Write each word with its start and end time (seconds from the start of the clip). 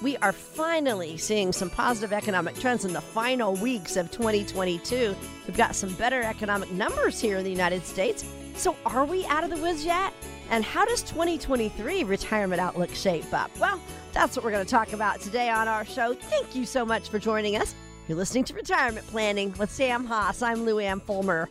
We 0.00 0.16
are 0.18 0.32
finally 0.32 1.16
seeing 1.16 1.52
some 1.52 1.70
positive 1.70 2.12
economic 2.12 2.54
trends 2.56 2.84
in 2.84 2.92
the 2.92 3.00
final 3.00 3.54
weeks 3.54 3.96
of 3.96 4.12
2022. 4.12 5.16
We've 5.46 5.56
got 5.56 5.74
some 5.74 5.92
better 5.94 6.22
economic 6.22 6.70
numbers 6.70 7.20
here 7.20 7.38
in 7.38 7.44
the 7.44 7.50
United 7.50 7.84
States. 7.84 8.24
So, 8.54 8.76
are 8.86 9.04
we 9.04 9.26
out 9.26 9.42
of 9.42 9.50
the 9.50 9.56
woods 9.56 9.84
yet? 9.84 10.12
And 10.50 10.64
how 10.64 10.84
does 10.84 11.02
2023 11.02 12.04
retirement 12.04 12.60
outlook 12.60 12.94
shape 12.94 13.32
up? 13.32 13.50
Well, 13.58 13.80
that's 14.12 14.36
what 14.36 14.44
we're 14.44 14.52
going 14.52 14.64
to 14.64 14.70
talk 14.70 14.92
about 14.92 15.20
today 15.20 15.50
on 15.50 15.66
our 15.66 15.84
show. 15.84 16.14
Thank 16.14 16.54
you 16.54 16.64
so 16.64 16.84
much 16.84 17.08
for 17.08 17.18
joining 17.18 17.56
us. 17.56 17.74
You're 18.06 18.18
listening 18.18 18.44
to 18.44 18.54
Retirement 18.54 19.06
Planning 19.08 19.52
with 19.58 19.70
Sam 19.70 20.04
Hoss. 20.04 20.42
I'm 20.42 20.64
Lou 20.64 20.78
Ann 20.78 21.00
Fulmer. 21.00 21.48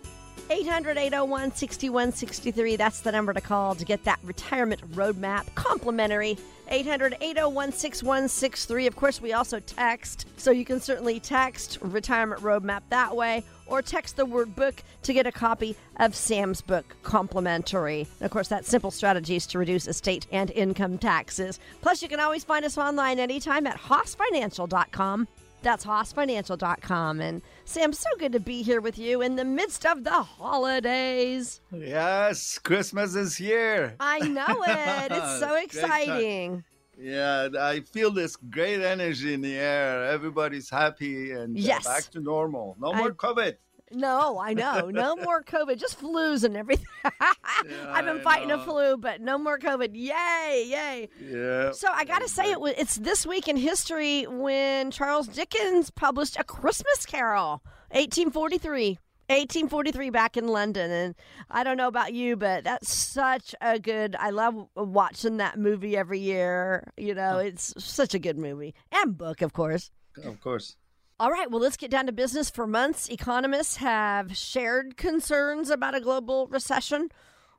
800 0.49 0.97
801 0.97 1.55
6163. 1.55 2.75
That's 2.75 3.01
the 3.01 3.11
number 3.11 3.33
to 3.33 3.41
call 3.41 3.75
to 3.75 3.85
get 3.85 4.03
that 4.05 4.19
retirement 4.23 4.81
roadmap 4.91 5.53
complimentary. 5.55 6.37
800 6.69 7.17
801 7.21 7.71
6163. 7.71 8.87
Of 8.87 8.95
course, 8.95 9.21
we 9.21 9.33
also 9.33 9.59
text, 9.59 10.27
so 10.37 10.51
you 10.51 10.65
can 10.65 10.79
certainly 10.79 11.19
text 11.19 11.77
retirement 11.81 12.41
roadmap 12.41 12.81
that 12.89 13.15
way 13.15 13.43
or 13.67 13.81
text 13.81 14.15
the 14.15 14.25
word 14.25 14.55
book 14.55 14.81
to 15.03 15.13
get 15.13 15.27
a 15.27 15.31
copy 15.31 15.75
of 15.97 16.15
Sam's 16.15 16.61
book 16.61 16.95
complimentary. 17.03 18.07
And 18.19 18.25
of 18.25 18.31
course, 18.31 18.47
that's 18.47 18.69
simple 18.69 18.91
strategies 18.91 19.45
to 19.47 19.59
reduce 19.59 19.87
estate 19.87 20.27
and 20.31 20.51
income 20.51 20.97
taxes. 20.97 21.59
Plus, 21.81 22.01
you 22.01 22.07
can 22.07 22.19
always 22.19 22.43
find 22.43 22.65
us 22.65 22.77
online 22.77 23.19
anytime 23.19 23.67
at 23.67 23.77
hossfinancial.com. 23.77 25.27
That's 25.61 25.85
hossfinancial.com. 25.85 27.21
And 27.21 27.41
Sam, 27.69 27.91
so 27.91 28.09
good 28.17 28.31
to 28.31 28.39
be 28.39 28.61
here 28.63 28.79
with 28.79 28.97
you 28.97 29.21
in 29.21 29.35
the 29.35 29.43
midst 29.43 29.85
of 29.85 30.05
the 30.05 30.23
holidays. 30.23 31.59
Yes, 31.71 32.57
Christmas 32.59 33.13
is 33.13 33.35
here. 33.35 33.95
I 33.99 34.19
know 34.19 34.63
it. 34.65 35.11
It's 35.11 35.39
so 35.39 35.53
exciting. 35.55 36.63
Yeah, 36.97 37.49
I 37.59 37.81
feel 37.81 38.09
this 38.11 38.37
great 38.37 38.81
energy 38.81 39.33
in 39.33 39.41
the 39.41 39.55
air. 39.57 40.05
Everybody's 40.05 40.69
happy 40.69 41.31
and 41.31 41.57
uh, 41.57 41.59
Yes. 41.59 41.85
back 41.85 42.03
to 42.11 42.21
normal. 42.21 42.77
No 42.79 42.93
I- 42.93 42.97
more 42.99 43.11
COVID. 43.11 43.57
No, 43.91 44.39
I 44.39 44.53
know. 44.53 44.89
No 44.89 45.15
more 45.15 45.41
COVID, 45.43 45.79
just 45.79 46.01
flus 46.01 46.43
and 46.43 46.57
everything. 46.57 46.85
I've 47.05 48.05
been 48.05 48.19
I 48.19 48.21
fighting 48.21 48.51
a 48.51 48.63
flu, 48.63 48.97
but 48.97 49.21
no 49.21 49.37
more 49.37 49.57
COVID. 49.57 49.91
Yay, 49.93 50.65
yay. 50.67 51.09
Yeah. 51.21 51.71
So 51.71 51.89
I 51.91 52.03
got 52.03 52.19
to 52.19 52.27
say, 52.27 52.51
it 52.51 52.59
was, 52.59 52.73
it's 52.77 52.97
this 52.97 53.25
week 53.25 53.47
in 53.47 53.55
history 53.55 54.25
when 54.27 54.91
Charles 54.91 55.27
Dickens 55.27 55.89
published 55.89 56.37
A 56.37 56.43
Christmas 56.43 57.05
Carol, 57.05 57.61
1843. 57.91 58.99
1843 59.29 60.09
back 60.09 60.37
in 60.37 60.47
London. 60.47 60.89
And 60.89 61.15
I 61.49 61.65
don't 61.65 61.75
know 61.75 61.89
about 61.89 62.13
you, 62.13 62.37
but 62.37 62.63
that's 62.63 62.93
such 62.93 63.53
a 63.59 63.77
good, 63.77 64.15
I 64.17 64.29
love 64.29 64.55
watching 64.75 65.37
that 65.37 65.59
movie 65.59 65.97
every 65.97 66.19
year. 66.19 66.89
You 66.95 67.13
know, 67.13 67.37
it's 67.39 67.73
such 67.77 68.13
a 68.13 68.19
good 68.19 68.37
movie 68.37 68.73
and 68.91 69.17
book, 69.17 69.41
of 69.41 69.51
course. 69.51 69.91
Of 70.23 70.39
course. 70.39 70.77
All 71.19 71.31
right, 71.31 71.49
well, 71.49 71.61
let's 71.61 71.77
get 71.77 71.89
down 71.89 72.05
to 72.05 72.11
business. 72.11 72.51
For 72.51 72.67
months, 72.67 73.09
economists 73.09 73.77
have 73.77 74.37
shared 74.37 74.97
concerns 74.97 75.71
about 75.71 75.95
a 75.95 75.99
global 75.99 76.45
recession, 76.45 77.09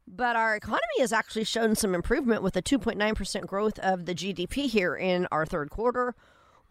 but 0.06 0.36
our 0.36 0.54
economy 0.54 1.00
has 1.00 1.12
actually 1.12 1.42
shown 1.42 1.74
some 1.74 1.92
improvement 1.92 2.44
with 2.44 2.56
a 2.56 2.62
2.9% 2.62 3.46
growth 3.46 3.76
of 3.80 4.06
the 4.06 4.14
GDP 4.14 4.68
here 4.68 4.94
in 4.94 5.26
our 5.32 5.44
third 5.44 5.70
quarter. 5.70 6.14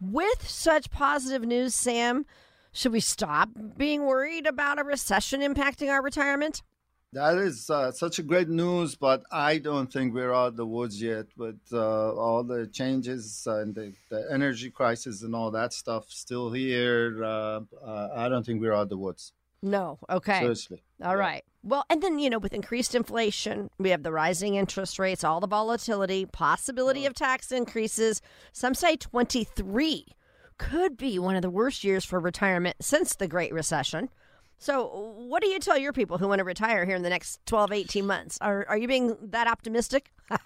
With 0.00 0.48
such 0.48 0.90
positive 0.90 1.42
news, 1.46 1.74
Sam, 1.74 2.24
should 2.72 2.92
we 2.92 3.00
stop 3.00 3.50
being 3.76 4.06
worried 4.06 4.46
about 4.46 4.78
a 4.78 4.84
recession 4.84 5.42
impacting 5.42 5.90
our 5.90 6.02
retirement? 6.02 6.62
That 7.12 7.38
is 7.38 7.70
uh, 7.70 7.90
such 7.90 8.18
a 8.18 8.22
great 8.22 8.50
news, 8.50 8.94
but 8.94 9.22
I 9.32 9.58
don't 9.58 9.90
think 9.90 10.12
we're 10.12 10.32
out 10.32 10.48
of 10.48 10.56
the 10.56 10.66
woods 10.66 11.00
yet 11.00 11.26
with 11.38 11.58
uh, 11.72 12.12
all 12.12 12.44
the 12.44 12.66
changes 12.66 13.44
and 13.46 13.74
the, 13.74 13.94
the 14.10 14.28
energy 14.30 14.70
crisis 14.70 15.22
and 15.22 15.34
all 15.34 15.50
that 15.52 15.72
stuff 15.72 16.10
still 16.10 16.50
here. 16.50 17.24
Uh, 17.24 17.60
uh, 17.82 18.08
I 18.14 18.28
don't 18.28 18.44
think 18.44 18.60
we're 18.60 18.74
out 18.74 18.82
of 18.82 18.88
the 18.90 18.98
woods. 18.98 19.32
No. 19.62 19.98
Okay. 20.10 20.40
Seriously. 20.40 20.82
All 21.02 21.16
right. 21.16 21.44
Well, 21.62 21.84
and 21.88 22.02
then, 22.02 22.18
you 22.18 22.28
know, 22.28 22.38
with 22.38 22.52
increased 22.52 22.94
inflation, 22.94 23.70
we 23.78 23.90
have 23.90 24.02
the 24.02 24.12
rising 24.12 24.56
interest 24.56 24.98
rates, 24.98 25.24
all 25.24 25.40
the 25.40 25.48
volatility, 25.48 26.26
possibility 26.26 27.06
of 27.06 27.14
tax 27.14 27.50
increases. 27.50 28.20
Some 28.52 28.74
say 28.74 28.96
23 28.96 30.04
could 30.58 30.96
be 30.96 31.18
one 31.18 31.36
of 31.36 31.42
the 31.42 31.50
worst 31.50 31.84
years 31.84 32.04
for 32.04 32.20
retirement 32.20 32.76
since 32.80 33.16
the 33.16 33.28
Great 33.28 33.52
Recession. 33.52 34.10
So, 34.58 35.14
what 35.16 35.40
do 35.42 35.48
you 35.48 35.60
tell 35.60 35.78
your 35.78 35.92
people 35.92 36.18
who 36.18 36.26
want 36.26 36.40
to 36.40 36.44
retire 36.44 36.84
here 36.84 36.96
in 36.96 37.02
the 37.02 37.08
next 37.08 37.44
12, 37.46 37.72
18 37.72 38.06
months? 38.06 38.38
Are, 38.40 38.66
are 38.68 38.76
you 38.76 38.88
being 38.88 39.16
that 39.30 39.46
optimistic? 39.46 40.12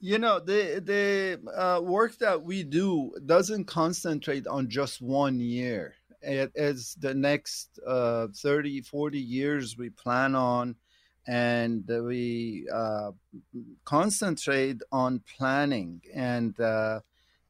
You 0.00 0.18
know, 0.18 0.40
the 0.40 0.80
the 0.84 1.40
uh, 1.56 1.80
work 1.80 2.18
that 2.18 2.42
we 2.42 2.64
do 2.64 3.14
doesn't 3.24 3.66
concentrate 3.66 4.46
on 4.48 4.68
just 4.68 5.00
one 5.00 5.38
year. 5.38 5.94
It 6.20 6.50
is 6.54 6.96
the 6.98 7.14
next 7.14 7.78
uh, 7.86 8.28
30, 8.34 8.80
40 8.80 9.18
years 9.20 9.76
we 9.76 9.90
plan 9.90 10.34
on, 10.34 10.74
and 11.26 11.84
we 11.86 12.66
uh, 12.72 13.12
concentrate 13.84 14.80
on 14.90 15.20
planning 15.36 16.00
and 16.14 16.58
uh, 16.58 17.00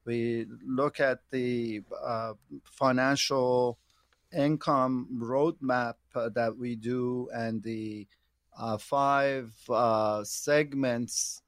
we 0.04 0.46
look 0.66 1.00
at 1.00 1.20
the 1.30 1.82
uh, 2.04 2.34
financial 2.64 3.78
income 4.36 5.08
roadmap 5.20 5.94
uh, 6.14 6.28
that 6.30 6.56
we 6.56 6.76
do 6.76 7.28
and 7.34 7.62
the 7.62 8.06
uh, 8.58 8.76
five 8.78 9.52
uh, 9.68 10.22
segments 10.24 11.42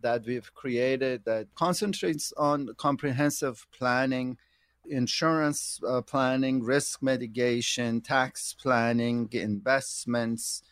that 0.00 0.24
we've 0.24 0.52
created 0.54 1.24
that 1.24 1.46
concentrates 1.54 2.32
on 2.36 2.68
comprehensive 2.76 3.66
planning, 3.76 4.38
insurance 4.86 5.80
uh, 5.86 6.00
planning, 6.00 6.62
risk 6.62 7.02
mitigation, 7.02 8.00
tax 8.00 8.54
planning, 8.54 9.28
investments, 9.32 10.62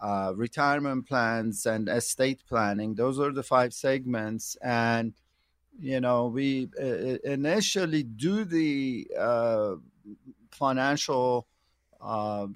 uh, 0.00 0.32
retirement 0.34 1.06
plans, 1.06 1.66
and 1.66 1.88
estate 1.88 2.42
planning. 2.48 2.94
Those 2.94 3.18
are 3.20 3.32
the 3.32 3.42
five 3.42 3.72
segments. 3.72 4.56
And, 4.62 5.14
you 5.78 6.00
know, 6.00 6.26
we 6.26 6.68
uh, 6.80 7.18
initially 7.24 8.02
do 8.02 8.44
the 8.44 9.08
financial 10.54 11.46
uh, 12.00 12.46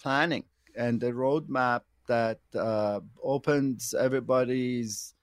planning 0.00 0.44
and 0.76 1.00
the 1.00 1.12
roadmap 1.12 1.82
that 2.06 2.38
uh, 2.54 3.00
opens 3.22 3.94
everybody's 3.94 5.14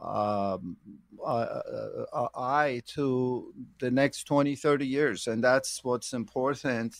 um, 0.00 0.76
uh, 1.20 1.26
uh, 1.26 2.04
uh, 2.12 2.28
eye 2.36 2.80
to 2.86 3.52
the 3.80 3.90
next 3.90 4.24
20, 4.24 4.54
30 4.54 4.86
years. 4.86 5.26
And 5.26 5.42
that's 5.42 5.82
what's 5.82 6.12
important 6.12 6.94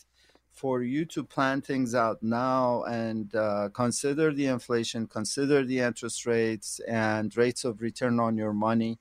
for 0.51 0.83
you 0.83 1.05
to 1.05 1.23
plan 1.23 1.61
things 1.61 1.95
out 1.95 2.21
now 2.21 2.83
and 2.83 3.33
uh, 3.37 3.69
consider 3.73 4.33
the 4.33 4.47
inflation, 4.47 5.07
consider 5.07 5.65
the 5.65 5.79
interest 5.79 6.27
rates 6.27 6.81
and 6.89 7.37
rates 7.37 7.65
of 7.65 7.81
return 7.81 8.19
on 8.19 8.37
your 8.37 8.53
money. 8.53 8.99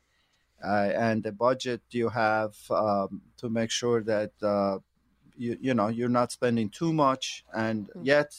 And 0.64 1.24
the 1.24 1.32
budget 1.32 1.82
you 1.92 2.10
have 2.10 2.56
um, 2.70 3.22
to 3.38 3.50
make 3.50 3.72
sure 3.72 4.04
that 4.04 4.32
you 5.38 5.58
you 5.62 5.74
know 5.74 5.88
you're 5.88 6.10
not 6.10 6.32
spending 6.32 6.70
too 6.70 6.94
much 6.94 7.44
and 7.54 7.90
yet 8.02 8.32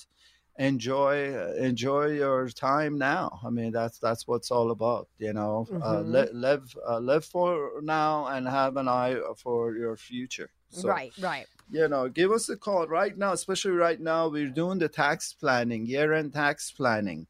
enjoy 0.59 1.17
enjoy 1.57 2.07
your 2.07 2.49
time 2.49 2.99
now. 2.99 3.39
I 3.45 3.51
mean 3.51 3.71
that's 3.73 3.99
that's 3.99 4.27
what's 4.27 4.51
all 4.51 4.71
about 4.71 5.09
you 5.19 5.33
know? 5.33 5.69
Uh, 5.83 6.03
Mhm. 6.03 6.13
li- 6.13 6.33
live 6.33 6.77
uh, 6.89 6.99
live 7.01 7.25
for 7.25 7.81
now 7.83 8.27
and 8.27 8.49
have 8.49 8.77
an 8.77 8.89
eye 8.89 9.17
for 9.37 9.75
your 9.77 9.97
future. 9.97 10.51
So 10.71 10.89
right, 10.89 11.13
right. 11.21 11.47
you 11.71 11.87
know 11.89 12.09
give 12.09 12.31
us 12.33 12.49
a 12.49 12.57
call 12.57 12.87
right 12.87 13.17
now 13.17 13.33
especially 13.33 13.73
right 13.73 14.01
now 14.01 14.29
we're 14.29 14.51
doing 14.51 14.79
the 14.79 14.89
tax 14.89 15.33
planning 15.33 15.87
year-end 15.87 16.33
tax 16.33 16.71
planning 16.73 17.27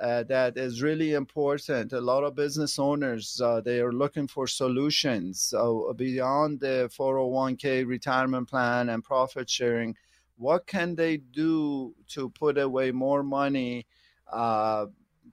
uh, 0.00 0.22
that 0.24 0.56
is 0.56 0.82
really 0.82 1.12
important. 1.12 1.92
A 1.92 2.00
lot 2.00 2.24
of 2.24 2.34
business 2.34 2.78
owners 2.78 3.40
uh, 3.40 3.60
they 3.60 3.80
are 3.80 3.92
looking 3.92 4.26
for 4.26 4.46
solutions 4.46 5.52
uh, 5.56 5.92
beyond 5.94 6.60
the 6.60 6.90
401k 6.96 7.86
retirement 7.86 8.48
plan 8.48 8.88
and 8.88 9.04
profit 9.04 9.48
sharing. 9.48 9.96
What 10.36 10.66
can 10.66 10.94
they 10.94 11.18
do 11.18 11.94
to 12.08 12.30
put 12.30 12.58
away 12.58 12.90
more 12.90 13.22
money 13.22 13.86
uh, 14.32 14.86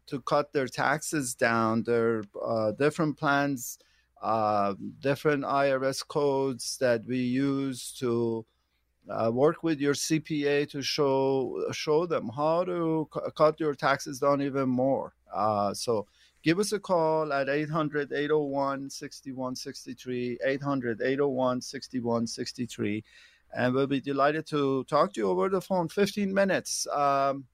to 0.07 0.21
cut 0.21 0.51
their 0.53 0.67
taxes 0.67 1.33
down? 1.33 1.83
There 1.83 2.23
are 2.41 2.69
uh, 2.69 2.71
different 2.73 3.17
plans, 3.17 3.79
uh, 4.21 4.75
different 4.99 5.43
IRS 5.43 6.07
codes 6.07 6.77
that 6.79 7.05
we 7.05 7.17
use 7.17 7.91
to 7.99 8.45
uh, 9.09 9.31
work 9.31 9.63
with 9.63 9.79
your 9.79 9.93
CPA 9.93 10.69
to 10.69 10.81
show 10.81 11.65
show 11.71 12.05
them 12.05 12.29
how 12.35 12.63
to 12.63 13.07
cu- 13.11 13.31
cut 13.31 13.59
your 13.59 13.73
taxes 13.73 14.19
down 14.19 14.41
even 14.41 14.69
more. 14.69 15.13
Uh, 15.33 15.73
so 15.73 16.05
give 16.43 16.59
us 16.59 16.71
a 16.71 16.79
call 16.79 17.33
at 17.33 17.49
800 17.49 18.11
801 18.11 18.89
6163, 18.89 20.39
800 20.45 21.01
801 21.01 21.61
6163, 21.61 23.03
and 23.55 23.73
we'll 23.73 23.87
be 23.87 24.01
delighted 24.01 24.45
to 24.47 24.83
talk 24.85 25.13
to 25.13 25.21
you 25.21 25.29
over 25.29 25.49
the 25.49 25.61
phone 25.61 25.87
15 25.87 26.33
minutes. 26.33 26.87
Um, 26.87 27.45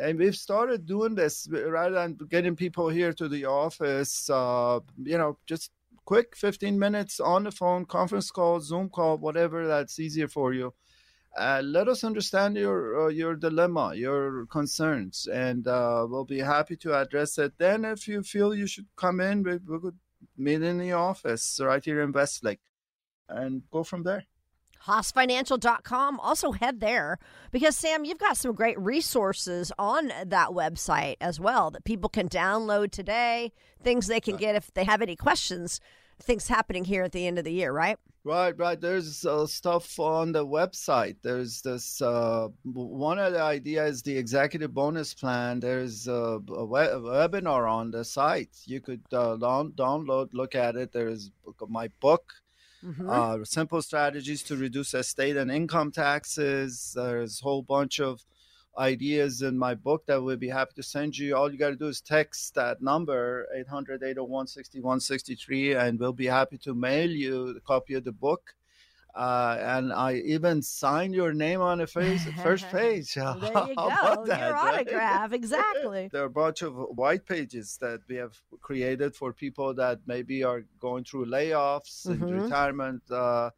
and 0.00 0.18
we've 0.18 0.36
started 0.36 0.86
doing 0.86 1.14
this 1.14 1.48
rather 1.50 1.94
than 1.94 2.18
getting 2.28 2.56
people 2.56 2.88
here 2.88 3.12
to 3.12 3.28
the 3.28 3.44
office, 3.44 4.28
uh, 4.28 4.80
you 5.02 5.18
know, 5.18 5.38
just 5.46 5.70
quick 6.04 6.36
15 6.36 6.78
minutes 6.78 7.20
on 7.20 7.44
the 7.44 7.50
phone, 7.50 7.86
conference 7.86 8.30
call, 8.30 8.60
Zoom 8.60 8.88
call, 8.88 9.18
whatever 9.18 9.66
that's 9.66 9.98
easier 9.98 10.28
for 10.28 10.52
you. 10.52 10.74
Uh, 11.36 11.60
let 11.64 11.88
us 11.88 12.04
understand 12.04 12.56
your 12.56 13.06
uh, 13.06 13.08
your 13.08 13.34
dilemma, 13.34 13.92
your 13.94 14.46
concerns, 14.46 15.26
and 15.26 15.66
uh, 15.66 16.06
we'll 16.08 16.24
be 16.24 16.38
happy 16.38 16.76
to 16.76 16.94
address 16.94 17.38
it. 17.38 17.52
Then, 17.58 17.84
if 17.84 18.06
you 18.06 18.22
feel 18.22 18.54
you 18.54 18.68
should 18.68 18.86
come 18.96 19.20
in, 19.20 19.42
we, 19.42 19.58
we 19.66 19.80
could 19.80 19.98
meet 20.36 20.62
in 20.62 20.78
the 20.78 20.92
office 20.92 21.60
right 21.60 21.84
here 21.84 22.02
in 22.02 22.12
Westlake 22.12 22.60
and 23.28 23.62
go 23.72 23.82
from 23.82 24.04
there. 24.04 24.24
HossFinancial.com. 24.86 26.20
Also 26.20 26.52
head 26.52 26.80
there 26.80 27.18
because 27.50 27.76
Sam, 27.76 28.04
you've 28.04 28.18
got 28.18 28.36
some 28.36 28.54
great 28.54 28.78
resources 28.78 29.72
on 29.78 30.12
that 30.26 30.50
website 30.50 31.16
as 31.20 31.40
well 31.40 31.70
that 31.70 31.84
people 31.84 32.10
can 32.10 32.28
download 32.28 32.90
today, 32.90 33.52
things 33.82 34.06
they 34.06 34.20
can 34.20 34.36
get 34.36 34.56
if 34.56 34.72
they 34.74 34.84
have 34.84 35.00
any 35.00 35.16
questions, 35.16 35.80
things 36.24 36.48
happening 36.48 36.84
here 36.84 37.02
at 37.04 37.12
the 37.12 37.26
end 37.26 37.38
of 37.38 37.44
the 37.44 37.52
year, 37.52 37.72
right? 37.72 37.96
Right, 38.24 38.56
right. 38.58 38.80
There's 38.80 39.26
uh, 39.26 39.46
stuff 39.46 40.00
on 40.00 40.32
the 40.32 40.46
website. 40.46 41.16
There's 41.22 41.60
this 41.60 42.00
uh, 42.00 42.48
one 42.64 43.18
of 43.18 43.34
the 43.34 43.42
ideas, 43.42 44.02
the 44.02 44.16
executive 44.16 44.72
bonus 44.72 45.12
plan. 45.12 45.60
There's 45.60 46.08
a, 46.08 46.40
a, 46.48 46.64
we- 46.64 46.80
a 46.80 46.98
webinar 46.98 47.70
on 47.70 47.90
the 47.90 48.02
site. 48.04 48.56
You 48.64 48.80
could 48.80 49.02
uh, 49.12 49.36
down- 49.36 49.72
download, 49.72 50.30
look 50.32 50.54
at 50.54 50.74
it. 50.76 50.90
There's 50.92 51.30
my 51.68 51.88
book, 52.00 52.32
Mhm. 52.84 53.08
uh, 53.08 53.44
simple 53.44 53.80
strategies 53.82 54.42
to 54.44 54.56
reduce 54.56 54.92
estate 54.94 55.36
and 55.38 55.50
income 55.50 55.90
taxes. 55.90 56.92
There's 56.94 57.40
a 57.40 57.44
whole 57.44 57.62
bunch 57.62 57.98
of 58.00 58.22
ideas 58.78 59.42
in 59.42 59.56
my 59.58 59.74
book 59.74 60.04
that 60.06 60.22
we'll 60.22 60.36
be 60.36 60.48
happy 60.48 60.72
to 60.76 60.82
send 60.82 61.16
you. 61.16 61.36
All 61.36 61.50
you 61.52 61.58
got 61.58 61.70
to 61.70 61.76
do 61.76 61.88
is 61.88 62.00
text 62.00 62.54
that 62.54 62.82
number, 62.82 63.46
800 63.54 64.02
801 64.02 64.46
6163, 64.48 65.74
and 65.74 65.98
we'll 65.98 66.12
be 66.12 66.26
happy 66.26 66.58
to 66.58 66.74
mail 66.74 67.10
you 67.10 67.56
a 67.56 67.60
copy 67.60 67.94
of 67.94 68.04
the 68.04 68.12
book. 68.12 68.54
Uh, 69.14 69.56
and 69.60 69.92
I 69.92 70.14
even 70.14 70.60
signed 70.60 71.14
your 71.14 71.32
name 71.32 71.60
on 71.60 71.78
the 71.78 71.86
face, 71.86 72.26
first 72.42 72.68
page. 72.72 73.14
there 73.14 73.32
you 73.68 73.74
go. 73.76 74.24
that, 74.26 74.40
Your 74.40 74.52
right? 74.52 74.86
autograph. 74.88 75.32
Exactly. 75.32 76.08
There 76.12 76.22
are 76.22 76.26
a 76.26 76.30
bunch 76.30 76.62
of 76.62 76.74
white 76.74 77.24
pages 77.24 77.78
that 77.80 78.00
we 78.08 78.16
have 78.16 78.36
created 78.60 79.14
for 79.14 79.32
people 79.32 79.72
that 79.74 80.00
maybe 80.06 80.42
are 80.42 80.64
going 80.80 81.04
through 81.04 81.26
layoffs 81.26 82.06
and 82.06 82.20
Mhm. 82.22 82.42
retirement 82.42 83.02
uh, 83.10 83.50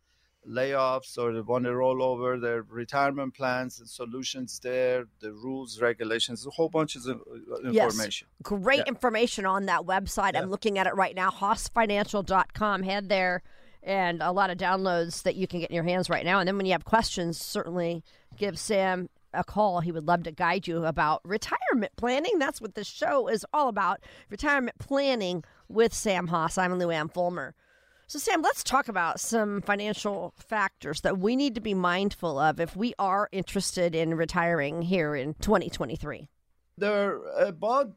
layoffs 0.49 1.19
or 1.19 1.33
they 1.33 1.41
want 1.41 1.65
to 1.65 1.75
roll 1.75 2.03
over 2.03 2.39
their 2.39 2.63
retirement 2.63 3.35
plans 3.35 3.79
and 3.81 3.89
solutions 3.89 4.61
there, 4.61 5.05
the 5.21 5.33
rules, 5.33 5.81
regulations, 5.81 6.47
a 6.47 6.51
whole 6.51 6.69
bunch 6.69 6.97
of 6.97 7.07
uh, 7.07 7.15
Yes. 7.71 7.93
information. 7.93 8.29
Great 8.43 8.79
Yeah. 8.79 8.85
information 8.89 9.47
on 9.47 9.67
that 9.67 9.83
website. 9.83 10.35
Yeah. 10.35 10.43
I'm 10.43 10.51
looking 10.51 10.79
at 10.79 10.87
it 10.87 10.95
right 10.95 11.15
now, 11.15 11.31
hossfinancial.com. 11.31 12.83
Head 12.83 13.09
there 13.09 13.43
and 13.83 14.23
a 14.23 14.33
lot 14.33 14.51
of 14.51 14.59
downloads 14.59 15.23
that 15.23 15.37
you 15.37 15.47
can 15.47 15.61
get 15.61 15.71
in 15.71 15.75
your 15.75 15.85
hands 15.85 16.11
right 16.11 16.25
now. 16.25 16.39
And 16.41 16.49
then 16.49 16.57
when 16.57 16.67
you 16.67 16.73
have 16.73 16.85
questions, 16.85 17.41
certainly 17.41 18.03
give 18.37 18.59
Sam 18.59 19.09
a 19.33 19.45
call. 19.45 19.81
He 19.81 19.93
would 19.93 20.07
love 20.07 20.23
to 20.25 20.33
guide 20.33 20.67
you 20.67 20.85
about 20.87 21.21
retirement 21.25 21.93
planning. 21.97 22.39
That's 22.39 22.61
what 22.61 22.75
this 22.75 22.87
show 22.87 23.29
is 23.29 23.45
all 23.53 23.69
about 23.69 24.01
retirement 24.31 24.79
planning 24.79 25.45
with 25.69 25.93
Sam 25.93 26.29
Hoss. 26.29 26.57
I'm 26.59 26.79
Lou 26.79 26.91
Ann 26.91 27.09
Fulmer. 27.09 27.55
So, 28.09 28.21
Sam, 28.21 28.41
let's 28.41 28.63
talk 28.63 28.87
about 28.87 29.19
some 29.19 29.63
financial 29.63 30.33
factors 30.37 31.01
that 31.01 31.19
we 31.19 31.35
need 31.35 31.57
to 31.57 31.61
be 31.61 31.75
mindful 31.75 32.39
of 32.39 32.61
if 32.61 32.77
we 32.77 32.95
are 33.01 33.29
interested 33.33 33.97
in 33.97 34.15
retiring 34.15 34.83
here 34.83 35.17
in 35.17 35.35
2023. 35.35 36.29
There 36.79 37.17
are 37.17 37.47
about 37.47 37.95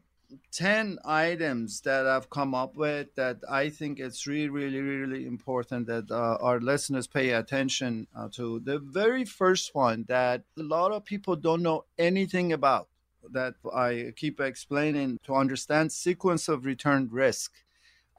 10 0.50 0.98
items 1.04 1.82
that 1.82 2.08
I've 2.08 2.28
come 2.28 2.56
up 2.56 2.74
with 2.74 3.14
that 3.14 3.38
I 3.48 3.68
think 3.68 4.00
it's 4.00 4.26
really, 4.26 4.48
really, 4.48 4.80
really 4.80 5.26
important 5.26 5.86
that 5.86 6.10
uh, 6.10 6.38
our 6.40 6.60
listeners 6.60 7.06
pay 7.06 7.30
attention 7.30 8.08
uh, 8.16 8.28
to. 8.32 8.58
The 8.58 8.80
very 8.80 9.24
first 9.24 9.76
one 9.76 10.06
that 10.08 10.42
a 10.58 10.62
lot 10.64 10.90
of 10.90 11.04
people 11.04 11.36
don't 11.36 11.62
know 11.62 11.84
anything 11.98 12.52
about 12.52 12.88
that 13.30 13.54
I 13.72 14.12
keep 14.16 14.40
explaining 14.40 15.20
to 15.22 15.36
understand 15.36 15.92
sequence 15.92 16.48
of 16.48 16.64
return 16.64 17.08
risk. 17.12 17.52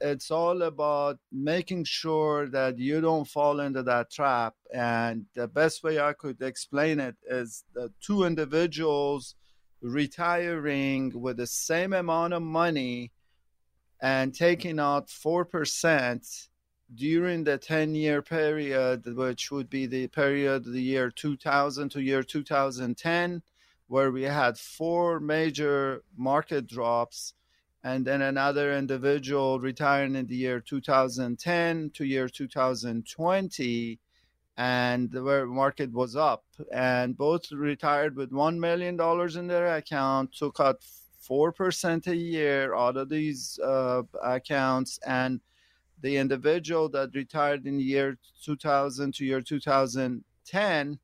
It's 0.02 0.32
all 0.32 0.62
about 0.62 1.18
making 1.30 1.84
sure 1.84 2.48
that 2.48 2.76
you 2.78 3.00
don't 3.00 3.28
fall 3.28 3.60
into 3.60 3.84
that 3.84 4.10
trap. 4.10 4.54
And 4.74 5.26
the 5.34 5.46
best 5.46 5.84
way 5.84 6.00
I 6.00 6.12
could 6.12 6.42
explain 6.42 6.98
it 6.98 7.16
is 7.30 7.64
the 7.72 7.92
two 8.00 8.24
individuals 8.24 9.36
retiring 9.80 11.12
with 11.20 11.36
the 11.36 11.46
same 11.46 11.92
amount 11.92 12.34
of 12.34 12.42
money 12.42 13.12
and 14.00 14.34
taking 14.34 14.80
out 14.80 15.06
4% 15.06 16.48
during 16.94 17.44
the 17.44 17.58
10 17.58 17.94
year 17.94 18.22
period, 18.22 19.06
which 19.16 19.50
would 19.50 19.70
be 19.70 19.86
the 19.86 20.08
period 20.08 20.66
of 20.66 20.72
the 20.72 20.82
year 20.82 21.10
2000 21.10 21.90
to 21.90 22.02
year 22.02 22.22
2010, 22.22 23.42
where 23.86 24.10
we 24.10 24.22
had 24.22 24.58
four 24.58 25.20
major 25.20 26.02
market 26.16 26.66
drops, 26.66 27.34
and 27.84 28.04
then 28.04 28.22
another 28.22 28.76
individual 28.76 29.58
retiring 29.58 30.14
in 30.14 30.26
the 30.26 30.36
year 30.36 30.60
2010 30.60 31.90
to 31.94 32.04
year 32.04 32.28
2020 32.28 33.98
and 34.56 35.10
the 35.10 35.46
market 35.46 35.90
was 35.92 36.14
up. 36.14 36.44
And 36.72 37.16
both 37.16 37.50
retired 37.50 38.14
with 38.14 38.30
$1 38.30 38.58
million 38.58 39.00
in 39.38 39.46
their 39.46 39.76
account 39.76 40.32
took 40.32 40.60
out 40.60 40.80
4% 41.28 42.06
a 42.06 42.16
year 42.16 42.74
out 42.74 42.96
of 42.96 43.08
these 43.08 43.58
uh, 43.64 44.02
accounts 44.22 44.98
and 45.06 45.40
the 46.02 46.16
individual 46.16 46.88
that 46.90 47.14
retired 47.14 47.66
in 47.66 47.78
the 47.78 47.84
year 47.84 48.18
2000 48.44 49.14
to 49.14 49.24
year 49.24 49.40
2010 49.40 50.98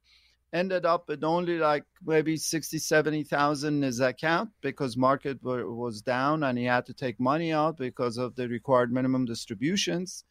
ended 0.53 0.87
up 0.87 1.09
with 1.09 1.23
only 1.25 1.59
like 1.59 1.85
maybe 2.05 2.37
60 2.37 2.79
70,000 2.79 3.75
in 3.77 3.83
his 3.83 4.01
account 4.01 4.51
because 4.61 4.97
market 4.97 5.43
were, 5.43 5.71
was 5.73 6.01
down 6.01 6.43
and 6.43 6.59
he 6.59 6.65
had 6.65 6.87
to 6.87 6.95
take 6.95 7.21
money 7.21 7.53
out 7.53 7.77
because 7.77 8.17
of 8.17 8.35
the 8.35 8.49
required 8.49 8.93
minimum 8.93 9.27
distributions. 9.27 10.25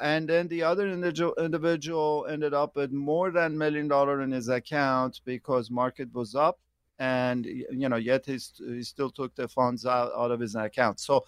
And 0.00 0.28
then 0.28 0.46
the 0.46 0.62
other 0.62 0.88
individual, 0.88 1.34
individual 1.38 2.26
ended 2.30 2.54
up 2.54 2.76
with 2.76 2.92
more 2.92 3.32
than 3.32 3.58
million 3.58 3.88
dollar 3.88 4.22
in 4.22 4.30
his 4.30 4.48
account 4.48 5.20
because 5.24 5.70
market 5.70 6.14
was 6.14 6.36
up 6.36 6.60
and 6.98 7.46
you 7.46 7.88
know 7.88 7.96
yet 7.96 8.26
he, 8.26 8.38
he 8.58 8.82
still 8.82 9.10
took 9.10 9.34
the 9.34 9.48
funds 9.48 9.86
out, 9.86 10.10
out 10.16 10.30
of 10.30 10.40
his 10.40 10.54
account. 10.56 10.98
So 11.00 11.24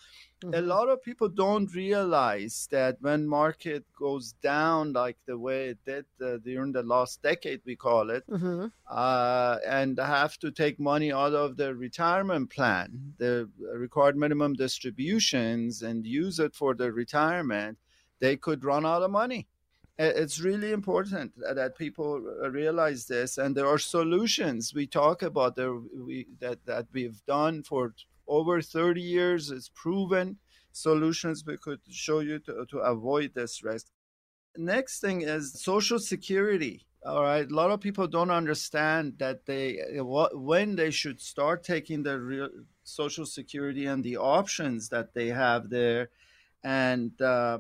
a 0.55 0.61
lot 0.63 0.89
of 0.89 1.03
people 1.03 1.29
don't 1.29 1.73
realize 1.75 2.67
that 2.71 2.97
when 3.01 3.29
market 3.29 3.85
goes 3.99 4.33
down 4.43 4.93
like 4.95 5.19
the 5.27 5.37
way 5.37 5.69
it 5.69 5.79
did 5.85 6.07
uh, 6.25 6.39
during 6.39 6.73
the 6.73 6.83
last 6.83 7.23
decade 7.23 7.61
we 7.67 7.77
call 7.77 8.11
it 8.11 8.25
Mm-hmm. 8.31 8.67
uh, 8.89 9.57
and 9.67 9.99
have 9.99 10.39
to 10.39 10.51
take 10.51 10.81
money 10.81 11.13
out 11.13 11.35
of 11.35 11.57
their 11.57 11.75
retirement 11.75 12.49
plan 12.51 13.15
the 13.19 13.51
required 13.75 14.17
minimum 14.17 14.55
distributions 14.55 15.83
and 15.83 16.07
use 16.07 16.39
it 16.39 16.55
for 16.55 16.75
their 16.75 16.93
retirement 16.93 17.79
they 18.19 18.37
could 18.37 18.65
run 18.65 18.87
out 18.87 19.03
of 19.03 19.11
money 19.11 19.47
it's 20.03 20.41
really 20.41 20.73
important 20.73 21.33
that 21.55 21.77
people 21.77 22.21
realize 22.51 23.07
this 23.07 23.39
and 23.39 23.55
there 23.55 23.67
are 23.67 23.79
solutions. 23.79 24.73
We 24.75 24.87
talk 24.87 25.23
about 25.23 25.57
there 25.57 25.75
we 25.75 26.27
that, 26.41 26.65
that 26.67 26.87
we've 26.93 27.21
done 27.27 27.63
for 27.63 27.95
over 28.27 28.63
30 28.63 29.01
years. 29.01 29.51
It's 29.51 29.71
proven 29.75 30.39
solutions 30.73 31.45
we 31.45 31.57
could 31.57 31.81
show 31.91 32.21
you 32.21 32.39
to, 32.41 32.65
to 32.71 32.79
avoid 32.79 33.33
this 33.35 33.63
risk. 33.63 33.87
Next 34.57 35.01
thing 35.01 35.23
is 35.23 35.61
social 35.63 35.99
security 35.99 36.87
all 37.05 37.23
right? 37.23 37.51
A 37.51 37.55
lot 37.55 37.71
of 37.71 37.81
people 37.81 38.07
don't 38.07 38.31
understand 38.31 39.15
that 39.19 39.47
they 39.47 39.81
what 39.97 40.39
when 40.39 40.77
they 40.77 40.91
should 40.91 41.21
start 41.21 41.63
taking 41.63 42.03
the 42.03 42.21
real 42.21 42.49
social 42.85 43.25
security 43.25 43.87
and 43.87 44.05
the 44.05 44.17
options 44.17 44.89
that 44.91 45.15
they 45.15 45.29
have 45.29 45.71
there. 45.71 46.11
And 46.63 47.19
uh, 47.23 47.59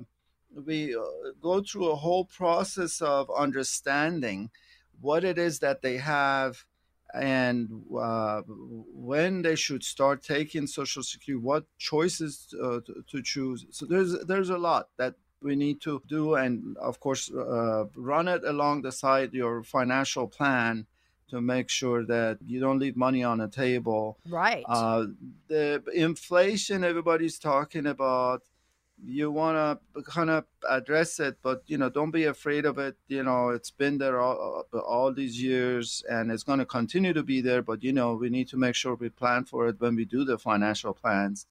we 0.54 0.94
uh, 0.94 1.00
go 1.40 1.62
through 1.62 1.90
a 1.90 1.96
whole 1.96 2.24
process 2.24 3.00
of 3.00 3.30
understanding 3.36 4.50
what 5.00 5.24
it 5.24 5.38
is 5.38 5.60
that 5.60 5.82
they 5.82 5.96
have 5.96 6.64
and 7.12 7.82
uh, 7.98 8.42
when 8.46 9.42
they 9.42 9.56
should 9.56 9.82
start 9.82 10.22
taking 10.22 10.66
social 10.66 11.02
security 11.02 11.42
what 11.44 11.64
choices 11.78 12.54
uh, 12.62 12.80
to, 12.80 13.04
to 13.08 13.22
choose 13.22 13.66
so 13.70 13.86
there's 13.86 14.18
there's 14.26 14.50
a 14.50 14.58
lot 14.58 14.88
that 14.96 15.14
we 15.42 15.56
need 15.56 15.80
to 15.80 16.02
do 16.06 16.34
and 16.34 16.76
of 16.76 17.00
course 17.00 17.30
uh, 17.32 17.84
run 17.96 18.28
it 18.28 18.44
along 18.44 18.82
the 18.82 18.92
side 18.92 19.32
your 19.32 19.62
financial 19.62 20.28
plan 20.28 20.86
to 21.28 21.40
make 21.40 21.68
sure 21.68 22.04
that 22.04 22.38
you 22.46 22.60
don't 22.60 22.78
leave 22.78 22.96
money 22.96 23.24
on 23.24 23.38
the 23.38 23.48
table 23.48 24.18
Right. 24.28 24.64
uh, 24.68 25.06
the 25.48 25.82
inflation 25.94 26.84
everybody's 26.84 27.38
talking 27.38 27.86
about 27.86 28.42
you 29.04 29.30
want 29.30 29.80
to 29.94 30.02
kind 30.02 30.30
of 30.30 30.44
address 30.68 31.20
it 31.20 31.38
but 31.42 31.62
you 31.66 31.78
know 31.78 31.88
don't 31.88 32.10
be 32.10 32.24
afraid 32.24 32.64
of 32.64 32.78
it. 32.78 32.96
You 33.08 33.22
know 33.22 33.50
it's 33.50 33.70
been 33.70 33.98
there 33.98 34.20
all, 34.20 34.66
all 34.86 35.12
these 35.12 35.42
years 35.42 36.02
and 36.08 36.30
it's 36.30 36.42
going 36.42 36.58
to 36.58 36.66
continue 36.66 37.12
to 37.12 37.22
be 37.22 37.40
there 37.40 37.62
but 37.62 37.82
you 37.82 37.92
know 37.92 38.14
we 38.14 38.30
need 38.30 38.48
to 38.48 38.56
make 38.56 38.74
sure 38.74 38.94
we 38.94 39.08
plan 39.08 39.44
for 39.44 39.68
it 39.68 39.80
when 39.80 39.96
we 39.96 40.04
do 40.04 40.24
the 40.24 40.38
financial 40.38 40.92
plans. 40.92 41.46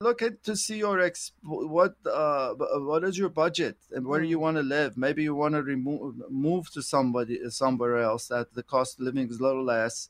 Look 0.00 0.22
at 0.22 0.42
to 0.44 0.56
see 0.56 0.78
your 0.78 0.98
ex 0.98 1.32
what 1.42 1.96
uh, 2.10 2.54
what 2.54 3.04
is 3.04 3.18
your 3.18 3.28
budget 3.28 3.76
and 3.92 4.06
where 4.06 4.20
do 4.20 4.26
you 4.26 4.38
mm. 4.38 4.42
want 4.42 4.56
to 4.56 4.62
live. 4.62 4.96
Maybe 4.96 5.22
you 5.22 5.34
want 5.34 5.54
to 5.54 5.62
remove 5.62 6.14
move 6.30 6.70
to 6.72 6.82
somebody 6.82 7.38
somewhere 7.50 7.98
else 7.98 8.28
that 8.28 8.54
the 8.54 8.62
cost 8.62 8.98
of 8.98 9.04
living 9.04 9.28
is 9.28 9.40
a 9.40 9.42
little 9.42 9.64
less. 9.64 10.08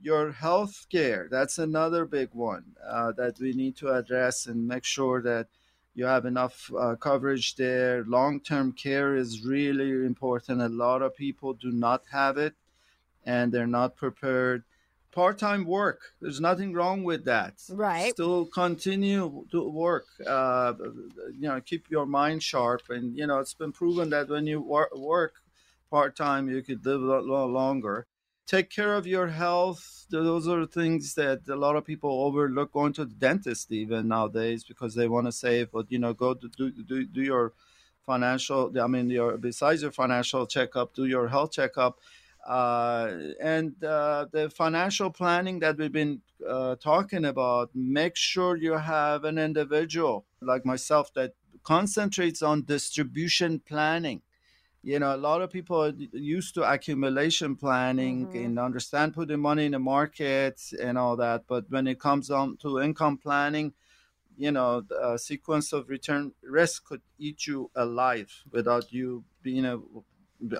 Your 0.00 0.30
health 0.30 0.86
care 0.90 1.26
that's 1.28 1.58
another 1.58 2.04
big 2.04 2.28
one 2.32 2.76
uh, 2.86 3.12
that 3.12 3.40
we 3.40 3.52
need 3.52 3.76
to 3.78 3.92
address 3.92 4.46
and 4.46 4.68
make 4.68 4.84
sure 4.84 5.20
that 5.22 5.48
you 5.96 6.04
have 6.04 6.26
enough 6.26 6.70
uh, 6.78 6.94
coverage 6.94 7.56
there. 7.56 8.04
Long-term 8.04 8.74
care 8.74 9.16
is 9.16 9.44
really 9.44 9.90
important. 10.04 10.60
A 10.60 10.68
lot 10.68 11.00
of 11.00 11.16
people 11.16 11.54
do 11.54 11.72
not 11.72 12.02
have 12.12 12.36
it 12.36 12.54
and 13.24 13.50
they're 13.50 13.66
not 13.66 13.96
prepared. 13.96 14.62
Part-time 15.10 15.64
work 15.64 16.12
there's 16.20 16.42
nothing 16.42 16.74
wrong 16.74 17.02
with 17.02 17.24
that. 17.24 17.54
Right. 17.70 18.12
Still 18.12 18.44
continue 18.44 19.46
to 19.50 19.68
work 19.70 20.04
uh, 20.26 20.74
you 21.32 21.48
know 21.48 21.58
keep 21.62 21.90
your 21.90 22.04
mind 22.04 22.42
sharp. 22.42 22.82
And 22.90 23.16
you 23.16 23.26
know 23.26 23.38
it's 23.38 23.54
been 23.54 23.72
proven 23.72 24.10
that 24.10 24.28
when 24.28 24.46
you 24.46 24.60
wor- 24.60 24.90
work 24.94 25.36
part-time 25.90 26.50
you 26.50 26.60
could 26.62 26.84
live 26.84 27.00
a 27.00 27.20
lot 27.20 27.48
longer 27.48 28.06
take 28.46 28.70
care 28.70 28.94
of 28.94 29.06
your 29.06 29.28
health 29.28 30.06
those 30.10 30.46
are 30.46 30.66
things 30.66 31.14
that 31.14 31.40
a 31.48 31.56
lot 31.56 31.76
of 31.76 31.84
people 31.84 32.10
overlook 32.24 32.72
going 32.72 32.92
to 32.92 33.04
the 33.04 33.14
dentist 33.14 33.72
even 33.72 34.08
nowadays 34.08 34.64
because 34.64 34.94
they 34.94 35.08
want 35.08 35.26
to 35.26 35.32
save 35.32 35.70
but 35.72 35.90
you 35.90 35.98
know 35.98 36.12
go 36.12 36.34
to 36.34 36.48
do, 36.56 36.70
do, 36.70 37.04
do 37.04 37.22
your 37.22 37.52
financial 38.04 38.72
i 38.80 38.86
mean 38.86 39.10
your 39.10 39.36
besides 39.36 39.82
your 39.82 39.90
financial 39.90 40.46
checkup 40.46 40.94
do 40.94 41.06
your 41.06 41.28
health 41.28 41.52
checkup 41.52 41.98
uh, 42.46 43.12
and 43.40 43.82
uh, 43.82 44.26
the 44.30 44.48
financial 44.48 45.10
planning 45.10 45.58
that 45.58 45.76
we've 45.76 45.92
been 45.92 46.22
uh, 46.48 46.76
talking 46.76 47.24
about, 47.24 47.70
make 47.74 48.14
sure 48.14 48.56
you 48.56 48.74
have 48.74 49.24
an 49.24 49.36
individual 49.36 50.24
like 50.40 50.64
myself 50.64 51.12
that 51.14 51.32
concentrates 51.64 52.42
on 52.42 52.62
distribution 52.62 53.58
planning. 53.58 54.22
You 54.86 55.00
know, 55.00 55.12
a 55.12 55.16
lot 55.16 55.42
of 55.42 55.50
people 55.50 55.82
are 55.82 55.92
used 56.12 56.54
to 56.54 56.62
accumulation 56.62 57.56
planning 57.56 58.28
mm-hmm. 58.28 58.36
and 58.36 58.56
understand 58.56 59.14
putting 59.14 59.40
money 59.40 59.64
in 59.64 59.72
the 59.72 59.80
market 59.80 60.60
and 60.80 60.96
all 60.96 61.16
that. 61.16 61.42
But 61.48 61.64
when 61.70 61.88
it 61.88 61.98
comes 61.98 62.30
on 62.30 62.56
to 62.58 62.78
income 62.78 63.18
planning, 63.18 63.72
you 64.36 64.52
know, 64.52 64.84
a 65.02 65.18
sequence 65.18 65.72
of 65.72 65.88
return 65.88 66.34
risk 66.40 66.84
could 66.84 67.02
eat 67.18 67.48
you 67.48 67.68
alive 67.74 68.30
without 68.52 68.92
you 68.92 69.24
being 69.42 69.64
a 69.64 69.80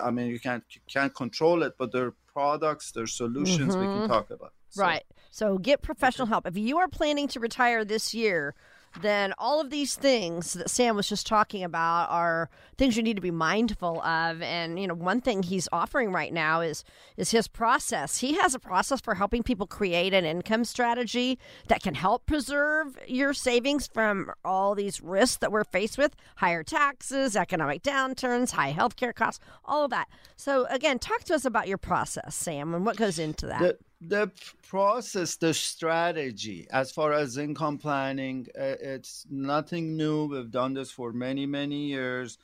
I 0.03 0.11
mean, 0.11 0.27
you 0.27 0.41
can't 0.41 0.65
you 0.71 0.81
can't 0.91 1.15
control 1.15 1.63
it, 1.63 1.75
but 1.77 1.93
there 1.93 2.07
are 2.07 2.15
products, 2.25 2.91
there 2.91 3.03
are 3.03 3.07
solutions 3.07 3.75
mm-hmm. 3.75 3.79
we 3.79 3.85
can 3.85 3.97
mm-hmm. 3.99 4.11
talk 4.11 4.29
about. 4.29 4.51
So. 4.71 4.81
Right. 4.81 5.05
So 5.31 5.57
get 5.57 5.81
professional 5.81 6.27
help. 6.27 6.45
If 6.45 6.57
you 6.57 6.79
are 6.79 6.89
planning 6.89 7.29
to 7.29 7.39
retire 7.39 7.85
this 7.85 8.13
year, 8.13 8.55
then 9.01 9.33
all 9.37 9.61
of 9.61 9.69
these 9.69 9.95
things 9.95 10.53
that 10.53 10.69
Sam 10.69 10.95
was 10.95 11.07
just 11.07 11.27
talking 11.27 11.63
about 11.63 12.09
are 12.09 12.49
things 12.77 12.97
you 12.97 13.03
need 13.03 13.15
to 13.15 13.21
be 13.21 13.31
mindful 13.31 14.01
of. 14.01 14.41
And 14.41 14.79
you 14.79 14.87
know, 14.87 14.93
one 14.93 15.21
thing 15.21 15.43
he's 15.43 15.67
offering 15.71 16.11
right 16.11 16.33
now 16.33 16.61
is 16.61 16.83
is 17.15 17.31
his 17.31 17.47
process. 17.47 18.19
He 18.19 18.33
has 18.33 18.55
a 18.55 18.59
process 18.59 19.01
for 19.01 19.15
helping 19.15 19.43
people 19.43 19.67
create 19.67 20.13
an 20.13 20.25
income 20.25 20.65
strategy 20.65 21.37
that 21.67 21.81
can 21.83 21.95
help 21.95 22.25
preserve 22.25 22.97
your 23.07 23.33
savings 23.33 23.87
from 23.87 24.31
all 24.43 24.75
these 24.75 25.01
risks 25.01 25.37
that 25.37 25.51
we're 25.51 25.63
faced 25.63 25.97
with: 25.97 26.15
higher 26.37 26.63
taxes, 26.63 27.35
economic 27.35 27.83
downturns, 27.83 28.51
high 28.51 28.73
healthcare 28.73 29.13
costs, 29.13 29.43
all 29.65 29.83
of 29.85 29.91
that. 29.91 30.07
So 30.35 30.65
again, 30.69 30.99
talk 30.99 31.23
to 31.25 31.35
us 31.35 31.45
about 31.45 31.67
your 31.67 31.77
process, 31.77 32.35
Sam, 32.35 32.73
and 32.73 32.85
what 32.85 32.97
goes 32.97 33.19
into 33.19 33.45
that. 33.47 33.61
The- 33.61 33.77
the 33.99 34.31
process, 34.67 35.35
the 35.37 35.53
strategy, 35.53 36.67
as 36.69 36.91
far 36.91 37.13
as 37.13 37.37
income 37.37 37.77
planning, 37.77 38.47
uh, 38.57 38.75
it's 38.79 39.25
nothing 39.29 39.97
new. 39.97 40.25
We've 40.25 40.51
done 40.51 40.73
this 40.73 40.91
for 40.91 41.11
many, 41.11 41.45
many 41.45 41.87
years. 41.87 42.37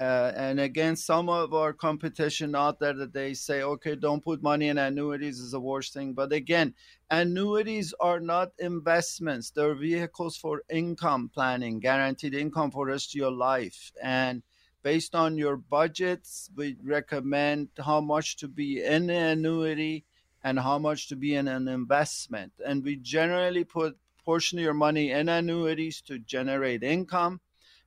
Uh, 0.00 0.32
and 0.34 0.58
again, 0.58 0.96
some 0.96 1.28
of 1.28 1.52
our 1.52 1.74
competition 1.74 2.54
out 2.54 2.78
there 2.78 2.94
that 2.94 3.12
they 3.12 3.34
say, 3.34 3.60
okay, 3.62 3.94
don't 3.94 4.24
put 4.24 4.42
money 4.42 4.68
in 4.68 4.78
annuities 4.78 5.38
is 5.38 5.50
the 5.50 5.60
worst 5.60 5.92
thing. 5.92 6.14
But 6.14 6.32
again, 6.32 6.74
annuities 7.10 7.92
are 8.00 8.20
not 8.20 8.52
investments; 8.58 9.50
they're 9.50 9.74
vehicles 9.74 10.38
for 10.38 10.62
income 10.70 11.30
planning, 11.34 11.80
guaranteed 11.80 12.34
income 12.34 12.70
for 12.70 12.86
rest 12.86 13.10
of 13.10 13.18
your 13.18 13.32
life. 13.32 13.92
And 14.02 14.42
based 14.82 15.14
on 15.14 15.36
your 15.36 15.58
budgets, 15.58 16.48
we 16.56 16.76
recommend 16.82 17.68
how 17.84 18.00
much 18.00 18.38
to 18.38 18.48
be 18.48 18.82
in 18.82 19.08
the 19.08 19.16
annuity 19.16 20.06
and 20.42 20.58
how 20.58 20.78
much 20.78 21.08
to 21.08 21.16
be 21.16 21.34
in 21.34 21.48
an 21.48 21.68
investment. 21.68 22.52
And 22.64 22.82
we 22.82 22.96
generally 22.96 23.64
put 23.64 23.96
portion 24.24 24.58
of 24.58 24.64
your 24.64 24.74
money 24.74 25.10
in 25.10 25.28
annuities 25.28 26.00
to 26.02 26.18
generate 26.18 26.82
income 26.82 27.40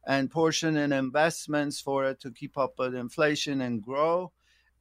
and 0.06 0.30
portion 0.30 0.76
in 0.78 0.92
investments 0.92 1.80
for 1.80 2.06
it 2.06 2.20
to 2.20 2.32
keep 2.32 2.58
up 2.58 2.74
with 2.78 2.96
inflation 2.96 3.62
and 3.62 3.82
grow. 3.82 4.32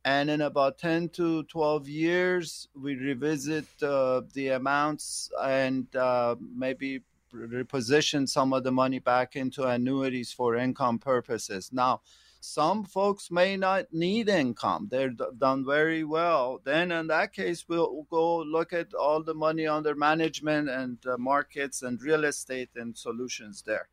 And 0.04 0.28
in 0.30 0.40
about 0.40 0.78
10 0.78 1.10
to 1.10 1.44
12 1.44 1.88
years, 1.88 2.68
we 2.74 2.96
revisit 2.96 3.66
uh, 3.82 4.22
the 4.34 4.48
amounts 4.48 5.30
and 5.40 5.94
uh, 5.94 6.34
maybe 6.40 7.02
reposition 7.32 8.28
some 8.28 8.52
of 8.52 8.64
the 8.64 8.72
money 8.72 8.98
back 8.98 9.36
into 9.36 9.64
annuities 9.64 10.32
for 10.32 10.56
income 10.56 10.98
purposes. 10.98 11.70
Now, 11.72 12.02
some 12.42 12.82
folks 12.82 13.30
may 13.30 13.56
not 13.56 13.92
need 13.92 14.28
income. 14.28 14.88
They're 14.90 15.10
d- 15.10 15.24
done 15.38 15.64
very 15.64 16.02
well. 16.02 16.60
Then, 16.64 16.90
in 16.90 17.06
that 17.06 17.32
case, 17.32 17.64
we'll 17.68 18.04
go 18.10 18.38
look 18.38 18.72
at 18.72 18.94
all 18.94 19.22
the 19.22 19.32
money 19.32 19.68
under 19.68 19.94
management 19.94 20.68
and 20.68 20.98
uh, 21.06 21.16
markets 21.18 21.82
and 21.82 22.02
real 22.02 22.24
estate 22.24 22.70
and 22.74 22.98
solutions 22.98 23.62
there. 23.64 23.88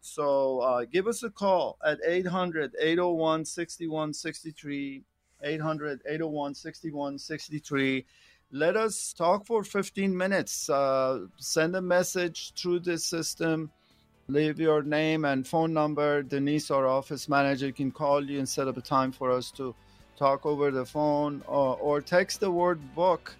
So, 0.00 0.60
uh, 0.60 0.86
give 0.90 1.06
us 1.06 1.22
a 1.22 1.30
call 1.30 1.76
at 1.84 1.98
800 2.02 2.74
801 2.80 3.44
6163. 3.44 5.04
800 5.42 6.00
801 6.06 6.54
6163 6.54 8.04
let 8.52 8.76
us 8.76 9.14
talk 9.14 9.46
for 9.46 9.64
15 9.64 10.14
minutes 10.14 10.68
uh, 10.68 11.20
send 11.38 11.74
a 11.76 11.80
message 11.80 12.52
through 12.54 12.80
the 12.80 12.98
system 12.98 13.70
leave 14.30 14.58
your 14.58 14.82
name 14.82 15.24
and 15.24 15.46
phone 15.46 15.72
number. 15.72 16.22
Denise, 16.22 16.70
our 16.70 16.86
office 16.86 17.28
manager, 17.28 17.72
can 17.72 17.90
call 17.90 18.24
you 18.24 18.38
and 18.38 18.48
set 18.48 18.68
up 18.68 18.76
a 18.76 18.80
time 18.80 19.12
for 19.12 19.30
us 19.30 19.50
to 19.52 19.74
talk 20.16 20.46
over 20.46 20.70
the 20.70 20.84
phone 20.84 21.42
or, 21.46 21.76
or 21.78 22.00
text 22.00 22.40
the 22.40 22.50
word 22.50 22.78
book. 22.94 23.34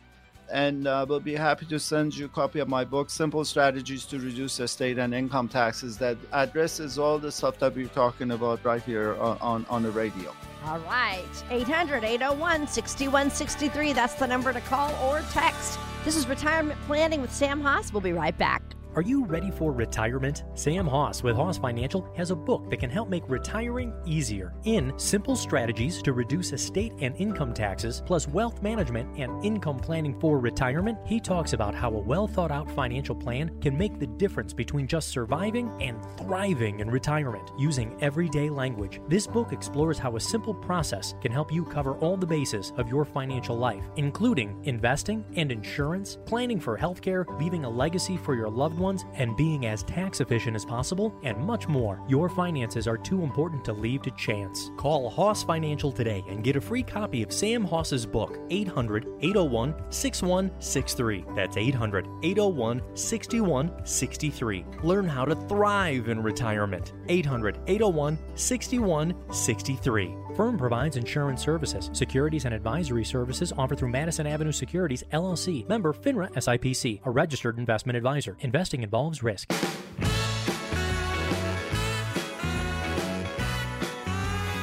And 0.53 0.89
uh, 0.89 1.07
we'll 1.09 1.21
be 1.21 1.37
happy 1.37 1.65
to 1.67 1.79
send 1.79 2.17
you 2.17 2.27
a 2.27 2.29
copy 2.29 2.59
of 2.59 2.69
my 2.69 2.85
book, 2.85 3.09
Simple 3.09 3.45
Strategies 3.45 4.05
to 4.07 4.19
Reduce 4.19 4.59
Estate 4.59 4.99
and 4.99 5.15
Income 5.15 5.49
Taxes, 5.49 5.97
that 5.99 6.17
addresses 6.33 6.99
all 6.99 7.21
the 7.21 7.31
stuff 7.31 7.61
that 7.61 7.77
we're 7.77 7.87
talking 7.87 8.33
about 8.33 8.65
right 8.65 8.83
here 8.83 9.15
on, 9.21 9.39
on, 9.41 9.67
on 9.71 9.83
the 9.85 9.93
radio. 9.93 10.35
All 10.65 10.81
right. 10.81 11.45
800 11.51 12.03
801 12.03 12.67
6163. 12.67 13.93
That's 13.93 14.15
the 14.15 14.27
number 14.27 14.53
to 14.53 14.61
call 14.63 14.93
or 15.09 15.21
text. 15.31 15.79
This 16.05 16.17
is 16.17 16.27
Retirement 16.27 16.81
Planning 16.87 17.21
with 17.21 17.33
Sam 17.33 17.61
Hoss. 17.61 17.93
We'll 17.93 18.01
be 18.01 18.13
right 18.13 18.37
back. 18.37 18.63
Are 18.97 19.03
you 19.03 19.25
ready 19.25 19.53
for 19.53 19.71
retirement? 19.71 20.43
Sam 20.55 20.85
Hoss 20.85 21.23
with 21.23 21.37
Hoss 21.37 21.57
Financial 21.57 22.13
has 22.17 22.33
a 22.33 22.37
book 22.37 22.69
that 22.71 22.81
can 22.81 22.91
help 22.91 23.09
make 23.09 23.23
retiring 23.29 23.95
easier. 24.05 24.53
In 24.65 24.93
Simple 24.99 25.37
Strategies 25.37 26.03
to 26.03 26.13
Reduce 26.13 26.53
Estate 26.53 26.95
and 26.99 27.15
Income 27.15 27.55
Taxes, 27.55 28.03
plus 28.05 28.27
Wealth 28.27 28.61
Management 28.65 29.17
and 29.17 29.45
Income 29.45 29.79
Planning 29.79 30.19
for 30.19 30.41
Retirement, 30.41 30.99
he 31.07 31.21
talks 31.21 31.53
about 31.53 31.73
how 31.73 31.93
a 31.93 32.01
well 32.01 32.27
thought 32.27 32.51
out 32.51 32.69
financial 32.69 33.15
plan 33.15 33.57
can 33.61 33.79
make 33.79 34.01
the 34.01 34.09
difference 34.09 34.53
between 34.53 34.89
just 34.89 35.11
surviving 35.11 35.71
and 35.81 36.05
thriving 36.19 36.81
in 36.81 36.91
retirement 36.91 37.49
using 37.57 37.97
everyday 38.01 38.51
language. 38.51 39.01
This 39.07 39.25
book 39.25 39.53
explores 39.53 39.99
how 39.99 40.17
a 40.17 40.21
simple 40.21 40.53
process 40.53 41.15
can 41.21 41.31
help 41.31 41.53
you 41.53 41.65
cover 41.65 41.95
all 41.99 42.17
the 42.17 42.27
bases 42.27 42.73
of 42.77 42.89
your 42.89 43.05
financial 43.05 43.57
life, 43.57 43.85
including 43.95 44.59
investing 44.65 45.25
and 45.37 45.53
insurance, 45.53 46.19
planning 46.27 46.59
for 46.59 46.77
healthcare, 46.77 47.25
leaving 47.41 47.65
a 47.65 47.71
legacy 47.71 48.17
for 48.17 48.35
your 48.35 48.49
loved 48.49 48.80
ones, 48.81 49.05
and 49.15 49.37
being 49.37 49.67
as 49.67 49.85
tax 49.85 50.21
efficient 50.21 50.57
as 50.57 50.65
possible, 50.65 51.15
and 51.23 51.39
much 51.39 51.69
more. 51.69 52.03
Your 52.09 52.29
finances 52.29 52.89
are 52.89 52.99
too 52.99 53.23
important 53.23 53.65
to 53.67 53.73
leave 53.73 54.03
to 54.03 54.11
chance. 54.13 54.73
Call 54.77 55.09
Hoss 55.09 55.45
Financial 55.45 55.93
today 55.93 56.25
and 56.29 56.43
get 56.43 56.57
a 56.57 56.61
free 56.61 56.83
copy 56.83 57.23
of 57.23 57.33
Sam 57.33 57.65
Hoss's 57.65 58.07
book, 58.07 58.39
800 58.51 59.07
801 59.21 59.75
6163. 59.91 61.25
That's 61.37 61.57
800 61.57 62.09
801 62.23 62.83
6163. 62.97 64.65
Learn 64.83 65.07
how 65.07 65.25
to 65.25 65.37
thrive 65.49 66.09
in 66.09 66.23
retirement. 66.23 66.95
800 67.09 67.59
801 67.67 68.19
6163. 68.35 70.17
Firm 70.35 70.57
provides 70.57 70.97
insurance 70.97 71.43
services, 71.43 71.91
securities, 71.93 72.45
and 72.45 72.55
advisory 72.55 73.05
services 73.05 73.53
offered 73.57 73.79
through 73.79 73.91
Madison 73.91 74.27
Avenue 74.27 74.53
Securities, 74.53 75.05
LLC, 75.13 75.69
member 75.69 75.93
FINRA 75.93 76.33
SIPC, 76.33 77.01
a 77.05 77.11
registered 77.11 77.59
investment 77.59 77.97
advisor. 77.97 78.37
Investing 78.41 78.83
involves 78.83 79.23
risk. 79.23 79.51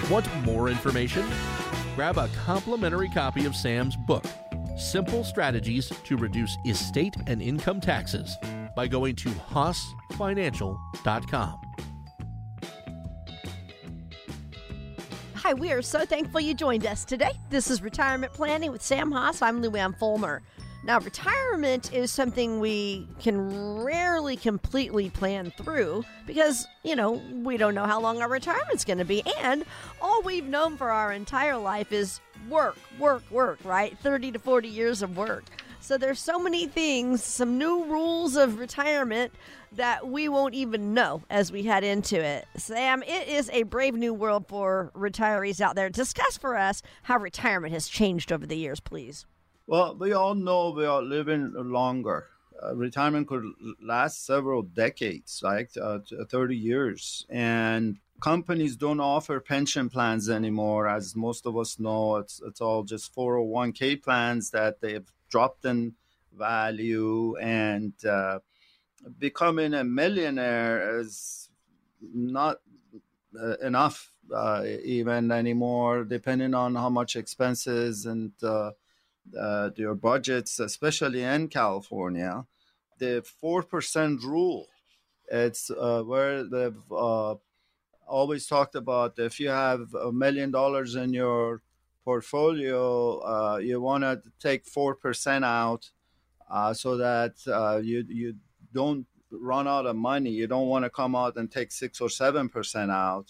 Want 0.09 0.27
more 0.45 0.69
information? 0.69 1.25
Grab 1.95 2.17
a 2.17 2.29
complimentary 2.45 3.09
copy 3.09 3.45
of 3.45 3.55
Sam's 3.55 3.95
book, 3.95 4.25
Simple 4.77 5.24
Strategies 5.24 5.91
to 6.05 6.15
Reduce 6.15 6.57
Estate 6.65 7.15
and 7.27 7.41
Income 7.41 7.81
Taxes, 7.81 8.38
by 8.75 8.88
going 8.88 9.15
to 9.17 9.29
hossfinancial.com 9.29 11.66
Hi, 15.41 15.53
we 15.53 15.72
are 15.72 15.84
so 15.84 16.03
thankful 16.03 16.41
you 16.41 16.56
joined 16.56 16.88
us 16.88 17.06
today. 17.06 17.29
This 17.51 17.70
is 17.70 17.84
Retirement 17.84 18.34
Planning 18.34 18.72
with 18.72 18.82
Sam 18.82 19.12
Hoss. 19.12 19.44
I'm 19.44 19.62
Luann 19.62 19.96
Fulmer. 19.96 20.41
Now, 20.84 21.00
retirement 21.00 21.94
is 21.94 22.12
something 22.12 22.60
we 22.60 23.08
can 23.20 23.84
rarely 23.84 24.36
completely 24.36 25.12
plan 25.12 25.53
through 25.56 26.03
because, 26.25 26.65
you 26.84 26.96
know, 26.96 27.22
we 27.44 27.56
don't 27.56 27.75
know 27.75 27.86
how 27.86 28.01
long 28.01 28.20
our 28.20 28.27
retirement's 28.27 28.84
going 28.84 28.98
to 28.98 29.06
be. 29.06 29.22
And 29.38 29.63
all 30.01 30.24
we've 30.24 30.48
known 30.48 30.75
for 30.75 30.89
our 30.89 31.13
entire 31.13 31.58
life 31.58 31.91
is 31.91 32.20
work, 32.50 32.77
work, 32.98 33.22
work, 33.29 33.60
right? 33.63 33.96
30 34.00 34.32
to 34.32 34.39
40 34.39 34.67
years 34.67 35.03
of 35.03 35.17
work. 35.17 35.44
So 35.88 35.98
there's 35.98 36.20
so 36.20 36.38
many 36.38 36.67
things, 36.67 37.24
some 37.24 37.58
new 37.58 37.86
rules 37.86 38.36
of 38.36 38.60
retirement 38.60 39.32
that 39.72 40.06
we 40.06 40.27
won't 40.27 40.53
even 40.53 40.94
know 40.94 41.22
as 41.29 41.50
we 41.50 41.63
head 41.63 41.86
into 41.86 42.22
it. 42.22 42.46
Sam, 42.58 43.03
it 43.03 43.29
is 43.29 43.50
a 43.53 43.63
brave 43.63 43.96
new 43.96 44.13
world 44.13 44.50
for 44.50 44.91
retirees 44.94 45.62
out 45.62 45.77
there. 45.77 45.89
Discuss 45.89 46.38
for 46.38 46.58
us 46.58 46.82
how 47.03 47.17
retirement 47.17 47.72
has 47.72 47.88
changed 47.88 48.34
over 48.34 48.46
the 48.46 48.58
years, 48.58 48.82
please. 48.82 49.25
Well, 49.65 49.96
we 49.96 50.12
all 50.12 50.36
know 50.36 50.72
we 50.72 50.84
are 50.84 51.01
living 51.01 51.53
longer. 51.56 52.25
Uh, 52.62 52.75
retirement 52.75 53.29
could 53.29 53.46
last 53.82 54.25
several 54.25 54.63
decades, 54.63 55.39
like 55.41 55.70
uh, 55.82 56.00
30 56.27 56.53
years. 56.53 57.25
And 57.29 57.98
companies 58.20 58.75
don't 58.75 59.00
offer 59.00 59.39
pension 59.39 59.89
plans 59.89 60.29
anymore, 60.29 60.89
as 60.89 61.15
most 61.15 61.46
of 61.46 61.58
us 61.58 61.79
know. 61.79 62.17
It's, 62.17 62.41
it's 62.46 62.60
all 62.60 62.84
just 62.84 63.15
401k 63.15 64.03
plans 64.03 64.50
that 64.50 64.82
they've 64.82 65.10
dropped 65.29 65.65
in 65.65 65.96
value. 66.34 67.36
And 67.38 67.93
uh, 68.05 68.39
becoming 69.19 69.74
a 69.74 69.84
millionaire 69.84 71.00
is 71.00 71.50
not 72.01 72.60
uh, 73.39 73.57
enough 73.57 74.12
uh, 74.34 74.63
even 74.84 75.31
anymore, 75.31 76.03
depending 76.03 76.53
on 76.53 76.75
how 76.75 76.89
much 76.89 77.15
expenses 77.15 78.05
and 78.05 78.31
uh, 78.43 78.72
uh, 79.38 79.69
your 79.75 79.96
budgets, 79.96 80.60
especially 80.60 81.24
in 81.24 81.48
California, 81.48 82.46
the 83.00 83.24
four 83.41 83.63
percent 83.63 84.24
rule. 84.24 84.67
It's 85.29 85.69
uh, 85.69 86.03
where 86.03 86.43
they've 86.43 86.91
always 88.07 88.48
talked 88.48 88.75
about 88.75 89.19
if 89.19 89.39
you 89.39 89.50
have 89.50 89.93
a 89.93 90.12
million 90.12 90.51
dollars 90.51 90.96
in 90.96 91.13
your 91.13 91.62
portfolio, 92.07 93.19
uh, 93.33 93.57
you 93.57 93.81
want 93.81 94.03
to 94.03 94.21
take 94.39 94.65
four 94.65 94.95
percent 94.95 95.43
out 95.43 95.83
uh, 96.49 96.73
so 96.73 96.95
that 96.95 97.33
uh, 97.59 97.77
you 97.89 98.05
you 98.07 98.29
don't 98.73 99.05
run 99.29 99.67
out 99.67 99.85
of 99.85 99.95
money. 99.95 100.29
You 100.29 100.47
don't 100.47 100.69
want 100.73 100.85
to 100.85 100.89
come 100.89 101.15
out 101.21 101.35
and 101.35 101.51
take 101.51 101.69
six 101.71 101.99
or 101.99 102.09
seven 102.09 102.47
percent 102.47 102.91
out 102.91 103.27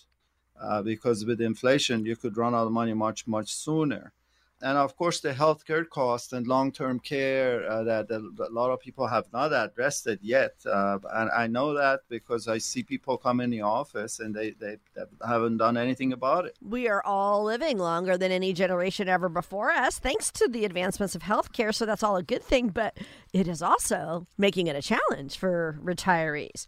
because 0.84 1.25
with 1.25 1.39
inflation 1.41 2.05
you 2.05 2.15
could 2.15 2.36
run 2.38 2.53
out 2.55 2.67
of 2.67 2.72
money 2.72 2.93
much 2.93 3.19
much 3.27 3.50
sooner 3.65 4.13
and 4.62 4.78
of 4.78 4.96
course 4.96 5.20
the 5.20 5.32
healthcare 5.32 5.88
cost 5.88 6.34
and 6.34 6.48
long-term 6.48 7.00
care 7.00 7.70
uh, 7.70 7.84
that, 7.84 8.08
that, 8.08 8.22
a 8.22 8.52
lot 8.52 8.72
of 8.72 8.80
people 8.80 9.06
have 9.08 9.26
not 9.32 9.54
addressed 9.54 10.08
it 10.08 10.20
yet. 10.22 10.54
Uh, 10.66 10.98
and 11.14 11.30
i 11.32 11.48
know 11.48 11.74
that 11.74 12.02
because 12.10 12.48
i 12.48 12.58
see 12.58 12.84
people 12.84 13.18
come 13.18 13.40
in 13.40 13.50
the 13.50 13.62
office 13.62 14.20
and 14.20 14.36
they, 14.36 14.52
they, 14.52 14.78
they, 14.96 15.04
haven't 15.28 15.58
done 15.58 15.78
anything 15.78 16.14
about 16.14 16.46
it. 16.46 16.56
We 16.62 16.88
are 16.88 17.04
all 17.04 17.44
living 17.44 17.78
longer 17.78 18.18
than 18.18 18.32
any 18.32 18.54
generation 18.54 19.08
ever 19.08 19.30
before 19.30 19.72
us 19.72 20.00
thanks 20.00 20.32
to 20.32 20.48
the 20.48 20.66
advancements 20.66 21.16
of 21.16 21.24
healthcare. 21.24 21.74
So 21.74 21.86
that's 21.86 22.04
all 22.04 22.16
a 22.16 22.24
good 22.24 22.44
thing 22.44 22.70
but 22.70 22.98
it 23.34 23.48
is 23.48 23.62
also 23.62 24.28
making 24.38 24.68
it 24.68 24.76
a 24.76 24.82
challenge 24.82 25.38
for 25.38 25.80
retirees. 25.84 26.66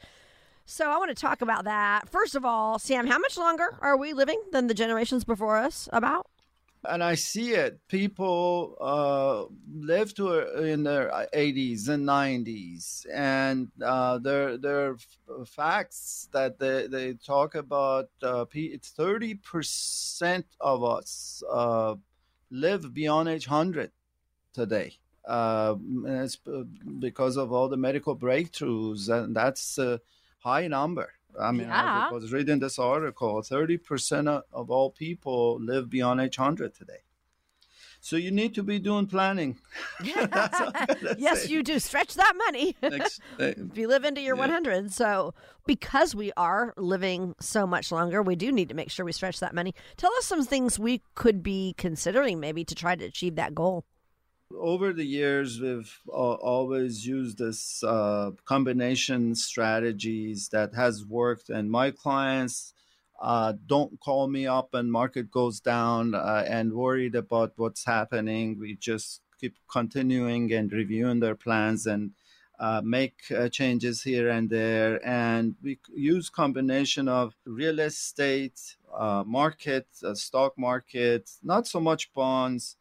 So 0.66 0.92
I 0.92 0.98
want 0.98 1.10
to 1.10 1.20
talk 1.20 1.42
about 1.42 1.64
that. 1.64 2.10
First 2.10 2.36
of 2.36 2.46
all, 2.46 2.78
Sam, 2.78 3.08
how 3.08 3.18
much 3.18 3.40
longer 3.40 3.80
are 3.82 3.98
we 3.98 4.14
living 4.14 4.40
than 4.52 4.68
the 4.68 4.76
generations 4.76 5.24
before 5.24 5.58
us? 5.58 5.90
About? 5.92 6.28
And 6.86 7.04
I 7.04 7.16
see 7.16 7.52
it. 7.54 7.80
People 7.88 8.78
uh, 8.80 9.54
live 9.72 10.14
to 10.16 10.64
in 10.64 10.84
their 10.84 11.10
80s 11.34 11.90
and 11.90 12.08
90s, 12.08 13.06
and 13.14 13.70
uh, 13.84 14.18
there 14.20 14.58
there 14.58 14.96
are 15.30 15.46
facts 15.46 16.30
that 16.32 16.60
they, 16.60 16.88
they 16.88 17.14
talk 17.14 17.56
about. 17.56 18.10
Uh, 18.22 18.46
it's 18.54 18.90
30 18.90 19.36
percent 19.36 20.46
of 20.60 20.84
us 20.84 21.44
uh, 21.52 21.96
live 22.50 22.94
beyond 22.94 23.30
age 23.30 23.50
100 23.50 23.92
today. 24.54 24.94
Uh, 25.28 25.76
it's 26.06 26.40
because 27.00 27.38
of 27.38 27.52
all 27.52 27.68
the 27.68 27.78
medical 27.78 28.16
breakthroughs, 28.16 29.10
and 29.10 29.36
that's 29.36 29.78
a 29.78 30.00
high 30.40 30.68
number. 30.68 31.14
I 31.40 31.52
mean, 31.52 31.68
yeah. 31.68 32.08
I 32.10 32.14
was 32.14 32.32
reading 32.32 32.60
this 32.60 32.80
article 32.80 33.42
30% 33.42 34.44
of 34.52 34.72
all 34.72 34.92
people 34.92 35.60
live 35.60 35.90
beyond 35.90 36.22
age 36.22 36.38
100 36.38 36.74
today. 36.74 37.04
So 38.02 38.16
you 38.16 38.32
need 38.32 38.56
to 38.56 38.64
be 38.64 38.80
doing 38.80 39.08
planning. 39.08 39.58
yes, 40.04 41.44
say. 41.44 41.50
you 41.50 41.64
do. 41.64 41.80
Stretch 41.80 42.16
that 42.16 42.34
money. 42.38 42.76
Next, 42.82 43.20
if 43.38 43.78
you 43.78 43.88
live 43.88 44.06
into 44.06 44.22
your 44.22 44.36
yeah. 44.36 44.42
100. 44.42 44.94
So 44.94 45.34
because 45.66 46.16
we 46.16 46.32
are 46.38 46.74
living 46.78 47.36
so 47.42 47.68
much 47.68 47.92
longer, 47.92 48.22
we 48.22 48.36
do 48.36 48.52
need 48.52 48.70
to 48.70 48.76
make 48.76 48.90
sure 48.90 49.06
we 49.06 49.12
stretch 49.12 49.42
that 49.42 49.54
money. 49.54 49.76
Tell 49.98 50.14
us 50.14 50.26
some 50.26 50.46
things 50.46 50.80
we 50.80 51.02
could 51.16 51.44
be 51.44 51.76
considering 51.78 52.40
maybe 52.40 52.64
to 52.64 52.74
try 52.74 52.96
to 52.96 53.06
achieve 53.06 53.36
that 53.36 53.54
goal 53.54 53.86
over 54.56 54.94
the 54.94 55.06
years, 55.06 55.60
we've 55.60 56.00
uh, 56.08 56.12
always 56.12 57.06
used 57.06 57.38
this 57.38 57.84
uh, 57.84 58.32
combination 58.46 59.36
strategies 59.36 60.50
that 60.50 60.74
has 60.76 61.06
worked, 61.06 61.50
and 61.50 61.70
my 61.70 61.92
clients 61.92 62.74
uh, 63.22 63.54
don't 63.68 64.00
call 64.00 64.28
me 64.28 64.48
up 64.48 64.74
and 64.74 64.92
market 64.92 65.30
goes 65.30 65.60
down 65.60 66.16
uh, 66.16 66.46
and 66.48 66.74
worried 66.74 67.16
about 67.16 67.54
what's 67.58 67.86
happening. 67.86 68.58
We 68.58 68.76
just 68.76 69.22
keep 69.40 69.56
continuing 69.70 70.52
and 70.54 70.72
reviewing 70.72 71.20
their 71.20 71.36
plans 71.36 71.86
and 71.86 72.12
uh, 72.60 72.82
make 72.84 73.20
uh, 73.32 73.50
changes 73.50 74.04
here 74.04 74.30
and 74.30 74.50
there. 74.50 75.06
And 75.06 75.56
we 75.62 75.80
use 75.94 76.30
combination 76.30 77.08
of 77.08 77.36
real 77.46 77.80
estate, 77.80 78.78
market, 79.26 79.88
stock 80.14 80.58
market, 80.58 81.30
not 81.44 81.68
so 81.68 81.80
much 81.80 82.12
bonds 82.14 82.78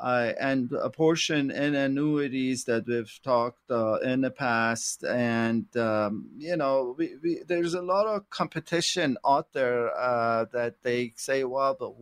uh, 0.00 0.32
and 0.40 0.70
a 0.72 0.90
portion 0.90 1.50
in 1.50 1.74
annuities 1.74 2.64
that 2.64 2.86
we've 2.86 3.18
talked 3.22 3.70
uh, 3.70 3.94
in 4.00 4.20
the 4.20 4.30
past. 4.30 5.04
And, 5.04 5.66
um, 5.76 6.30
you 6.36 6.56
know, 6.56 6.94
we, 6.96 7.16
we, 7.22 7.42
there's 7.46 7.74
a 7.74 7.82
lot 7.82 8.06
of 8.06 8.30
competition 8.30 9.16
out 9.26 9.52
there 9.52 9.90
uh, 9.98 10.46
that 10.52 10.76
they 10.82 11.12
say, 11.16 11.44
well, 11.44 11.76
but 11.78 11.92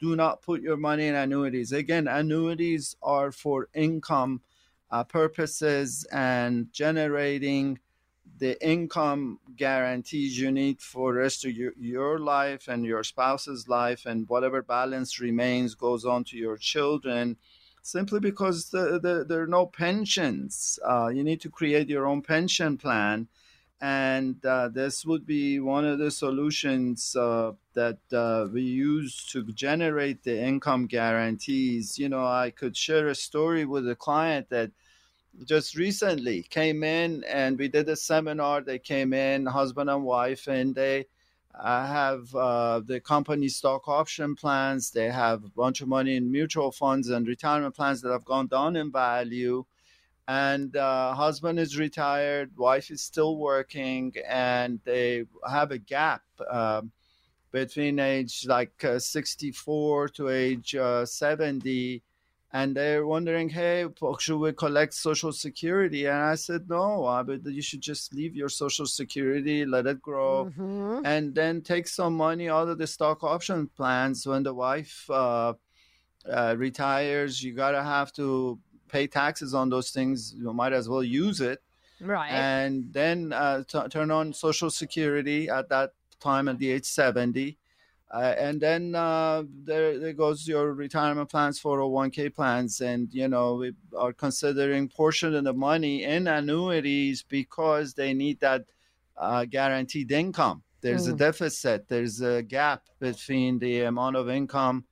do 0.00 0.16
not 0.16 0.42
put 0.42 0.60
your 0.60 0.76
money 0.76 1.06
in 1.06 1.14
annuities. 1.14 1.72
Again, 1.72 2.08
annuities 2.08 2.96
are 3.02 3.32
for 3.32 3.68
income 3.74 4.42
uh, 4.90 5.04
purposes 5.04 6.06
and 6.12 6.72
generating 6.72 7.78
the 8.38 8.62
income 8.66 9.38
guarantees 9.56 10.38
you 10.38 10.50
need 10.50 10.80
for 10.80 11.12
the 11.12 11.20
rest 11.20 11.44
of 11.44 11.52
your, 11.52 11.72
your 11.78 12.18
life 12.18 12.68
and 12.68 12.84
your 12.84 13.02
spouse's 13.02 13.68
life 13.68 14.06
and 14.06 14.28
whatever 14.28 14.62
balance 14.62 15.20
remains 15.20 15.74
goes 15.74 16.04
on 16.04 16.24
to 16.24 16.36
your 16.36 16.56
children 16.56 17.36
simply 17.82 18.18
because 18.18 18.70
the, 18.70 18.98
the, 19.00 19.24
there 19.26 19.42
are 19.42 19.46
no 19.46 19.64
pensions. 19.66 20.78
Uh, 20.84 21.08
you 21.08 21.22
need 21.22 21.40
to 21.40 21.50
create 21.50 21.88
your 21.88 22.06
own 22.06 22.20
pension 22.20 22.76
plan. 22.76 23.28
And 23.80 24.44
uh, 24.44 24.68
this 24.68 25.04
would 25.04 25.26
be 25.26 25.60
one 25.60 25.84
of 25.84 25.98
the 25.98 26.10
solutions 26.10 27.14
uh, 27.14 27.52
that 27.74 27.98
uh, 28.12 28.48
we 28.50 28.62
use 28.62 29.24
to 29.32 29.44
generate 29.52 30.24
the 30.24 30.40
income 30.40 30.86
guarantees. 30.86 31.98
You 31.98 32.08
know 32.08 32.26
i 32.26 32.50
could 32.50 32.76
share 32.76 33.08
a 33.08 33.14
story 33.14 33.64
with 33.66 33.88
a 33.88 33.94
client 33.94 34.48
that 34.48 34.70
just 35.44 35.76
recently 35.76 36.42
came 36.42 36.82
in 36.82 37.24
and 37.24 37.58
we 37.58 37.68
did 37.68 37.88
a 37.88 37.96
seminar. 37.96 38.62
They 38.62 38.78
came 38.78 39.12
in, 39.12 39.46
husband 39.46 39.90
and 39.90 40.04
wife, 40.04 40.46
and 40.46 40.74
they 40.74 41.06
uh, 41.54 41.86
have 41.86 42.34
uh, 42.34 42.80
the 42.80 43.00
company 43.00 43.48
stock 43.48 43.88
option 43.88 44.34
plans. 44.34 44.90
They 44.90 45.10
have 45.10 45.44
a 45.44 45.48
bunch 45.48 45.80
of 45.80 45.88
money 45.88 46.16
in 46.16 46.30
mutual 46.30 46.70
funds 46.70 47.08
and 47.08 47.26
retirement 47.26 47.74
plans 47.74 48.02
that 48.02 48.12
have 48.12 48.24
gone 48.24 48.46
down 48.46 48.76
in 48.76 48.90
value. 48.92 49.64
And 50.28 50.76
uh, 50.76 51.14
husband 51.14 51.60
is 51.60 51.78
retired, 51.78 52.56
wife 52.56 52.90
is 52.90 53.00
still 53.00 53.36
working, 53.36 54.12
and 54.28 54.80
they 54.84 55.24
have 55.48 55.70
a 55.70 55.78
gap 55.78 56.22
um, 56.50 56.90
between 57.52 58.00
age 58.00 58.44
like 58.46 58.84
uh, 58.84 58.98
64 58.98 60.08
to 60.08 60.28
age 60.28 60.74
uh, 60.74 61.06
70 61.06 62.02
and 62.52 62.76
they're 62.76 63.06
wondering, 63.06 63.48
hey, 63.48 63.86
should 64.18 64.38
we 64.38 64.52
collect 64.52 64.94
Social 64.94 65.32
Security? 65.32 66.06
And 66.06 66.16
I 66.16 66.36
said, 66.36 66.68
no, 66.68 67.04
I 67.04 67.22
but 67.22 67.44
you 67.44 67.62
should 67.62 67.80
just 67.80 68.14
leave 68.14 68.36
your 68.36 68.48
Social 68.48 68.86
Security, 68.86 69.66
let 69.66 69.86
it 69.86 70.00
grow, 70.00 70.46
mm-hmm. 70.46 71.04
and 71.04 71.34
then 71.34 71.60
take 71.60 71.88
some 71.88 72.16
money 72.16 72.48
out 72.48 72.68
of 72.68 72.78
the 72.78 72.86
stock 72.86 73.24
option 73.24 73.68
plans. 73.76 74.26
When 74.26 74.42
the 74.42 74.54
wife 74.54 75.08
uh, 75.10 75.54
uh, 76.30 76.54
retires, 76.56 77.42
you 77.42 77.52
gotta 77.52 77.82
have 77.82 78.12
to 78.14 78.58
pay 78.88 79.06
taxes 79.06 79.52
on 79.52 79.68
those 79.68 79.90
things. 79.90 80.34
You 80.36 80.52
might 80.52 80.72
as 80.72 80.88
well 80.88 81.02
use 81.02 81.40
it. 81.40 81.60
Right. 82.00 82.30
And 82.30 82.92
then 82.92 83.32
uh, 83.32 83.64
t- 83.66 83.88
turn 83.90 84.10
on 84.10 84.32
Social 84.32 84.70
Security 84.70 85.48
at 85.48 85.68
that 85.70 85.92
time 86.20 86.48
at 86.48 86.58
the 86.58 86.70
age 86.70 86.84
70. 86.84 87.58
Uh, 88.10 88.34
and 88.38 88.60
then 88.60 88.94
uh, 88.94 89.42
there, 89.64 89.98
there 89.98 90.12
goes 90.12 90.46
your 90.46 90.74
retirement 90.74 91.28
plans, 91.28 91.60
401k 91.60 92.32
plans, 92.34 92.80
and 92.80 93.12
you 93.12 93.26
know 93.26 93.56
we 93.56 93.72
are 93.96 94.12
considering 94.12 94.88
portion 94.88 95.34
of 95.34 95.42
the 95.42 95.52
money 95.52 96.04
in 96.04 96.28
annuities 96.28 97.24
because 97.24 97.94
they 97.94 98.14
need 98.14 98.38
that 98.40 98.64
uh, 99.16 99.44
guaranteed 99.44 100.12
income. 100.12 100.62
There's 100.82 101.08
mm. 101.08 101.14
a 101.14 101.16
deficit. 101.16 101.88
There's 101.88 102.20
a 102.20 102.42
gap 102.42 102.82
between 103.00 103.58
the 103.58 103.82
amount 103.82 104.14
of 104.14 104.28
income 104.28 104.84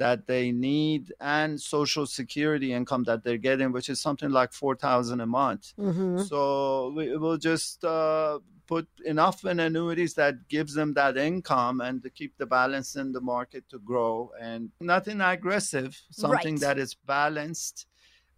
that 0.00 0.26
they 0.26 0.50
need 0.50 1.12
and 1.20 1.60
social 1.60 2.06
security 2.06 2.72
income 2.72 3.04
that 3.04 3.22
they're 3.22 3.36
getting, 3.36 3.70
which 3.70 3.90
is 3.90 4.00
something 4.00 4.30
like 4.30 4.52
four 4.52 4.74
thousand 4.74 5.20
a 5.20 5.26
month. 5.26 5.74
Mm-hmm. 5.78 6.22
So 6.22 6.92
we 6.96 7.14
will 7.18 7.36
just 7.36 7.84
uh, 7.84 8.38
put 8.66 8.88
enough 9.04 9.44
in 9.44 9.60
annuities 9.60 10.14
that 10.14 10.48
gives 10.48 10.72
them 10.72 10.94
that 10.94 11.18
income 11.18 11.82
and 11.82 12.02
to 12.02 12.08
keep 12.08 12.38
the 12.38 12.46
balance 12.46 12.96
in 12.96 13.12
the 13.12 13.20
market 13.20 13.68
to 13.68 13.78
grow 13.78 14.32
and 14.40 14.70
nothing 14.80 15.20
aggressive, 15.20 16.00
something 16.10 16.54
right. 16.54 16.62
that 16.62 16.78
is 16.78 16.94
balanced 16.94 17.86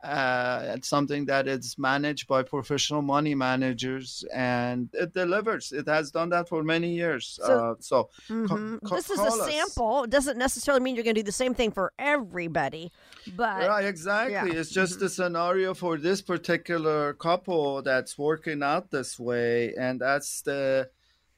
uh, 0.02 0.72
it's 0.74 0.88
something 0.88 1.24
that 1.26 1.46
is 1.46 1.78
managed 1.78 2.26
by 2.26 2.42
professional 2.42 3.02
money 3.02 3.34
managers 3.34 4.24
and 4.34 4.88
it 4.94 5.14
delivers. 5.14 5.72
It 5.72 5.86
has 5.86 6.10
done 6.10 6.30
that 6.30 6.48
for 6.48 6.62
many 6.62 6.94
years. 6.94 7.38
So, 7.42 7.70
uh, 7.70 7.74
so 7.78 8.10
mm-hmm. 8.28 8.78
co- 8.78 8.96
this 8.96 9.10
is 9.10 9.18
a 9.20 9.22
us. 9.22 9.50
sample. 9.50 10.04
It 10.04 10.10
doesn't 10.10 10.38
necessarily 10.38 10.82
mean 10.82 10.96
you're 10.96 11.04
going 11.04 11.14
to 11.14 11.20
do 11.20 11.26
the 11.26 11.32
same 11.32 11.54
thing 11.54 11.70
for 11.70 11.92
everybody, 11.98 12.90
but 13.36 13.68
right, 13.68 13.84
exactly. 13.84 14.52
Yeah. 14.52 14.60
It's 14.60 14.70
just 14.70 14.96
mm-hmm. 14.96 15.06
a 15.06 15.08
scenario 15.08 15.74
for 15.74 15.96
this 15.96 16.20
particular 16.20 17.14
couple 17.14 17.82
that's 17.82 18.18
working 18.18 18.62
out 18.62 18.90
this 18.90 19.18
way, 19.18 19.74
and 19.78 20.00
that's 20.00 20.42
the 20.42 20.90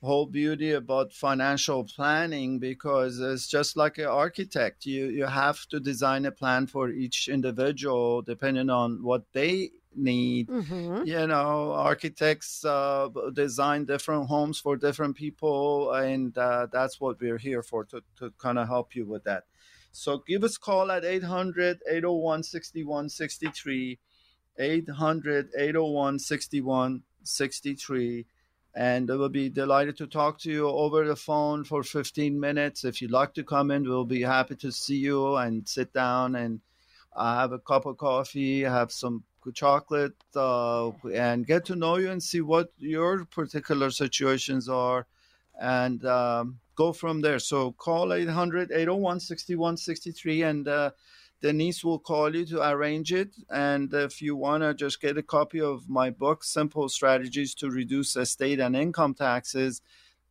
whole 0.05 0.27
beauty 0.27 0.73
about 0.73 1.13
financial 1.13 1.85
planning 1.85 2.59
because 2.59 3.21
it's 3.21 3.49
just 3.49 3.77
like 3.77 3.99
an 3.99 4.07
architect. 4.07 4.87
You 4.87 5.07
you 5.07 5.27
have 5.27 5.67
to 5.69 5.81
design 5.81 6.27
a 6.27 6.31
plan 6.31 6.67
for 6.67 6.91
each 6.91 7.29
individual 7.29 8.23
depending 8.23 8.71
on 8.71 9.03
what 9.03 9.25
they 9.33 9.71
need. 9.97 10.49
Mm-hmm. 10.49 11.07
you 11.07 11.27
know 11.27 11.73
architects 11.73 12.65
uh, 12.65 13.09
design 13.33 13.85
different 13.85 14.27
homes 14.27 14.59
for 14.59 14.77
different 14.77 15.17
people 15.17 15.93
and 15.93 16.37
uh, 16.37 16.67
that's 16.73 17.01
what 17.01 17.21
we're 17.21 17.39
here 17.39 17.63
for 17.63 17.85
to, 17.85 18.03
to 18.19 18.33
kind 18.39 18.59
of 18.59 18.67
help 18.69 18.97
you 18.97 19.07
with 19.07 19.25
that. 19.25 19.45
So 19.93 20.23
give 20.27 20.43
us 20.43 20.57
a 20.57 20.61
call 20.61 20.91
at 20.91 21.05
800 21.05 21.83
801 21.89 22.43
6163 22.43 23.99
800 24.59 25.49
801 25.57 26.19
6163 26.19 28.27
and 28.75 29.09
we'll 29.09 29.29
be 29.29 29.49
delighted 29.49 29.97
to 29.97 30.07
talk 30.07 30.39
to 30.41 30.51
you 30.51 30.69
over 30.69 31.07
the 31.07 31.15
phone 31.15 31.63
for 31.63 31.83
15 31.83 32.39
minutes. 32.39 32.85
If 32.85 33.01
you'd 33.01 33.13
like 33.13 33.33
to 33.35 33.45
come 33.45 33.71
in, 33.71 33.85
we'll 33.85 34.05
be 34.05 34.23
happy 34.23 34.57
to 34.57 34.73
see 34.73 34.97
you 34.97 35.37
and 35.37 35.69
sit 35.69 35.93
down 35.93 36.35
and 36.35 36.61
uh, 37.15 37.39
have 37.39 37.53
a 37.53 37.59
cup 37.61 37.87
of 37.87 37.99
coffee, 37.99 38.63
have 38.63 38.91
some 38.91 39.23
chocolate, 39.55 40.15
uh, 40.35 40.91
and 41.13 41.47
get 41.47 41.65
to 41.67 41.77
know 41.77 41.97
you 41.97 42.11
and 42.11 42.23
see 42.23 42.41
what 42.41 42.73
your 42.79 43.25
particular 43.27 43.91
situations 43.91 44.69
are 44.69 45.07
and 45.61 46.05
um, 46.07 46.59
go 46.75 46.93
from 46.93 47.21
there. 47.21 47.39
So 47.39 47.73
call 47.73 48.13
800 48.13 48.73
801 48.73 49.21
6163 49.21 50.43
and 50.43 50.69
uh, 50.69 50.91
Denise 51.45 51.85
will 51.85 51.99
call 51.99 52.35
you 52.35 52.47
to 52.47 52.67
arrange 52.67 53.13
it. 53.13 53.37
And 53.51 53.93
if 53.93 54.23
you 54.23 54.35
want 54.35 54.63
to 54.63 54.73
just 54.73 54.99
get 54.99 55.19
a 55.19 55.23
copy 55.23 55.61
of 55.61 55.91
my 55.91 56.09
book, 56.09 56.43
Simple 56.43 56.89
Strategies 56.89 57.55
to 57.57 57.71
Reduce 57.71 58.17
Estate 58.17 58.61
and 58.61 58.75
Income 58.75 59.13
Taxes, 59.13 59.83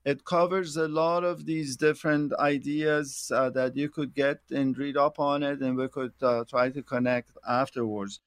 it 0.04 0.26
covers 0.26 0.76
a 0.76 0.88
lot 0.88 1.24
of 1.24 1.46
these 1.46 1.78
different 1.78 2.34
ideas 2.40 3.32
uh, 3.32 3.52
that 3.52 3.76
you 3.76 3.90
could 3.90 4.16
get 4.16 4.40
and 4.50 4.76
read 4.76 4.98
up 4.98 5.20
on 5.20 5.44
it, 5.44 5.60
and 5.62 5.78
we 5.78 5.88
could 5.88 6.14
uh, 6.20 6.46
try 6.50 6.72
to 6.72 6.82
connect 6.82 7.38
afterwards. 7.48 8.20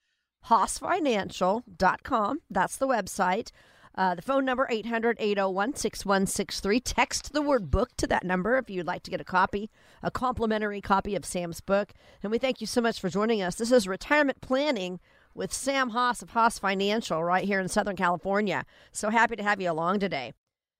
HossFinancial.com. 0.46 2.40
That's 2.48 2.76
the 2.76 2.86
website. 2.86 3.50
Uh, 3.96 4.14
the 4.14 4.20
phone 4.20 4.44
number 4.44 4.68
800-801-6163. 4.70 6.82
Text 6.84 7.32
the 7.32 7.40
word 7.40 7.70
book 7.70 7.96
to 7.96 8.06
that 8.06 8.24
number 8.24 8.58
if 8.58 8.68
you'd 8.68 8.86
like 8.86 9.02
to 9.04 9.10
get 9.10 9.22
a 9.22 9.24
copy, 9.24 9.70
a 10.02 10.10
complimentary 10.10 10.82
copy 10.82 11.16
of 11.16 11.24
Sam's 11.24 11.62
book. 11.62 11.94
And 12.22 12.30
we 12.30 12.36
thank 12.36 12.60
you 12.60 12.66
so 12.66 12.82
much 12.82 13.00
for 13.00 13.08
joining 13.08 13.40
us. 13.40 13.54
This 13.54 13.72
is 13.72 13.88
retirement 13.88 14.42
planning 14.42 15.00
with 15.34 15.50
Sam 15.52 15.90
Hoss 15.90 16.20
of 16.20 16.30
Hoss 16.30 16.58
Financial 16.58 17.22
right 17.24 17.44
here 17.44 17.60
in 17.60 17.68
Southern 17.68 17.96
California. 17.96 18.66
So 18.92 19.08
happy 19.08 19.36
to 19.36 19.42
have 19.42 19.62
you 19.62 19.70
along 19.70 20.00
today. 20.00 20.34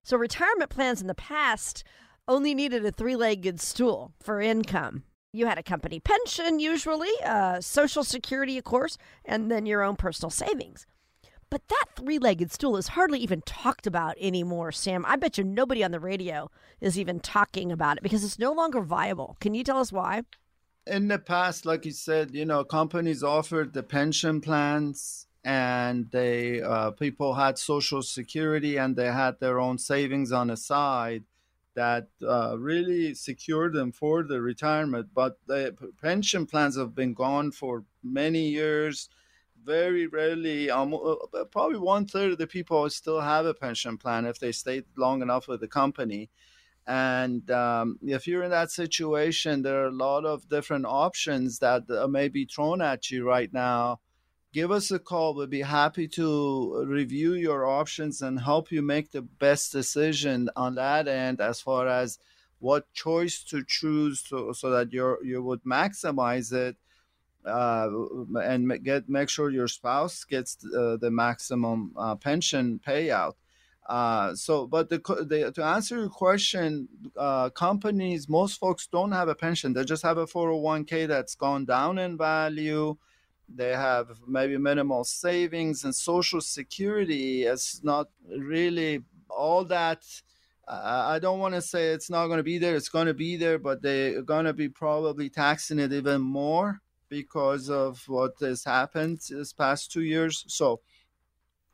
So 0.05 0.19
retirement 0.19 0.71
plans 0.71 1.01
in 1.01 1.07
the 1.07 1.15
past 1.15 1.85
only 2.29 2.55
needed 2.55 2.85
a 2.85 2.93
three-legged 2.93 3.61
stool 3.61 4.13
for 4.21 4.43
income. 4.43 5.05
You 5.33 5.47
had 5.47 5.59
a 5.59 5.63
company 5.63 6.01
pension, 6.01 6.61
usually, 6.61 7.13
uh, 7.25 7.61
Social 7.61 8.05
Security, 8.05 8.59
of 8.59 8.65
course, 8.65 8.99
and 9.25 9.51
then 9.51 9.65
your 9.67 9.83
own 9.83 9.97
personal 9.97 10.31
savings. 10.31 10.87
But 11.49 11.69
that 11.69 11.87
three 11.95 12.19
legged 12.19 12.51
stool 12.51 12.77
is 12.77 12.89
hardly 12.89 13.21
even 13.21 13.43
talked 13.43 13.87
about 13.87 14.17
anymore, 14.21 14.73
Sam. 14.73 15.05
I 15.07 15.17
bet 15.17 15.39
you 15.39 15.45
nobody 15.45 15.85
on 15.85 15.93
the 15.93 16.01
radio 16.01 16.51
is 16.81 16.99
even 16.99 17.21
talking 17.21 17.71
about 17.71 17.99
it 17.99 18.03
because 18.03 18.25
it's 18.25 18.39
no 18.39 18.53
longer 18.53 18.81
viable. 18.81 19.37
Can 19.41 19.55
you 19.55 19.63
tell 19.63 19.79
us 19.79 19.93
why? 19.93 20.23
In 20.87 21.09
the 21.09 21.19
past, 21.19 21.65
like 21.65 21.85
you 21.85 21.93
said, 21.93 22.35
you 22.35 22.45
know, 22.45 22.65
companies 22.65 23.23
offered 23.23 23.73
the 23.73 23.83
pension 23.83 24.41
plans 24.41 25.27
and 25.45 26.11
they 26.11 26.61
uh, 26.61 26.91
people 26.91 27.35
had 27.35 27.57
social 27.59 28.03
security 28.03 28.77
and 28.77 28.97
they 28.97 29.13
had 29.13 29.39
their 29.39 29.61
own 29.61 29.79
savings 29.79 30.33
on 30.33 30.49
the 30.49 30.57
side 30.57 31.23
that 31.75 32.09
uh, 32.27 32.57
really 32.59 33.15
secured 33.15 33.73
them 33.73 33.93
for 33.93 34.25
the 34.25 34.41
retirement. 34.41 35.09
But 35.15 35.39
the 35.47 35.77
pension 36.03 36.47
plans 36.47 36.77
have 36.77 36.95
been 36.95 37.15
gone 37.15 37.53
for 37.53 37.85
many 38.03 38.49
years 38.49 39.09
very 39.67 40.07
rarely, 40.07 40.71
um, 40.71 40.95
uh, 40.95 41.45
probably 41.51 41.79
one 41.79 42.07
third 42.07 42.33
of 42.33 42.39
the 42.39 42.47
people 42.47 42.89
still 42.91 43.21
have 43.21 43.45
a 43.47 43.55
pension 43.55 43.99
plan 43.99 44.25
if 44.25 44.39
they 44.39 44.53
stayed 44.53 44.85
long 44.97 45.23
enough 45.23 45.49
with 45.49 45.61
the 45.61 45.69
company. 45.69 46.31
And 46.87 47.51
um, 47.51 47.99
if 48.03 48.29
you're 48.29 48.45
in 48.45 48.51
that 48.51 48.71
situation, 48.71 49.63
there 49.63 49.83
are 49.83 49.89
a 49.89 50.03
lot 50.09 50.25
of 50.25 50.49
different 50.49 50.87
options 50.87 51.59
that 51.59 51.83
uh, 51.91 52.07
may 52.07 52.29
be 52.29 52.45
thrown 52.45 52.81
at 52.81 53.11
you 53.11 53.27
right 53.27 53.53
now. 53.53 54.01
Give 54.53 54.71
us 54.71 54.91
a 54.93 54.99
call. 54.99 55.35
We'll 55.35 55.49
be 55.49 55.63
happy 55.63 56.09
to 56.09 56.85
review 56.87 57.35
your 57.35 57.67
options 57.67 58.23
and 58.23 58.41
help 58.41 58.71
you 58.71 58.83
make 58.83 59.11
the 59.11 59.23
best 59.23 59.73
decision 59.73 60.49
on 60.55 60.77
that 60.77 61.09
end 61.09 61.41
as 61.41 61.61
far 61.61 61.89
as 61.89 62.19
what 62.59 62.91
choice 62.95 63.43
to 63.51 63.65
choose 63.67 64.23
to, 64.23 64.55
so 64.55 64.71
that 64.71 64.93
you 64.93 65.19
you 65.23 65.43
would 65.43 65.63
maximize 65.65 66.53
it 66.53 66.77
uh, 67.47 67.89
and 68.43 68.83
get 68.85 69.09
make 69.09 69.29
sure 69.29 69.51
your 69.51 69.69
spouse 69.69 70.25
gets 70.25 70.59
uh, 70.77 70.97
the 70.97 71.11
maximum 71.11 71.93
uh, 71.97 72.15
pension 72.17 72.81
payout. 72.87 73.35
Uh, 73.89 74.35
so, 74.35 74.67
but 74.67 74.89
the, 74.89 74.99
the, 75.29 75.53
to 75.53 75.65
answer 75.65 75.97
your 75.97 76.09
question, 76.09 76.89
uh, 77.17 77.49
companies, 77.51 78.29
most 78.29 78.59
folks 78.59 78.89
don't 78.89 79.13
have 79.13 79.29
a 79.29 79.35
pension. 79.35 79.73
They 79.73 79.85
just 79.85 80.03
have 80.03 80.19
a 80.19 80.27
401k 80.27 81.07
that's 81.07 81.37
gone 81.37 81.67
down 81.67 81.99
in 81.99 82.19
value. 82.19 82.97
They 83.49 83.71
have 83.71 84.09
maybe 84.27 84.59
minimal 84.59 85.05
savings 85.05 85.85
and 85.85 85.95
social 85.95 86.41
security 86.41 87.45
is 87.45 87.81
not 87.85 88.09
really 88.29 89.05
all 89.31 89.65
that. 89.67 90.05
I 90.69 91.21
don't 91.21 91.39
want 91.39 91.55
to 91.55 91.63
say 91.63 91.91
it's 91.91 92.11
not 92.11 92.27
going 92.27 92.39
to 92.39 92.43
be 92.43 92.59
there. 92.59 92.75
It's 92.75 92.89
going 92.89 93.07
to 93.07 93.15
be 93.15 93.37
there, 93.37 93.57
but 93.57 93.83
they're 93.83 94.21
going 94.23 94.47
to 94.47 94.53
be 94.53 94.69
probably 94.69 95.31
taxing 95.31 95.79
it 95.79 95.93
even 95.93 96.21
more 96.23 96.83
because 97.09 97.71
of 97.71 98.05
what 98.09 98.35
has 98.41 98.65
happened 98.65 99.21
this 99.29 99.53
past 99.53 99.93
two 99.93 100.03
years. 100.03 100.45
So 100.49 100.81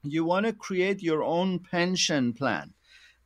you 0.03 0.25
want 0.25 0.47
to 0.47 0.53
create 0.53 1.03
your 1.03 1.23
own 1.23 1.61
pension 1.61 2.33
plan. 2.33 2.75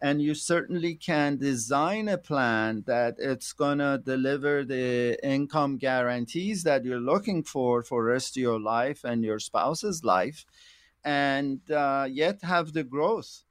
And 0.00 0.20
you 0.20 0.34
certainly 0.34 0.94
can 0.94 1.38
design 1.38 2.06
a 2.08 2.18
plan 2.18 2.84
that 2.86 3.14
it's 3.18 3.54
going 3.54 3.78
to 3.78 4.00
deliver 4.04 4.62
the 4.62 5.18
income 5.26 5.78
guarantees 5.78 6.64
that 6.64 6.84
you're 6.84 7.00
looking 7.00 7.42
for 7.42 7.82
for 7.82 8.04
rest 8.04 8.36
of 8.36 8.42
your 8.42 8.60
life 8.60 9.04
and 9.04 9.24
your 9.24 9.38
spouse's 9.38 10.04
life, 10.04 10.44
and 11.02 11.60
uh, 11.70 12.06
yet 12.10 12.42
have 12.42 12.74
the 12.74 12.84
growth 12.84 13.45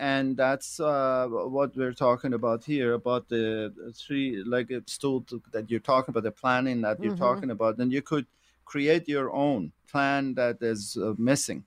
and 0.00 0.34
that's 0.34 0.80
uh, 0.80 1.26
what 1.28 1.76
we're 1.76 1.92
talking 1.92 2.32
about 2.32 2.64
here 2.64 2.94
about 2.94 3.28
the 3.28 3.72
three-legged 3.94 4.88
stool 4.88 5.24
that 5.52 5.70
you're 5.70 5.78
talking 5.78 6.10
about 6.10 6.22
the 6.22 6.30
planning 6.32 6.80
that 6.80 6.98
you're 7.02 7.12
mm-hmm. 7.12 7.22
talking 7.22 7.50
about 7.50 7.76
and 7.78 7.92
you 7.92 8.00
could 8.00 8.26
create 8.64 9.06
your 9.06 9.30
own 9.30 9.70
plan 9.88 10.34
that 10.34 10.56
is 10.62 10.96
uh, 10.96 11.12
missing 11.18 11.64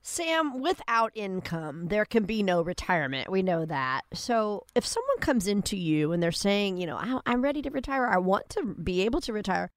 Sam, 0.00 0.60
without 0.60 1.12
income, 1.14 1.88
there 1.88 2.06
can 2.06 2.24
be 2.24 2.42
no 2.42 2.62
retirement. 2.62 3.30
We 3.30 3.42
know 3.42 3.66
that. 3.66 4.02
So, 4.14 4.64
if 4.74 4.86
someone 4.86 5.18
comes 5.18 5.46
into 5.46 5.76
you 5.76 6.12
and 6.12 6.22
they're 6.22 6.32
saying, 6.32 6.78
you 6.78 6.86
know, 6.86 7.20
I'm 7.26 7.42
ready 7.42 7.60
to 7.62 7.70
retire, 7.70 8.06
I 8.06 8.16
want 8.16 8.48
to 8.50 8.64
be 8.64 9.02
able 9.02 9.20
to 9.22 9.34
retire, 9.34 9.70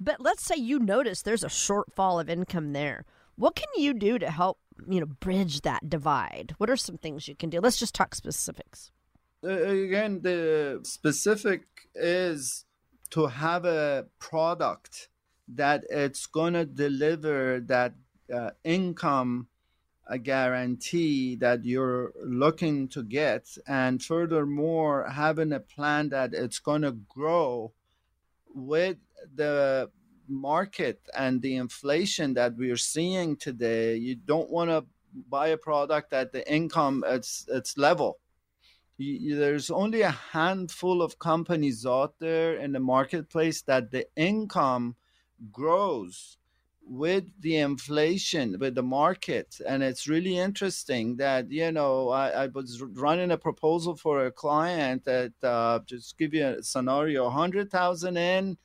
but 0.00 0.20
let's 0.20 0.44
say 0.44 0.56
you 0.56 0.80
notice 0.80 1.22
there's 1.22 1.44
a 1.44 1.48
shortfall 1.48 2.20
of 2.20 2.28
income 2.28 2.72
there, 2.72 3.04
what 3.36 3.54
can 3.54 3.68
you 3.76 3.94
do 3.94 4.18
to 4.18 4.30
help 4.30 4.58
you 4.88 5.00
know, 5.00 5.06
bridge 5.06 5.62
that 5.62 5.88
divide? 5.88 6.54
What 6.58 6.70
are 6.70 6.76
some 6.76 6.98
things 6.98 7.28
you 7.28 7.34
can 7.34 7.50
do? 7.50 7.60
Let's 7.60 7.78
just 7.78 7.94
talk 7.94 8.14
specifics. 8.14 8.90
Uh, 9.42 9.48
again, 9.48 10.20
the 10.22 10.80
specific 10.82 11.62
is 11.94 12.64
to 13.10 13.26
have 13.26 13.64
a 13.64 14.06
product 14.18 15.08
that 15.48 15.84
it's 15.88 16.26
going 16.26 16.54
to 16.54 16.64
deliver 16.64 17.60
that 17.60 17.94
uh, 18.32 18.50
income 18.64 19.48
a 20.08 20.18
guarantee 20.18 21.36
that 21.36 21.64
you're 21.64 22.12
looking 22.24 22.88
to 22.88 23.02
get 23.02 23.46
and 23.66 24.02
furthermore 24.02 25.08
having 25.10 25.52
a 25.52 25.60
plan 25.60 26.08
that 26.08 26.32
it's 26.32 26.58
going 26.58 26.80
to 26.82 26.92
grow 26.92 27.72
with 28.54 28.96
the 29.34 29.90
market 30.28 31.00
and 31.16 31.42
the 31.42 31.56
inflation 31.56 32.34
that 32.34 32.56
we're 32.56 32.76
seeing 32.76 33.36
today 33.36 33.96
you 33.96 34.14
don't 34.14 34.50
want 34.50 34.70
to 34.70 34.84
buy 35.28 35.48
a 35.48 35.56
product 35.56 36.12
at 36.12 36.32
the 36.32 36.50
income 36.52 37.04
it's 37.06 37.46
it's 37.48 37.76
level. 37.78 38.18
You, 39.00 39.36
there's 39.36 39.70
only 39.70 40.02
a 40.02 40.10
handful 40.10 41.02
of 41.02 41.20
companies 41.20 41.86
out 41.86 42.14
there 42.18 42.56
in 42.56 42.72
the 42.72 42.80
marketplace 42.80 43.62
that 43.62 43.92
the 43.92 44.08
income 44.16 44.96
grows 45.52 46.36
with 46.82 47.24
the 47.40 47.58
inflation 47.58 48.58
with 48.58 48.74
the 48.74 48.82
market. 48.82 49.60
And 49.64 49.84
it's 49.84 50.08
really 50.08 50.36
interesting 50.36 51.16
that 51.18 51.50
you 51.50 51.70
know 51.70 52.08
i, 52.08 52.44
I 52.44 52.46
was 52.46 52.82
running 52.82 53.30
a 53.30 53.38
proposal 53.38 53.94
for 53.94 54.26
a 54.26 54.32
client 54.32 55.04
that 55.04 55.32
uh, 55.42 55.80
just 55.86 56.18
give 56.18 56.34
you 56.34 56.46
a 56.46 56.62
scenario 56.62 57.24
100000 57.24 58.16
in 58.16 58.56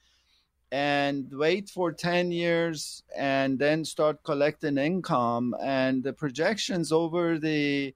and 0.74 1.32
wait 1.32 1.70
for 1.70 1.92
10 1.92 2.32
years 2.32 3.04
and 3.16 3.60
then 3.60 3.86
start 3.86 4.24
collecting 4.24 4.80
income. 4.80 5.56
And 5.62 6.04
the 6.04 6.14
projections 6.14 6.92
over 6.92 7.38
the 7.38 7.94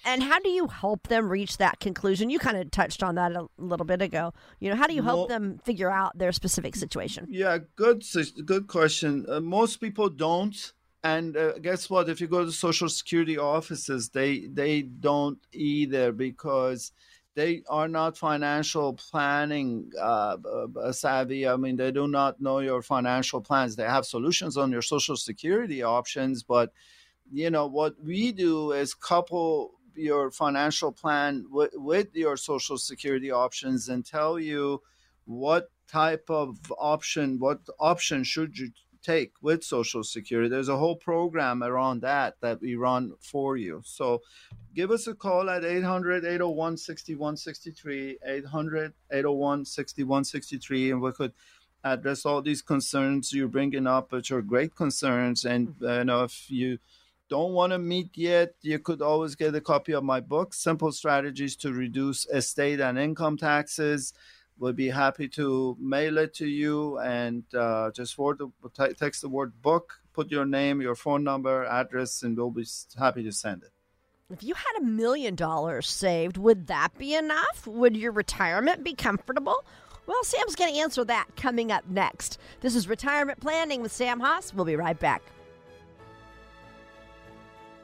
And 0.06 0.24
how 0.24 0.40
do 0.40 0.50
you 0.50 0.68
help 0.68 1.08
them 1.08 1.30
reach 1.30 1.58
that 1.58 1.80
conclusion? 1.80 2.30
You 2.30 2.40
kind 2.40 2.56
of 2.58 2.72
touched 2.72 3.04
on 3.04 3.16
that 3.16 3.34
a 3.34 3.48
little 3.58 3.86
bit 3.86 4.02
ago. 4.02 4.34
You 4.60 4.70
know, 4.70 4.78
how 4.78 4.88
do 4.88 4.94
you 4.94 5.02
help 5.04 5.28
them 5.28 5.60
figure 5.66 5.92
out 5.92 6.18
their 6.18 6.32
specific 6.32 6.76
situation? 6.76 7.28
Yeah, 7.30 7.58
good, 7.76 8.04
good 8.46 8.68
question. 8.68 9.26
Uh, 9.28 9.42
most 9.42 9.82
people 9.82 10.08
don't, 10.10 10.56
and 11.04 11.36
uh, 11.36 11.58
guess 11.60 11.90
what? 11.90 12.10
If 12.10 12.22
you 12.22 12.28
go 12.28 12.46
to 12.46 12.52
Social 12.52 12.88
Security 12.90 13.38
offices, 13.38 14.10
they 14.10 14.48
they 14.48 14.84
don't 14.84 15.40
either 15.52 16.12
because 16.12 16.92
they 17.36 17.64
are 17.68 17.88
not 17.88 18.18
financial 18.18 18.94
planning 18.94 19.92
uh, 20.00 20.38
savvy. 20.92 21.48
I 21.48 21.56
mean, 21.58 21.76
they 21.76 21.92
do 21.92 22.08
not 22.08 22.40
know 22.40 22.60
your 22.60 22.82
financial 22.82 23.42
plans. 23.42 23.76
They 23.76 23.84
have 23.84 24.06
solutions 24.06 24.56
on 24.56 24.72
your 24.72 24.82
Social 24.84 25.18
Security 25.18 25.84
options, 25.84 26.44
but 26.44 26.72
you 27.32 27.50
know 27.50 27.68
what 27.68 27.96
we 28.04 28.32
do 28.32 28.72
is 28.72 28.94
couple 28.94 29.74
your 29.96 30.32
financial 30.32 30.92
plan 30.92 31.44
w- 31.50 31.70
with 31.76 32.16
your 32.16 32.36
social 32.38 32.78
security 32.78 33.32
options 33.32 33.90
and 33.90 34.06
tell 34.06 34.40
you 34.40 34.82
what 35.26 35.70
type 35.88 36.26
of 36.30 36.58
option 36.78 37.40
what 37.40 37.60
option 37.80 38.24
should 38.24 38.58
you 38.58 38.70
take 39.04 39.34
with 39.42 39.64
social 39.64 40.04
security 40.04 40.50
there's 40.50 40.70
a 40.70 40.78
whole 40.78 40.96
program 40.96 41.62
around 41.62 42.02
that 42.02 42.36
that 42.42 42.60
we 42.62 42.76
run 42.76 43.14
for 43.20 43.58
you 43.58 43.82
so 43.86 44.22
give 44.74 44.90
us 44.92 45.06
a 45.08 45.14
call 45.14 45.50
at 45.50 45.64
800-801-6163 45.64 48.16
800-801-6163 49.12 50.92
and 50.92 51.02
we 51.02 51.12
could 51.12 51.34
address 51.84 52.26
all 52.26 52.42
these 52.42 52.62
concerns 52.62 53.34
you're 53.34 53.48
bringing 53.48 53.88
up 53.88 54.12
which 54.12 54.32
are 54.32 54.42
great 54.42 54.76
concerns 54.76 55.46
and 55.46 55.68
mm-hmm. 55.68 56.00
you 56.00 56.06
know 56.06 56.24
if 56.24 56.50
you 56.50 56.80
don't 57.30 57.54
want 57.54 57.72
to 57.72 57.80
meet 57.80 58.16
yet, 58.16 58.54
you 58.62 58.78
could 58.78 59.02
always 59.02 59.34
get 59.34 59.56
a 59.56 59.62
copy 59.62 59.94
of 59.94 60.04
my 60.04 60.20
book, 60.20 60.54
Simple 60.54 60.92
Strategies 60.92 61.56
to 61.58 61.74
Reduce 61.74 62.28
Estate 62.28 62.80
and 62.80 63.00
Income 63.00 63.38
Taxes. 63.38 64.14
We'll 64.60 64.74
be 64.74 64.90
happy 64.90 65.28
to 65.30 65.76
mail 65.80 66.18
it 66.20 66.34
to 66.36 66.48
you 66.48 67.00
and 67.00 67.44
uh, 67.54 67.92
just 67.92 68.16
forward 68.16 68.40
the, 68.40 68.94
text 68.94 69.22
the 69.22 69.30
word 69.30 69.62
book, 69.62 70.00
put 70.14 70.32
your 70.32 70.46
name, 70.46 70.82
your 70.82 70.96
phone 70.96 71.24
number, 71.24 71.66
address, 71.66 72.24
and 72.24 72.38
we'll 72.38 72.52
be 72.52 72.66
happy 72.98 73.24
to 73.24 73.32
send 73.32 73.64
it. 73.64 73.72
If 74.32 74.44
you 74.44 74.54
had 74.54 74.82
a 74.82 74.86
million 74.86 75.36
dollars 75.36 75.88
saved, 75.88 76.38
would 76.38 76.68
that 76.68 76.98
be 76.98 77.14
enough? 77.14 77.68
Would 77.68 77.98
your 77.98 78.12
retirement 78.12 78.84
be 78.84 78.94
comfortable? 78.94 79.66
Well, 80.06 80.24
Sam's 80.24 80.56
going 80.56 80.74
to 80.74 80.80
answer 80.80 81.04
that 81.06 81.28
coming 81.36 81.72
up 81.72 81.88
next. 81.90 82.40
This 82.62 82.76
is 82.76 82.88
Retirement 82.88 83.40
Planning 83.40 83.82
with 83.82 83.92
Sam 83.92 84.20
Hoss. 84.20 84.54
We'll 84.54 84.66
be 84.66 84.76
right 84.76 85.00
back. 85.00 85.22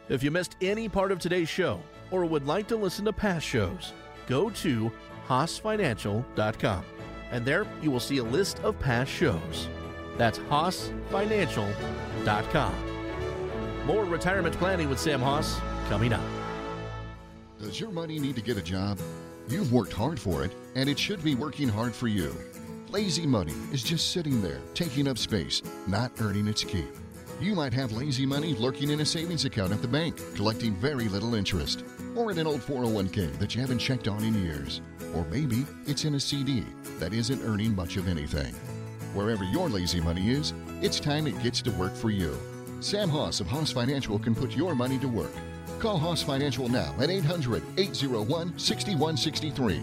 If 0.10 0.24
you 0.24 0.32
missed 0.32 0.56
any 0.62 0.90
part 0.90 1.12
of 1.12 1.20
today's 1.20 1.50
show 1.50 1.82
or 2.12 2.26
would 2.26 2.48
like 2.48 2.68
to 2.70 2.76
listen 2.76 3.06
to 3.06 3.14
past 3.14 3.46
shows, 3.46 3.94
go 4.28 4.50
to 4.50 4.92
HossFinancial.com 5.30 6.84
and 7.32 7.46
there 7.46 7.66
you 7.82 7.90
will 7.92 8.00
see 8.00 8.18
a 8.18 8.24
list 8.24 8.60
of 8.60 8.80
past 8.80 9.12
shows. 9.12 9.68
That's 10.18 10.40
HossFinancial.com. 10.40 12.76
More 13.86 14.06
retirement 14.06 14.58
planning 14.58 14.90
with 14.90 15.00
Sam 15.00 15.22
Hoss 15.22 15.60
coming 15.88 16.12
up. 16.14 16.24
Does 17.60 17.80
your 17.80 17.92
money 17.92 18.18
need 18.20 18.36
to 18.36 18.42
get 18.42 18.58
a 18.58 18.62
job? 18.62 19.00
You've 19.48 19.72
worked 19.74 19.94
hard 19.94 20.20
for 20.20 20.44
it, 20.44 20.52
and 20.76 20.90
it 20.90 21.00
should 21.00 21.24
be 21.24 21.36
working 21.36 21.70
hard 21.70 21.96
for 21.96 22.08
you. 22.08 22.36
Lazy 22.90 23.26
money 23.26 23.54
is 23.72 23.82
just 23.84 24.12
sitting 24.12 24.42
there, 24.42 24.60
taking 24.74 25.08
up 25.08 25.18
space, 25.18 25.62
not 25.88 26.12
earning 26.20 26.48
its 26.48 26.64
keep. 26.64 26.90
You 27.40 27.56
might 27.56 27.74
have 27.74 27.94
lazy 27.94 28.26
money 28.26 28.56
lurking 28.56 28.90
in 28.92 29.00
a 29.02 29.06
savings 29.06 29.46
account 29.46 29.72
at 29.72 29.82
the 29.82 29.88
bank, 29.88 30.20
collecting 30.36 30.76
very 30.76 31.08
little 31.08 31.36
interest, 31.36 31.86
or 32.16 32.32
in 32.32 32.40
an 32.40 32.48
old 32.48 32.62
401k 32.62 33.38
that 33.40 33.56
you 33.56 33.62
haven't 33.62 33.80
checked 33.80 34.08
on 34.08 34.24
in 34.24 34.34
years. 34.44 34.82
Or 35.16 35.26
maybe 35.26 35.66
it's 35.86 36.06
in 36.06 36.16
a 36.16 36.20
CD 36.20 36.64
that 37.00 37.14
isn't 37.14 37.44
earning 37.44 37.76
much 37.76 37.98
of 37.98 38.08
anything. 38.08 38.54
Wherever 39.14 39.44
your 39.44 39.70
lazy 39.70 40.00
money 40.00 40.32
is, 40.32 40.54
it's 40.82 41.00
time 41.00 41.28
it 41.28 41.42
gets 41.42 41.62
to 41.64 41.72
work 41.72 41.96
for 41.96 42.10
you. 42.10 42.38
Sam 42.80 43.10
Hoss 43.10 43.40
of 43.40 43.48
Hoss 43.48 43.72
Financial 43.72 44.20
can 44.20 44.36
put 44.36 44.56
your 44.56 44.76
money 44.76 45.00
to 45.00 45.08
work. 45.08 45.32
Call 45.80 45.98
Hoss 45.98 46.22
Financial 46.22 46.70
now 46.70 46.94
at 47.00 47.10
800 47.10 47.64
801 47.78 48.58
6163. 48.58 49.82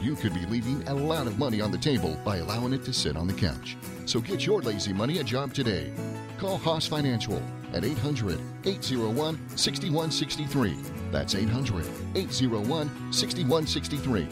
You 0.00 0.14
could 0.14 0.34
be 0.34 0.46
leaving 0.46 0.86
a 0.88 0.94
lot 0.94 1.26
of 1.26 1.38
money 1.38 1.60
on 1.60 1.70
the 1.70 1.78
table 1.78 2.18
by 2.24 2.38
allowing 2.38 2.72
it 2.72 2.84
to 2.84 2.92
sit 2.92 3.16
on 3.16 3.26
the 3.26 3.34
couch. 3.34 3.76
So 4.06 4.20
get 4.20 4.46
your 4.46 4.62
lazy 4.62 4.92
money 4.92 5.18
a 5.18 5.24
job 5.24 5.52
today. 5.52 5.92
Call 6.38 6.56
Hoss 6.56 6.86
Financial 6.86 7.42
at 7.72 7.84
800 7.84 8.40
801 8.64 9.48
6163. 9.56 10.76
That's 11.10 11.34
800 11.34 11.86
801 12.14 13.12
6163. 13.12 14.28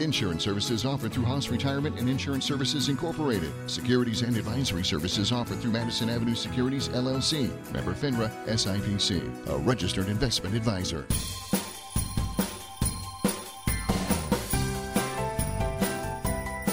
Insurance 0.00 0.42
services 0.42 0.84
offered 0.84 1.12
through 1.12 1.24
Hoss 1.24 1.48
Retirement 1.48 1.98
and 1.98 2.08
Insurance 2.08 2.44
Services 2.44 2.88
Incorporated. 2.88 3.52
Securities 3.70 4.22
and 4.22 4.36
advisory 4.36 4.84
services 4.84 5.30
offered 5.30 5.60
through 5.60 5.70
Madison 5.70 6.10
Avenue 6.10 6.34
Securities 6.34 6.88
LLC. 6.88 7.50
Member 7.72 7.94
FINRA 7.94 8.30
SIPC, 8.46 9.48
a 9.48 9.58
registered 9.58 10.08
investment 10.08 10.56
advisor. 10.56 11.06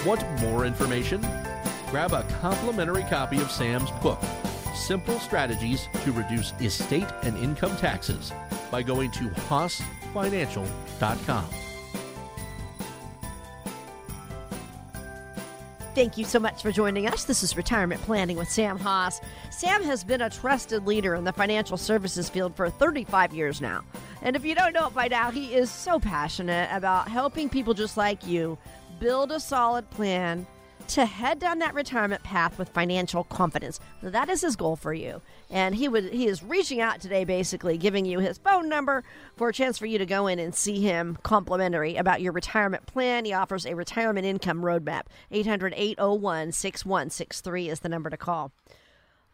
Want 0.06 0.26
more 0.42 0.66
information? 0.66 1.22
Grab 1.92 2.14
a 2.14 2.24
complimentary 2.42 3.04
copy 3.04 3.38
of 3.42 3.52
Sam's 3.52 3.92
book, 4.02 4.20
Simple 4.90 5.20
Strategies 5.20 5.88
to 6.04 6.12
Reduce 6.12 6.52
Estate 6.54 7.06
and 7.22 7.38
Income 7.38 7.78
Taxes, 7.78 8.34
by 8.72 8.82
going 8.82 9.12
to 9.12 9.30
HossFinancial.com. 9.30 11.46
Thank 15.94 16.18
you 16.18 16.26
so 16.26 16.40
much 16.40 16.64
for 16.64 16.72
joining 16.72 17.06
us. 17.06 17.26
This 17.26 17.44
is 17.44 17.56
Retirement 17.56 18.02
Planning 18.02 18.38
with 18.38 18.50
Sam 18.50 18.80
Hoss. 18.80 19.22
Sam 19.52 19.84
has 19.84 20.04
been 20.04 20.24
a 20.24 20.30
trusted 20.32 20.88
leader 20.88 21.14
in 21.14 21.24
the 21.24 21.34
financial 21.34 21.78
services 21.78 22.28
field 22.28 22.56
for 22.56 22.72
35 22.72 23.32
years 23.32 23.62
now. 23.62 23.84
And 24.24 24.36
if 24.36 24.44
you 24.44 24.56
don't 24.56 24.74
know 24.74 24.88
it 24.88 24.96
by 24.96 25.08
now, 25.08 25.30
he 25.30 25.54
is 25.54 25.70
so 25.70 26.00
passionate 26.00 26.68
about 26.72 27.10
helping 27.10 27.48
people 27.48 27.76
just 27.76 27.96
like 27.96 28.26
you 28.26 28.58
build 29.00 29.32
a 29.32 29.40
solid 29.40 29.88
plan 29.92 30.48
to 30.90 31.06
head 31.06 31.40
down 31.40 31.60
that 31.60 31.74
retirement 31.74 32.24
path 32.24 32.58
with 32.58 32.68
financial 32.70 33.24
confidence. 33.24 33.80
That 34.02 34.28
is 34.30 34.42
his 34.42 34.56
goal 34.56 34.76
for 34.76 34.94
you. 34.94 35.22
And 35.50 35.76
he 35.76 35.88
would 35.88 36.12
he 36.12 36.28
is 36.28 36.44
reaching 36.44 36.82
out 36.82 37.00
today 37.00 37.24
basically 37.24 37.78
giving 37.78 38.06
you 38.06 38.20
his 38.20 38.38
phone 38.38 38.68
number 38.70 39.04
for 39.36 39.50
a 39.50 39.54
chance 39.54 39.78
for 39.78 39.86
you 39.86 39.98
to 39.98 40.06
go 40.06 40.28
in 40.28 40.40
and 40.40 40.56
see 40.56 40.82
him 40.82 41.18
complimentary 41.24 41.96
about 41.96 42.22
your 42.22 42.34
retirement 42.34 42.86
plan. 42.88 43.26
He 43.26 43.34
offers 43.34 43.66
a 43.66 43.76
retirement 43.76 44.26
income 44.26 44.62
roadmap. 44.62 45.04
800-801-6163 45.32 47.70
is 47.70 47.82
the 47.82 47.90
number 47.90 48.10
to 48.10 48.18
call 48.18 48.52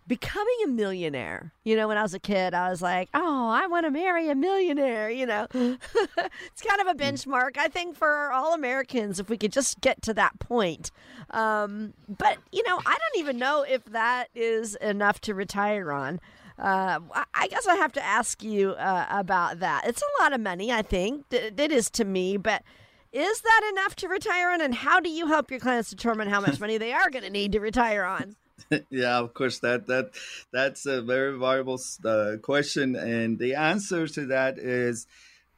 becoming 0.08 0.56
a 0.66 0.68
millionaire. 0.68 1.52
You 1.64 1.76
know, 1.76 1.88
when 1.88 1.98
I 1.98 2.04
was 2.04 2.14
a 2.14 2.20
kid, 2.20 2.54
I 2.54 2.70
was 2.70 2.82
like, 2.82 3.10
oh, 3.14 3.50
I 3.50 3.68
want 3.68 3.86
to 3.86 3.92
marry 3.92 4.30
a 4.30 4.36
millionaire. 4.36 5.10
You 5.10 5.26
know, 5.26 5.48
it's 5.54 6.62
kind 6.62 6.82
of 6.82 6.88
a 6.88 6.94
benchmark, 6.94 7.58
I 7.58 7.68
think, 7.68 7.96
for 7.96 8.32
all 8.32 8.54
Americans 8.54 9.20
if 9.20 9.30
we 9.30 9.38
could 9.38 9.52
just 9.52 9.82
get 9.82 10.02
to 10.04 10.14
that 10.14 10.40
point. 10.40 10.92
Um, 11.32 11.94
but, 12.08 12.38
you 12.52 12.64
know, 12.64 12.80
I 12.86 12.98
don't 12.98 13.20
even 13.20 13.38
know 13.38 13.66
if 13.68 13.84
that 13.86 14.28
is 14.36 14.76
enough 14.76 15.22
to 15.22 15.34
retire 15.34 15.92
on. 15.92 16.20
Uh, 16.58 17.00
I 17.34 17.48
guess 17.48 17.68
I 17.68 17.76
have 17.76 17.92
to 17.94 18.04
ask 18.04 18.42
you 18.42 18.72
uh, 18.72 19.06
about 19.10 19.60
that. 19.60 19.86
It's 19.88 20.02
a 20.02 20.24
lot 20.24 20.34
of 20.34 20.40
money, 20.40 20.72
I 20.72 20.84
think. 20.84 21.26
It 21.32 21.72
is 21.72 21.90
to 21.92 22.06
me, 22.06 22.38
but 22.38 22.64
is 23.12 23.42
that 23.42 23.72
enough 23.74 23.96
to 23.98 24.08
retire 24.08 24.52
on? 24.52 24.62
And 24.62 24.74
how 24.74 25.00
do 25.00 25.10
you 25.10 25.28
help 25.28 25.52
your 25.52 25.60
clients 25.60 25.90
determine 25.90 26.30
how 26.30 26.40
much 26.40 26.60
money 26.62 26.78
they 26.78 26.94
are 26.94 27.10
going 27.10 27.24
to 27.24 27.30
need 27.30 27.52
to 27.54 27.60
retire 27.60 28.06
on? 28.06 28.36
yeah, 28.90 29.18
of 29.20 29.34
course 29.34 29.60
that 29.60 29.88
that 29.88 30.12
that's 30.52 30.86
a 30.86 31.02
very 31.02 31.38
viable 31.38 31.80
uh, 32.04 32.36
question, 32.42 32.96
and 32.96 33.38
the 33.38 33.54
answer 33.56 34.08
to 34.08 34.26
that 34.28 34.58
is 34.58 35.08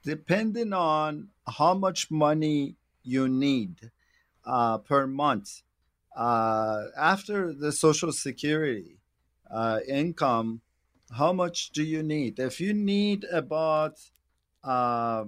depending 0.04 0.74
on 0.74 1.30
how 1.58 1.74
much 1.74 2.10
money 2.10 2.76
you 3.04 3.28
need 3.28 3.92
uh, 4.46 4.78
per 4.80 5.08
month 5.08 5.62
uh, 6.16 6.86
after 6.98 7.54
the 7.54 7.72
Social 7.72 8.12
Security 8.12 9.00
uh, 9.52 9.80
income. 9.88 10.62
How 11.18 11.32
much 11.32 11.70
do 11.72 11.84
you 11.84 12.04
need? 12.04 12.40
If 12.40 12.60
you 12.60 12.74
need 12.74 13.26
about 13.32 13.98
uh, 14.64 15.26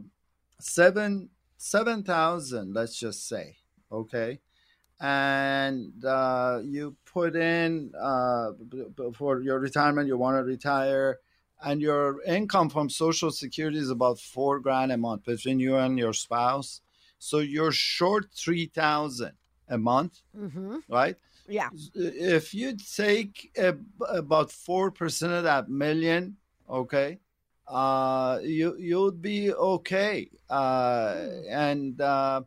seven 0.59 1.29
seven 1.57 2.03
thousand, 2.03 2.73
let's 2.73 2.99
just 2.99 3.27
say, 3.27 3.57
okay 3.91 4.39
and 4.99 6.03
uh, 6.03 6.59
you 6.63 6.95
put 7.13 7.35
in 7.35 7.91
uh, 7.99 8.51
for 9.13 9.41
your 9.41 9.59
retirement, 9.59 10.07
you 10.07 10.17
want 10.17 10.37
to 10.37 10.43
retire, 10.43 11.19
and 11.63 11.81
your 11.81 12.21
income 12.23 12.69
from 12.69 12.89
Social 12.89 13.31
Security 13.31 13.77
is 13.77 13.89
about 13.89 14.19
four 14.19 14.59
grand 14.59 14.91
a 14.91 14.97
month 14.97 15.25
between 15.25 15.59
you 15.59 15.75
and 15.75 15.97
your 15.97 16.13
spouse. 16.13 16.81
So 17.17 17.39
you're 17.39 17.71
short 17.71 18.27
three 18.33 18.67
thousand 18.67 19.33
a 19.67 19.77
month, 19.77 20.21
mm-hmm. 20.37 20.77
right? 20.87 21.15
Yeah. 21.47 21.69
If 21.95 22.53
you 22.53 22.77
take 22.77 23.51
a, 23.57 23.75
about 24.07 24.51
four 24.51 24.91
percent 24.91 25.33
of 25.33 25.43
that 25.43 25.67
million, 25.67 26.37
okay, 26.69 27.19
uh, 27.67 28.39
you 28.43 28.75
you'll 28.79 29.11
be 29.11 29.51
okay, 29.53 30.29
uh, 30.49 31.13
mm. 31.13 31.43
and 31.49 31.99
uh, 31.99 32.41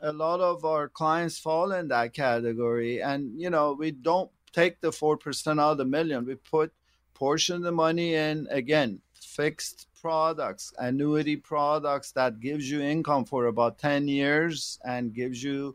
a 0.00 0.12
lot 0.12 0.40
of 0.40 0.64
our 0.64 0.88
clients 0.88 1.38
fall 1.38 1.72
in 1.72 1.88
that 1.88 2.12
category. 2.12 3.02
And 3.02 3.40
you 3.40 3.50
know 3.50 3.72
we 3.72 3.90
don't 3.90 4.30
take 4.52 4.80
the 4.80 4.90
4% 4.90 5.60
out 5.60 5.72
of 5.72 5.78
the 5.78 5.84
million. 5.84 6.24
We 6.24 6.34
put 6.36 6.72
portion 7.14 7.56
of 7.56 7.62
the 7.62 7.72
money 7.72 8.14
in 8.14 8.46
again 8.50 9.00
fixed 9.14 9.88
products 10.00 10.72
annuity 10.78 11.34
products 11.34 12.12
that 12.12 12.40
gives 12.40 12.70
you 12.70 12.80
income 12.80 13.24
for 13.24 13.46
about 13.46 13.78
10 13.78 14.06
years 14.06 14.78
and 14.84 15.14
gives 15.14 15.42
you 15.42 15.74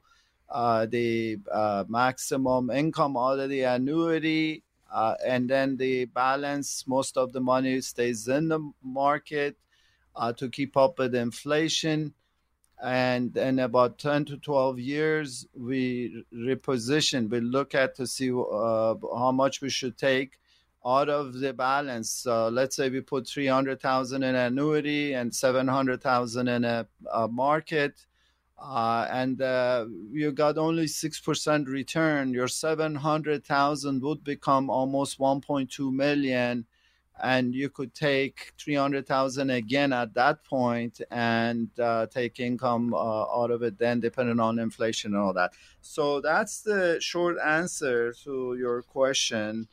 uh, 0.50 0.86
the 0.86 1.38
uh, 1.52 1.84
maximum 1.88 2.70
income 2.70 3.18
out 3.18 3.40
of 3.40 3.50
the 3.50 3.62
annuity 3.64 4.64
uh, 4.94 5.16
and 5.26 5.50
then 5.50 5.78
the 5.78 6.06
balance 6.06 6.86
most 6.88 7.18
of 7.18 7.34
the 7.34 7.42
money 7.42 7.82
stays 7.82 8.28
in 8.28 8.48
the 8.48 8.72
market 8.84 9.58
uh, 10.16 10.32
to 10.32 10.48
keep 10.50 10.78
up 10.78 11.00
with 11.00 11.16
inflation 11.16 12.14
and 12.82 13.38
in 13.38 13.60
about 13.60 14.00
10 14.00 14.26
to 14.26 14.38
12 14.38 14.80
years 14.80 15.48
we 15.56 16.24
reposition 16.34 17.30
we 17.30 17.40
look 17.40 17.76
at 17.76 17.96
to 17.96 18.08
see 18.08 18.32
uh, 18.32 18.96
how 19.18 19.32
much 19.32 19.62
we 19.62 19.70
should 19.70 19.98
take 19.98 20.40
out 20.86 21.10
of 21.10 21.34
the 21.34 21.54
balance. 21.54 22.26
Uh, 22.26 22.50
let's 22.50 22.76
say 22.76 22.90
we 22.90 23.02
put 23.02 23.28
300000 23.28 24.24
in 24.24 24.36
annuity 24.36 25.14
and 25.14 25.34
700000 25.34 26.48
in 26.48 26.64
a, 26.66 26.88
a 27.14 27.28
market 27.28 28.06
uh, 28.62 29.08
and 29.12 29.42
uh, 29.42 29.86
you 30.12 30.32
got 30.32 30.58
only 30.58 30.86
6% 30.86 31.68
return. 31.68 32.34
Your 32.34 32.48
700000 32.48 34.02
would 34.02 34.24
become 34.24 34.70
almost 34.70 35.20
1.2 35.20 35.92
million 35.92 36.66
and 37.22 37.54
you 37.54 37.70
could 37.70 37.94
take 37.94 38.54
300,000 38.58 39.50
again 39.50 39.94
at 39.94 40.14
that 40.16 40.44
point 40.44 41.02
and 41.12 41.70
uh, 41.80 42.08
take 42.08 42.40
income 42.40 42.94
uh, 42.94 42.98
out 42.98 43.52
of 43.52 43.62
it 43.64 43.78
then 43.78 44.00
depending 44.00 44.40
on 44.40 44.60
inflation 44.60 45.14
and 45.14 45.22
all 45.22 45.34
that. 45.34 45.52
So 45.82 46.22
that's 46.22 46.62
the 46.62 46.98
short 47.00 47.38
answer 47.44 48.14
to 48.24 48.56
your 48.58 48.82
question. 48.82 49.68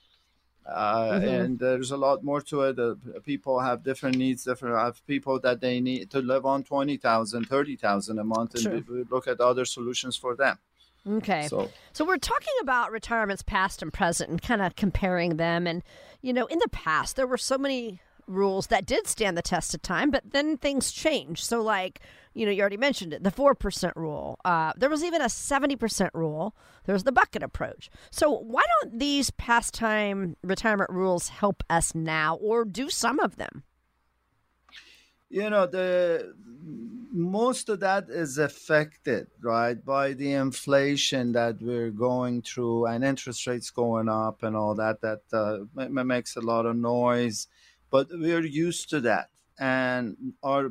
Uh, 0.66 1.12
mm-hmm. 1.12 1.28
And 1.28 1.58
there's 1.58 1.92
a 1.92 1.96
lot 1.96 2.22
more 2.22 2.42
to 2.42 2.62
it. 2.62 2.78
Uh, 2.78 2.94
people 3.24 3.58
have 3.60 3.82
different 3.82 4.18
needs. 4.18 4.44
Different 4.44 4.76
have 4.76 5.04
people 5.06 5.40
that 5.40 5.62
they 5.62 5.80
need 5.80 6.10
to 6.10 6.18
live 6.18 6.44
on 6.44 6.62
20,000, 6.62 7.44
30,000 7.46 8.18
a 8.18 8.24
month, 8.24 8.54
and 8.54 8.86
we, 8.86 8.98
we 8.98 9.04
look 9.10 9.26
at 9.26 9.40
other 9.40 9.64
solutions 9.64 10.14
for 10.14 10.36
them. 10.36 10.58
Okay. 11.08 11.46
So, 11.48 11.70
so 11.94 12.04
we're 12.04 12.18
talking 12.18 12.52
about 12.60 12.92
retirements 12.92 13.42
past 13.42 13.80
and 13.80 13.90
present 13.90 14.28
and 14.28 14.42
kind 14.42 14.60
of 14.60 14.76
comparing 14.76 15.36
them. 15.36 15.66
And, 15.66 15.82
you 16.22 16.32
know, 16.32 16.46
in 16.46 16.58
the 16.58 16.68
past, 16.68 17.16
there 17.16 17.26
were 17.26 17.38
so 17.38 17.58
many 17.58 18.00
rules 18.28 18.66
that 18.68 18.86
did 18.86 19.06
stand 19.06 19.36
the 19.36 19.42
test 19.42 19.74
of 19.74 19.82
time, 19.82 20.10
but 20.10 20.22
then 20.32 20.56
things 20.56 20.92
changed. 20.92 21.44
So, 21.44 21.62
like, 21.62 22.00
you 22.34 22.44
know, 22.44 22.52
you 22.52 22.60
already 22.60 22.76
mentioned 22.76 23.12
it 23.12 23.24
the 23.24 23.30
4% 23.30 23.96
rule. 23.96 24.38
Uh, 24.44 24.72
there 24.76 24.90
was 24.90 25.02
even 25.02 25.22
a 25.22 25.26
70% 25.26 26.10
rule. 26.14 26.54
There's 26.84 27.04
the 27.04 27.12
bucket 27.12 27.42
approach. 27.42 27.90
So, 28.10 28.30
why 28.30 28.62
don't 28.82 28.98
these 28.98 29.30
pastime 29.30 30.36
retirement 30.42 30.90
rules 30.90 31.28
help 31.28 31.64
us 31.70 31.94
now 31.94 32.36
or 32.36 32.64
do 32.64 32.90
some 32.90 33.18
of 33.18 33.36
them? 33.36 33.64
You 35.30 35.50
know, 35.50 35.66
the 35.66 36.34
most 37.10 37.68
of 37.68 37.80
that 37.80 38.08
is 38.08 38.38
affected, 38.38 39.28
right, 39.42 39.82
by 39.84 40.12
the 40.14 40.32
inflation 40.32 41.32
that 41.32 41.60
we're 41.60 41.90
going 41.90 42.42
through 42.42 42.86
and 42.86 43.04
interest 43.04 43.46
rates 43.46 43.70
going 43.70 44.08
up 44.08 44.42
and 44.42 44.56
all 44.56 44.74
that. 44.76 45.00
That 45.02 45.22
uh, 45.32 45.64
makes 45.74 46.36
a 46.36 46.40
lot 46.40 46.64
of 46.66 46.76
noise, 46.76 47.46
but 47.90 48.08
we're 48.10 48.44
used 48.44 48.88
to 48.90 49.00
that, 49.00 49.30
and 49.58 50.34
our 50.42 50.70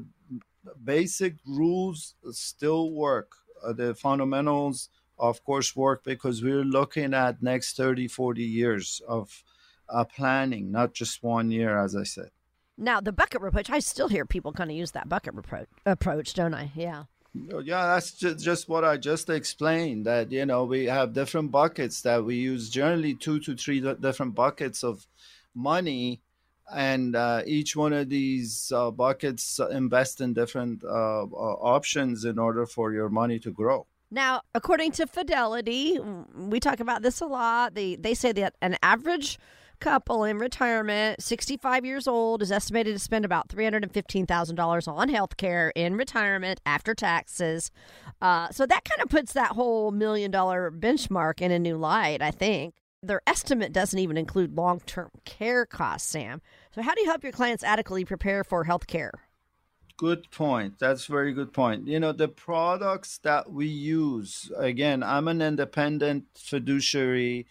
basic 0.83 1.35
rules 1.45 2.15
still 2.31 2.91
work. 2.91 3.31
Uh, 3.63 3.73
the 3.73 3.93
fundamentals, 3.95 4.89
of 5.19 5.43
course, 5.43 5.75
work 5.75 6.03
because 6.03 6.43
we're 6.43 6.63
looking 6.63 7.13
at 7.13 7.41
next 7.41 7.75
30, 7.77 8.07
40 8.07 8.43
years 8.43 9.01
of 9.07 9.43
uh, 9.89 10.03
planning, 10.03 10.71
not 10.71 10.93
just 10.93 11.23
one 11.23 11.51
year, 11.51 11.77
as 11.79 11.95
I 11.95 12.03
said. 12.03 12.31
Now, 12.77 13.01
the 13.01 13.11
bucket 13.11 13.43
approach, 13.43 13.69
I 13.69 13.79
still 13.79 14.07
hear 14.07 14.25
people 14.25 14.53
kind 14.53 14.69
of 14.69 14.77
use 14.77 14.91
that 14.91 15.09
bucket 15.09 15.37
approach, 15.37 15.67
approach 15.85 16.33
don't 16.33 16.53
I? 16.53 16.71
Yeah. 16.75 17.05
Yeah, 17.33 17.87
that's 17.87 18.11
just, 18.11 18.43
just 18.43 18.69
what 18.69 18.83
I 18.83 18.97
just 18.97 19.29
explained. 19.29 20.05
That 20.05 20.31
you 20.31 20.45
know 20.45 20.63
we 20.63 20.85
have 20.85 21.13
different 21.13 21.51
buckets 21.51 22.01
that 22.01 22.23
we 22.23 22.35
use. 22.35 22.69
Generally, 22.69 23.15
two 23.15 23.39
to 23.41 23.55
three 23.55 23.79
different 23.79 24.33
buckets 24.33 24.83
of 24.83 25.05
money, 25.53 26.21
and 26.73 27.15
uh, 27.15 27.43
each 27.45 27.75
one 27.75 27.93
of 27.93 28.09
these 28.09 28.71
uh, 28.73 28.89
buckets 28.89 29.59
invest 29.71 30.21
in 30.21 30.33
different 30.33 30.83
uh, 30.83 31.23
uh 31.23 31.57
options 31.61 32.25
in 32.25 32.39
order 32.39 32.65
for 32.65 32.91
your 32.91 33.09
money 33.09 33.39
to 33.39 33.51
grow. 33.51 33.85
Now, 34.09 34.41
according 34.55 34.93
to 34.93 35.05
Fidelity, 35.05 35.99
we 36.33 36.59
talk 36.59 36.79
about 36.79 37.01
this 37.01 37.21
a 37.21 37.27
lot. 37.27 37.75
They 37.75 37.97
they 37.97 38.13
say 38.13 38.31
that 38.31 38.55
an 38.61 38.77
average 38.81 39.37
couple 39.79 40.23
in 40.23 40.37
retirement, 40.37 41.21
65 41.21 41.85
years 41.85 42.07
old, 42.07 42.41
is 42.41 42.51
estimated 42.51 42.95
to 42.95 42.99
spend 42.99 43.25
about 43.25 43.47
$315,000 43.49 44.87
on 44.87 45.09
health 45.09 45.37
care 45.37 45.71
in 45.75 45.95
retirement 45.95 46.59
after 46.65 46.93
taxes. 46.93 47.71
Uh, 48.21 48.49
so 48.51 48.65
that 48.65 48.83
kind 48.85 49.01
of 49.01 49.09
puts 49.09 49.33
that 49.33 49.51
whole 49.51 49.91
million 49.91 50.31
dollar 50.31 50.71
benchmark 50.71 51.41
in 51.41 51.51
a 51.51 51.59
new 51.59 51.77
light, 51.77 52.21
I 52.21 52.31
think. 52.31 52.75
Their 53.03 53.21
estimate 53.27 53.73
doesn't 53.73 53.99
even 53.99 54.17
include 54.17 54.55
long 54.55 54.79
term 54.81 55.11
care 55.23 55.65
costs, 55.65 56.09
Sam. 56.09 56.41
So, 56.73 56.81
how 56.81 56.95
do 56.95 57.01
you 57.01 57.07
help 57.07 57.23
your 57.23 57.31
clients 57.31 57.63
adequately 57.63 58.05
prepare 58.05 58.43
for 58.43 58.63
health 58.63 58.87
care? 58.87 59.11
Good 59.97 60.29
point. 60.29 60.77
That's 60.79 61.05
very 61.05 61.33
good 61.33 61.53
point. 61.53 61.87
You 61.87 61.99
know, 61.99 62.11
the 62.11 62.27
products 62.27 63.19
that 63.19 63.51
we 63.51 63.67
use, 63.67 64.51
again, 64.55 65.01
I'm 65.01 65.27
an 65.27 65.41
independent 65.41 66.25
fiduciary 66.35 67.47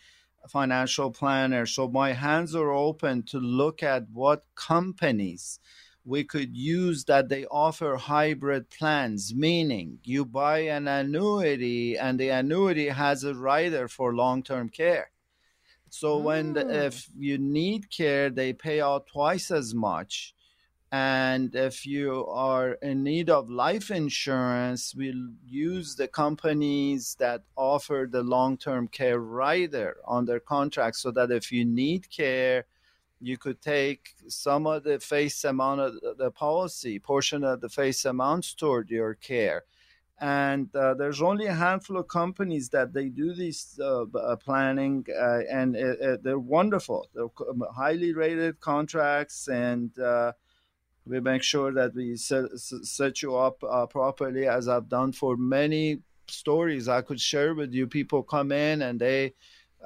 financial 0.51 1.11
planner, 1.11 1.67
so 1.67 1.89
my 1.89 2.13
hands 2.13 2.55
are 2.55 2.73
open 2.73 3.23
to 3.25 3.39
look 3.39 3.83
at 3.83 4.09
what 4.11 4.45
companies 4.55 5.61
we 6.05 6.23
could 6.25 6.57
use 6.57 7.05
that 7.07 7.29
they 7.29 7.47
offer 7.47 7.97
hybrid 7.97 8.71
plans, 8.71 9.35
meaning 9.35 9.99
you 10.05 10.25
buy 10.25 10.61
an 10.61 10.87
annuity 10.89 11.99
and 11.99 12.19
the 12.21 12.29
annuity 12.29 12.89
has 12.89 13.25
a 13.25 13.35
rider 13.35 13.89
for 13.89 14.15
long 14.15 14.43
term 14.43 14.69
care. 14.69 15.11
So 15.91 16.19
when 16.19 16.53
the, 16.55 16.65
Mm. 16.65 16.87
if 16.87 17.09
you 17.19 17.39
need 17.39 17.91
care, 17.91 18.31
they 18.31 18.53
pay 18.53 18.81
out 18.81 19.07
twice 19.09 19.51
as 19.51 19.75
much. 19.75 20.35
And 20.93 21.55
if 21.55 21.85
you 21.85 22.27
are 22.29 22.73
in 22.75 23.03
need 23.03 23.29
of 23.29 23.51
life 23.51 23.91
insurance, 23.91 24.95
we'll 24.95 25.31
use 25.45 25.97
the 25.97 26.09
companies 26.09 27.17
that 27.19 27.43
offer 27.57 28.09
the 28.11 28.23
long 28.23 28.57
term 28.57 28.87
care 28.89 29.19
rider 29.19 29.97
on 30.05 30.27
their 30.27 30.41
contract 30.41 30.97
so 30.97 31.11
that 31.11 31.33
if 31.33 31.51
you 31.51 31.65
need 31.65 32.09
care, 32.09 32.67
you 33.21 33.37
could 33.37 33.61
take 33.61 34.15
some 34.29 34.67
of 34.67 34.85
the 34.85 35.01
face 35.01 35.45
amount 35.45 35.81
of 35.81 36.19
the- 36.19 36.31
policy, 36.31 36.99
portion 36.99 37.43
of 37.45 37.61
the 37.61 37.69
face 37.69 38.05
amounts 38.05 38.55
toward 38.55 38.91
your 38.91 39.15
care. 39.15 39.65
And 40.19 40.75
uh, 40.75 40.95
there's 40.95 41.21
only 41.21 41.47
a 41.47 41.55
handful 41.55 41.99
of 41.99 42.09
companies 42.09 42.71
that 42.71 42.93
they 42.93 43.09
do 43.11 43.35
this 43.35 43.79
uh, 43.81 44.05
uh, 44.05 44.37
planning, 44.37 45.05
uh, 45.15 45.41
and 45.51 45.77
uh, 45.77 45.81
uh, 45.81 46.17
they're 46.23 46.39
wonderful. 46.39 47.09
They're 47.15 47.29
um, 47.51 47.65
highly 47.75 48.15
rated 48.15 48.61
contracts, 48.61 49.49
and 49.49 49.91
we 51.07 51.21
make 51.21 51.43
sure 51.43 51.73
that 51.73 51.95
we 51.95 52.17
set, 52.17 52.59
set 52.59 53.23
you 53.23 53.37
up 53.37 53.63
uh, 53.63 53.87
properly, 53.87 54.47
as 54.49 54.69
I've 54.69 54.89
done 54.89 55.13
for 55.13 55.37
many 55.37 56.01
stories 56.29 56.89
I 56.89 57.03
could 57.03 57.21
share 57.21 57.55
with 57.55 57.73
you. 57.73 57.87
People 57.87 58.23
come 58.23 58.51
in 58.51 58.83
and 58.83 58.99
they 58.99 59.35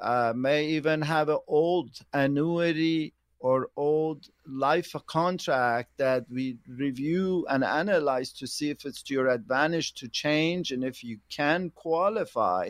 uh, 0.01 0.33
may 0.35 0.65
even 0.65 1.01
have 1.01 1.29
an 1.29 1.37
old 1.47 1.99
annuity 2.13 3.13
or 3.39 3.69
old 3.75 4.27
life 4.47 4.95
contract 5.07 5.89
that 5.97 6.25
we 6.29 6.57
review 6.67 7.45
and 7.49 7.63
analyze 7.63 8.31
to 8.33 8.47
see 8.47 8.69
if 8.69 8.85
it's 8.85 9.01
to 9.03 9.13
your 9.13 9.29
advantage 9.29 9.93
to 9.95 10.07
change 10.07 10.71
and 10.71 10.83
if 10.83 11.03
you 11.03 11.17
can 11.29 11.71
qualify 11.71 12.69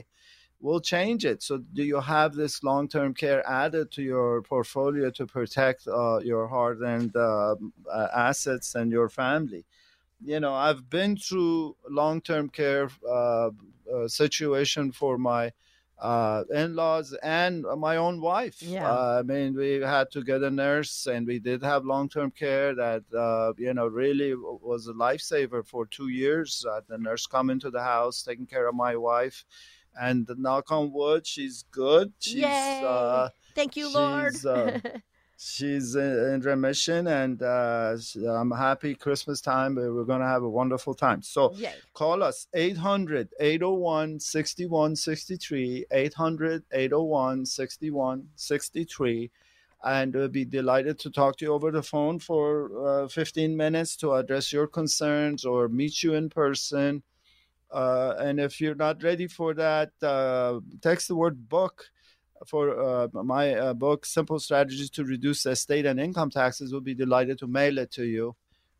we'll 0.62 0.80
change 0.80 1.26
it 1.26 1.42
so 1.42 1.58
do 1.58 1.84
you 1.84 2.00
have 2.00 2.34
this 2.34 2.64
long-term 2.64 3.14
care 3.14 3.48
added 3.50 3.92
to 3.92 4.02
your 4.02 4.42
portfolio 4.44 5.10
to 5.10 5.26
protect 5.26 5.88
uh, 5.88 6.20
your 6.20 6.48
hard-earned 6.48 7.16
uh, 7.16 7.56
uh, 7.92 8.08
assets 8.16 8.76
and 8.76 8.92
your 8.92 9.10
family 9.10 9.66
you 10.24 10.40
know 10.40 10.54
i've 10.54 10.90
been 10.90 11.18
through 11.18 11.76
long-term 11.90 12.48
care 12.50 12.90
uh, 13.10 13.50
uh, 13.94 14.08
situation 14.08 14.92
for 14.92 15.18
my 15.18 15.52
uh, 16.02 16.44
in-laws 16.52 17.16
and 17.22 17.64
my 17.78 17.98
own 17.98 18.20
wife. 18.20 18.62
Yeah. 18.62 18.92
Uh, 18.92 19.20
I 19.20 19.22
mean, 19.22 19.56
we 19.56 19.82
had 19.82 20.10
to 20.12 20.24
get 20.24 20.42
a 20.42 20.50
nurse, 20.50 21.06
and 21.06 21.28
we 21.28 21.38
did 21.38 21.62
have 21.64 21.86
long-term 21.86 22.32
care 22.32 22.74
that 22.74 23.04
uh, 23.16 23.54
you 23.58 23.74
know 23.74 23.88
really 23.88 24.34
was 24.36 24.88
a 24.88 24.94
lifesaver 24.94 25.66
for 25.66 25.86
two 25.86 26.10
years. 26.10 26.66
Uh, 26.68 26.82
the 26.88 26.98
nurse 26.98 27.28
come 27.28 27.52
into 27.52 27.70
the 27.70 27.84
house, 27.84 28.24
taking 28.24 28.48
care 28.48 28.68
of 28.68 28.74
my 28.74 28.96
wife, 28.96 29.46
and 30.00 30.30
knock 30.38 30.72
on 30.72 30.92
wood, 30.92 31.26
she's 31.26 31.64
good. 31.72 32.14
She's 32.20 32.44
uh, 32.44 33.30
Thank 33.56 33.76
you, 33.76 33.94
Lord. 33.94 34.34
she's, 34.34 34.46
uh, 34.46 34.80
she's 35.38 35.96
in 35.96 36.42
remission, 36.42 37.08
and 37.08 37.42
uh, 37.42 37.98
I'm 38.28 38.52
happy 38.52 38.96
Christmas 38.96 39.42
time. 39.42 39.76
We're 39.76 40.04
gonna 40.06 40.28
have 40.28 40.44
a 40.44 40.50
wonderful 40.50 40.94
time. 40.94 41.22
So 41.22 41.54
Yay. 41.56 41.74
call 41.94 42.24
us 42.24 42.48
800 42.54 43.30
801 43.40 44.20
6163 44.20 45.86
800 45.92 46.64
801 46.72 47.46
6163 47.46 49.32
and 49.84 50.14
we'll 50.14 50.28
be 50.28 50.46
delighted 50.46 51.00
to 51.00 51.10
talk 51.10 51.38
to 51.38 51.46
you 51.46 51.54
over 51.54 51.72
the 51.72 51.82
phone 51.82 52.20
for 52.20 53.04
uh, 53.04 53.08
15 53.08 53.58
minutes 53.58 53.96
to 53.96 54.14
address 54.14 54.54
your 54.54 54.68
concerns 54.68 55.44
or 55.44 55.68
meet 55.68 56.04
you 56.04 56.14
in 56.14 56.30
person 56.30 57.02
uh, 57.72 58.16
and 58.20 58.40
if 58.40 58.60
you're 58.60 58.76
not 58.76 59.02
ready 59.04 59.28
for 59.28 59.54
that 59.54 59.92
uh, 60.04 60.60
text 60.82 61.08
the 61.08 61.16
word 61.16 61.50
book 61.50 61.86
for 62.48 62.80
uh, 62.80 63.08
my 63.24 63.54
uh, 63.54 63.74
book 63.74 64.06
simple 64.06 64.40
strategies 64.40 64.90
to 64.90 65.04
reduce 65.04 65.46
estate 65.46 65.86
and 65.86 66.00
income 66.00 66.30
taxes 66.30 66.72
we'll 66.72 66.82
be 66.82 66.96
delighted 66.96 67.38
to 67.38 67.48
mail 67.48 67.78
it 67.78 67.92
to 67.92 68.04
you 68.04 68.36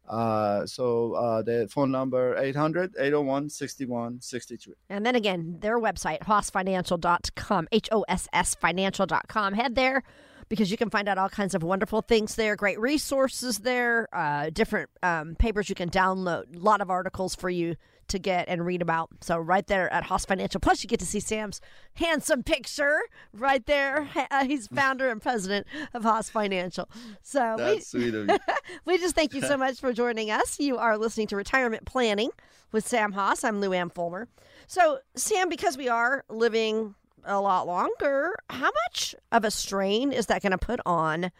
uh, 0.10 0.66
so 0.66 1.14
uh, 1.14 1.42
the 1.42 1.68
phone 1.72 1.92
number 1.92 2.36
800 2.38 2.96
801 3.00 3.50
6163. 3.50 4.74
And 4.90 5.06
then 5.06 5.16
again, 5.16 5.58
their 5.62 5.80
website, 5.80 6.20
hossfinancial.com, 6.20 7.68
H 7.72 7.88
O 7.92 8.04
S 8.10 8.28
S 8.34 8.56
financial.com. 8.56 9.54
Head 9.54 9.76
there 9.76 10.04
because 10.52 10.70
you 10.70 10.76
can 10.76 10.90
find 10.90 11.08
out 11.08 11.18
all 11.18 11.30
kinds 11.30 11.56
of 11.56 11.64
wonderful 11.64 12.02
things 12.02 12.36
there, 12.36 12.58
great 12.58 12.78
resources 12.78 13.60
there, 13.60 14.10
uh, 14.12 14.50
different 14.50 14.90
um, 15.02 15.34
papers 15.36 15.70
you 15.70 15.76
can 15.76 15.90
download, 15.90 16.54
a 16.54 16.60
lot 16.60 16.82
of 16.82 16.90
articles 16.90 17.34
for 17.34 17.50
you 17.50 17.78
to 18.10 18.20
get 18.20 18.50
and 18.50 18.66
read 18.66 18.82
about. 18.82 19.08
So, 19.22 19.38
right 19.38 19.66
there 19.66 19.92
at 19.94 20.04
Hoss 20.04 20.26
Financial. 20.26 20.60
Plus, 20.60 20.84
you 20.84 20.90
get 20.90 21.00
to 21.00 21.06
see 21.06 21.22
Sam's 21.22 21.62
handsome 21.94 22.44
picture 22.44 23.00
right 23.34 23.66
there. 23.66 24.10
Uh, 24.30 24.46
he's 24.46 24.68
founder 24.68 25.10
and 25.10 25.22
president 25.22 25.68
of 25.94 26.04
Hoss 26.04 26.30
Financial. 26.30 26.90
So, 27.22 27.56
we, 27.56 27.64
That's 27.64 27.88
sweet 27.88 28.14
of 28.14 28.28
you. 28.28 28.38
we 28.86 28.98
just 28.98 29.16
thank 29.16 29.34
you 29.34 29.42
so 29.42 29.56
much 29.56 29.80
for 29.80 29.94
joining 29.94 30.32
us. 30.32 30.60
You 30.60 30.78
are 30.78 30.98
listening 30.98 31.28
to 31.28 31.38
Retirement 31.38 31.86
Planning 31.86 32.32
with 32.74 32.86
Sam 32.86 33.14
Hoss. 33.14 33.46
I'm 33.46 33.62
Lou 33.62 33.72
Ann 33.72 33.90
Fulmer. 33.90 34.28
So, 34.68 35.00
Sam, 35.16 35.48
because 35.48 35.78
we 35.78 35.88
are 35.88 36.26
living 36.30 36.96
a 37.26 37.40
lot 37.40 37.68
longer, 37.68 38.36
how 38.50 38.72
much 38.88 39.16
of 39.32 39.44
a 39.44 39.52
strain 39.52 40.12
is 40.12 40.28
that 40.28 40.42
going 40.42 40.52
to 40.52 40.58
put 40.58 40.80
on 40.86 41.32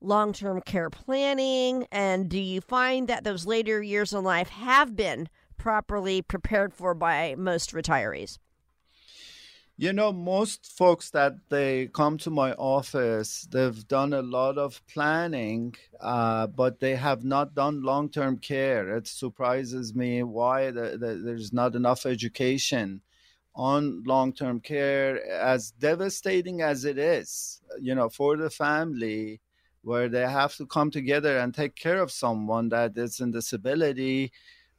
long 0.00 0.32
term 0.32 0.60
care 0.60 0.90
planning? 0.90 1.86
And 1.90 2.28
do 2.28 2.38
you 2.38 2.60
find 2.60 3.08
that 3.08 3.24
those 3.24 3.46
later 3.46 3.82
years 3.82 4.12
in 4.12 4.24
life 4.24 4.48
have 4.48 4.96
been 4.96 5.28
properly 5.56 6.22
prepared 6.22 6.74
for 6.74 6.94
by 6.94 7.34
most 7.36 7.72
retirees? 7.72 8.38
You 9.76 9.94
know, 9.94 10.12
most 10.12 10.66
folks 10.66 11.08
that 11.12 11.36
they 11.48 11.86
come 11.86 12.18
to 12.18 12.28
my 12.28 12.52
office, 12.52 13.48
they've 13.50 13.88
done 13.88 14.12
a 14.12 14.20
lot 14.20 14.58
of 14.58 14.82
planning, 14.86 15.74
uh, 15.98 16.48
but 16.48 16.80
they 16.80 16.96
have 16.96 17.24
not 17.24 17.54
done 17.54 17.82
long 17.82 18.10
term 18.10 18.36
care. 18.36 18.94
It 18.94 19.06
surprises 19.06 19.94
me 19.94 20.22
why 20.22 20.70
the, 20.70 20.98
the, 20.98 21.14
there's 21.24 21.54
not 21.54 21.74
enough 21.74 22.04
education 22.04 23.00
on 23.54 24.02
long 24.04 24.32
term 24.32 24.60
care, 24.60 25.24
as 25.30 25.72
devastating 25.72 26.62
as 26.62 26.84
it 26.84 26.98
is, 26.98 27.60
you 27.80 27.94
know, 27.94 28.08
for 28.08 28.36
the 28.36 28.50
family, 28.50 29.40
where 29.82 30.08
they 30.08 30.26
have 30.26 30.54
to 30.56 30.66
come 30.66 30.90
together 30.90 31.38
and 31.38 31.54
take 31.54 31.74
care 31.74 32.00
of 32.00 32.10
someone 32.10 32.68
that 32.68 32.96
is 32.96 33.20
in 33.20 33.30
disability 33.30 34.32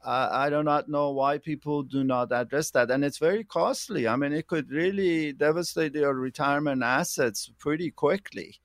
uh, 0.03 0.29
I 0.31 0.49
do 0.49 0.63
not 0.63 0.89
know 0.89 1.11
why 1.11 1.37
people 1.37 1.83
do 1.83 2.03
not 2.03 2.31
address 2.31 2.71
that. 2.71 2.89
And 2.89 3.05
it's 3.05 3.19
very 3.19 3.43
costly. 3.43 4.07
I 4.07 4.15
mean, 4.15 4.33
it 4.33 4.47
could 4.47 4.71
really 4.71 5.31
devastate 5.33 5.93
your 5.93 6.15
retirement 6.15 6.81
assets 6.83 7.51
pretty 7.59 7.91
quickly. 7.91 8.59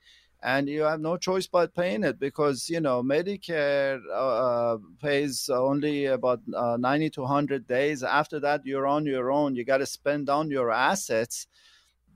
And 0.47 0.69
you 0.69 0.83
have 0.83 1.01
no 1.01 1.17
choice 1.17 1.49
but 1.49 1.75
paying 1.75 2.05
it 2.05 2.21
because, 2.21 2.71
you 2.71 2.81
know, 2.81 3.03
Medicare 3.03 4.01
uh, 4.15 4.79
pays 5.03 5.51
only 5.51 6.07
about 6.07 6.41
uh, 6.55 6.77
90 6.79 7.11
to 7.11 7.23
100 7.23 7.67
days. 7.67 8.05
After 8.05 8.39
that, 8.41 8.65
you're 8.65 8.87
on 8.87 9.07
your 9.07 9.33
own. 9.33 9.57
You 9.57 9.65
got 9.65 9.79
to 9.79 9.87
spend 9.87 10.29
down 10.29 10.53
your 10.53 10.71
assets 10.71 11.49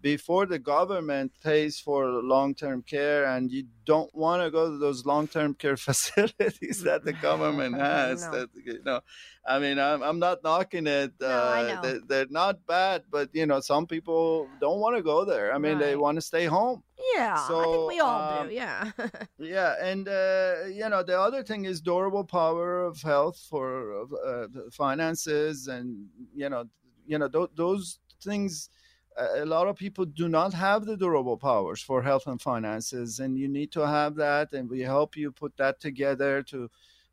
before 0.00 0.46
the 0.46 0.58
government 0.58 1.32
pays 1.42 1.78
for 1.78 2.06
long-term 2.06 2.82
care 2.82 3.24
and 3.26 3.50
you 3.50 3.64
don't 3.84 4.14
want 4.14 4.42
to 4.42 4.50
go 4.50 4.70
to 4.70 4.78
those 4.78 5.04
long-term 5.04 5.54
care 5.54 5.76
facilities 5.88 6.82
that 6.82 7.04
the 7.04 7.12
government 7.12 7.74
has 7.90 8.22
No. 8.22 8.30
that 8.32 8.48
you 8.64 8.82
know 8.84 9.00
i 9.46 9.58
mean 9.58 9.78
i'm, 9.78 10.02
I'm 10.02 10.18
not 10.18 10.42
knocking 10.42 10.86
it 10.86 11.12
No, 11.20 11.26
I 11.28 11.62
uh, 11.62 11.74
know. 11.74 11.80
they, 11.82 11.98
they're 12.08 12.26
not 12.30 12.64
bad 12.66 13.04
but 13.10 13.28
you 13.32 13.46
know 13.46 13.60
some 13.60 13.86
people 13.86 14.48
don't 14.60 14.80
want 14.80 14.96
to 14.96 15.02
go 15.02 15.24
there 15.24 15.52
i 15.54 15.58
mean 15.58 15.78
they 15.78 15.96
want 15.96 16.16
to 16.16 16.22
stay 16.22 16.46
home 16.46 16.82
Yeah, 17.16 17.34
I 17.34 17.64
think 17.72 17.88
we 17.88 18.00
all 18.00 18.20
um, 18.20 18.48
do. 18.48 18.54
Yeah. 18.54 18.90
yeah, 19.56 19.72
and 19.90 20.04
uh, 20.06 20.68
you 20.78 20.86
know 20.92 21.02
the 21.02 21.18
other 21.18 21.42
thing 21.42 21.64
is 21.64 21.80
durable 21.80 22.24
power 22.24 22.84
of 22.84 23.00
health 23.02 23.38
for 23.50 24.04
uh, 24.30 24.46
finances, 24.70 25.66
and 25.68 25.86
you 26.34 26.48
know, 26.52 26.64
you 27.06 27.18
know 27.18 27.28
th- 27.28 27.52
those 27.56 27.98
things. 28.22 28.68
A 29.16 29.44
lot 29.44 29.68
of 29.68 29.76
people 29.76 30.04
do 30.04 30.28
not 30.28 30.54
have 30.54 30.86
the 30.86 30.96
durable 30.96 31.36
powers 31.36 31.82
for 31.82 32.02
health 32.02 32.26
and 32.26 32.40
finances, 32.40 33.20
and 33.20 33.38
you 33.38 33.48
need 33.48 33.72
to 33.72 33.86
have 33.86 34.14
that. 34.16 34.52
And 34.52 34.70
we 34.70 34.80
help 34.80 35.16
you 35.16 35.32
put 35.32 35.56
that 35.56 35.80
together 35.80 36.42
to 36.44 36.70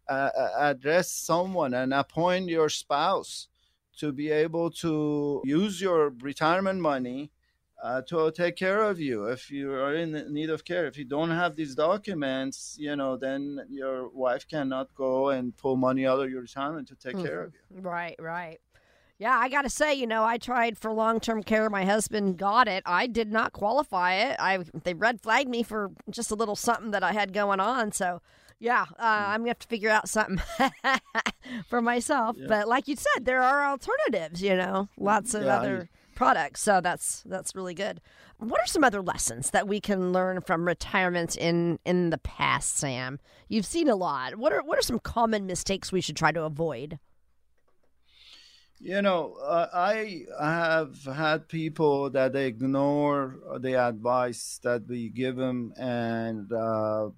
uh, 0.07 0.29
address 0.57 1.11
someone 1.11 1.73
and 1.73 1.93
appoint 1.93 2.49
your 2.49 2.69
spouse 2.69 3.47
to 3.97 4.11
be 4.11 4.29
able 4.29 4.69
to 4.69 5.41
use 5.43 5.81
your 5.81 6.13
retirement 6.21 6.79
money 6.79 7.31
uh, 7.83 8.01
to 8.01 8.31
take 8.31 8.55
care 8.55 8.83
of 8.83 8.99
you 8.99 9.25
if 9.25 9.51
you 9.51 9.71
are 9.71 9.95
in 9.95 10.11
need 10.33 10.49
of 10.49 10.65
care. 10.65 10.87
If 10.87 10.97
you 10.97 11.05
don't 11.05 11.29
have 11.29 11.55
these 11.55 11.75
documents, 11.75 12.75
you 12.79 12.95
know, 12.95 13.17
then 13.17 13.59
your 13.69 14.09
wife 14.09 14.47
cannot 14.47 14.93
go 14.95 15.29
and 15.29 15.55
pull 15.57 15.75
money 15.75 16.07
out 16.07 16.19
of 16.19 16.29
your 16.29 16.41
retirement 16.41 16.87
to 16.87 16.95
take 16.95 17.15
mm-hmm. 17.15 17.25
care 17.25 17.43
of 17.43 17.53
you. 17.53 17.81
Right, 17.81 18.15
right. 18.19 18.59
Yeah, 19.19 19.35
I 19.35 19.49
got 19.49 19.63
to 19.63 19.69
say, 19.69 19.95
you 19.95 20.05
know, 20.05 20.23
I 20.23 20.37
tried 20.37 20.77
for 20.77 20.91
long-term 20.91 21.41
care. 21.43 21.69
My 21.71 21.85
husband 21.85 22.37
got 22.37 22.67
it. 22.67 22.83
I 22.85 23.07
did 23.07 23.31
not 23.31 23.51
qualify 23.51 24.13
it. 24.13 24.35
I 24.39 24.59
they 24.83 24.93
red 24.93 25.21
flagged 25.21 25.49
me 25.49 25.63
for 25.63 25.91
just 26.09 26.29
a 26.29 26.35
little 26.35 26.55
something 26.55 26.91
that 26.91 27.03
I 27.03 27.13
had 27.13 27.33
going 27.33 27.59
on. 27.59 27.91
So, 27.91 28.21
yeah, 28.59 28.85
uh, 28.99 29.25
hmm. 29.25 29.31
I'm 29.31 29.39
gonna 29.41 29.49
have 29.49 29.59
to 29.59 29.67
figure 29.67 29.89
out 29.89 30.07
something 30.07 30.39
for 31.67 31.81
myself. 31.81 32.35
Yeah. 32.39 32.45
But 32.47 32.67
like 32.67 32.87
you 32.87 32.95
said, 32.95 33.25
there 33.25 33.41
are 33.41 33.65
alternatives. 33.65 34.41
You 34.41 34.55
know, 34.55 34.89
lots 34.99 35.33
of 35.33 35.43
yeah, 35.43 35.57
other 35.57 35.89
products. 36.13 36.61
So 36.61 36.79
that's 36.79 37.23
that's 37.25 37.55
really 37.55 37.73
good. 37.73 38.01
What 38.37 38.61
are 38.61 38.67
some 38.67 38.83
other 38.83 39.01
lessons 39.01 39.49
that 39.49 39.67
we 39.67 39.79
can 39.79 40.13
learn 40.13 40.41
from 40.41 40.67
retirement 40.67 41.35
in 41.35 41.79
in 41.85 42.11
the 42.11 42.19
past, 42.19 42.77
Sam? 42.77 43.19
You've 43.47 43.65
seen 43.65 43.89
a 43.89 43.95
lot. 43.95 44.35
What 44.35 44.53
are 44.53 44.61
what 44.61 44.77
are 44.77 44.83
some 44.83 44.99
common 44.99 45.47
mistakes 45.47 45.91
we 45.91 46.01
should 46.01 46.17
try 46.17 46.31
to 46.31 46.43
avoid? 46.43 46.99
You 48.79 49.01
know, 49.01 49.33
uh, 49.41 49.67
I 49.73 50.25
have 50.39 51.03
had 51.03 51.47
people 51.47 52.11
that 52.11 52.35
ignore 52.35 53.39
the 53.59 53.73
advice 53.73 54.59
that 54.63 54.87
we 54.87 55.09
give 55.09 55.35
them, 55.35 55.73
and 55.77 56.51
uh, 56.53 57.09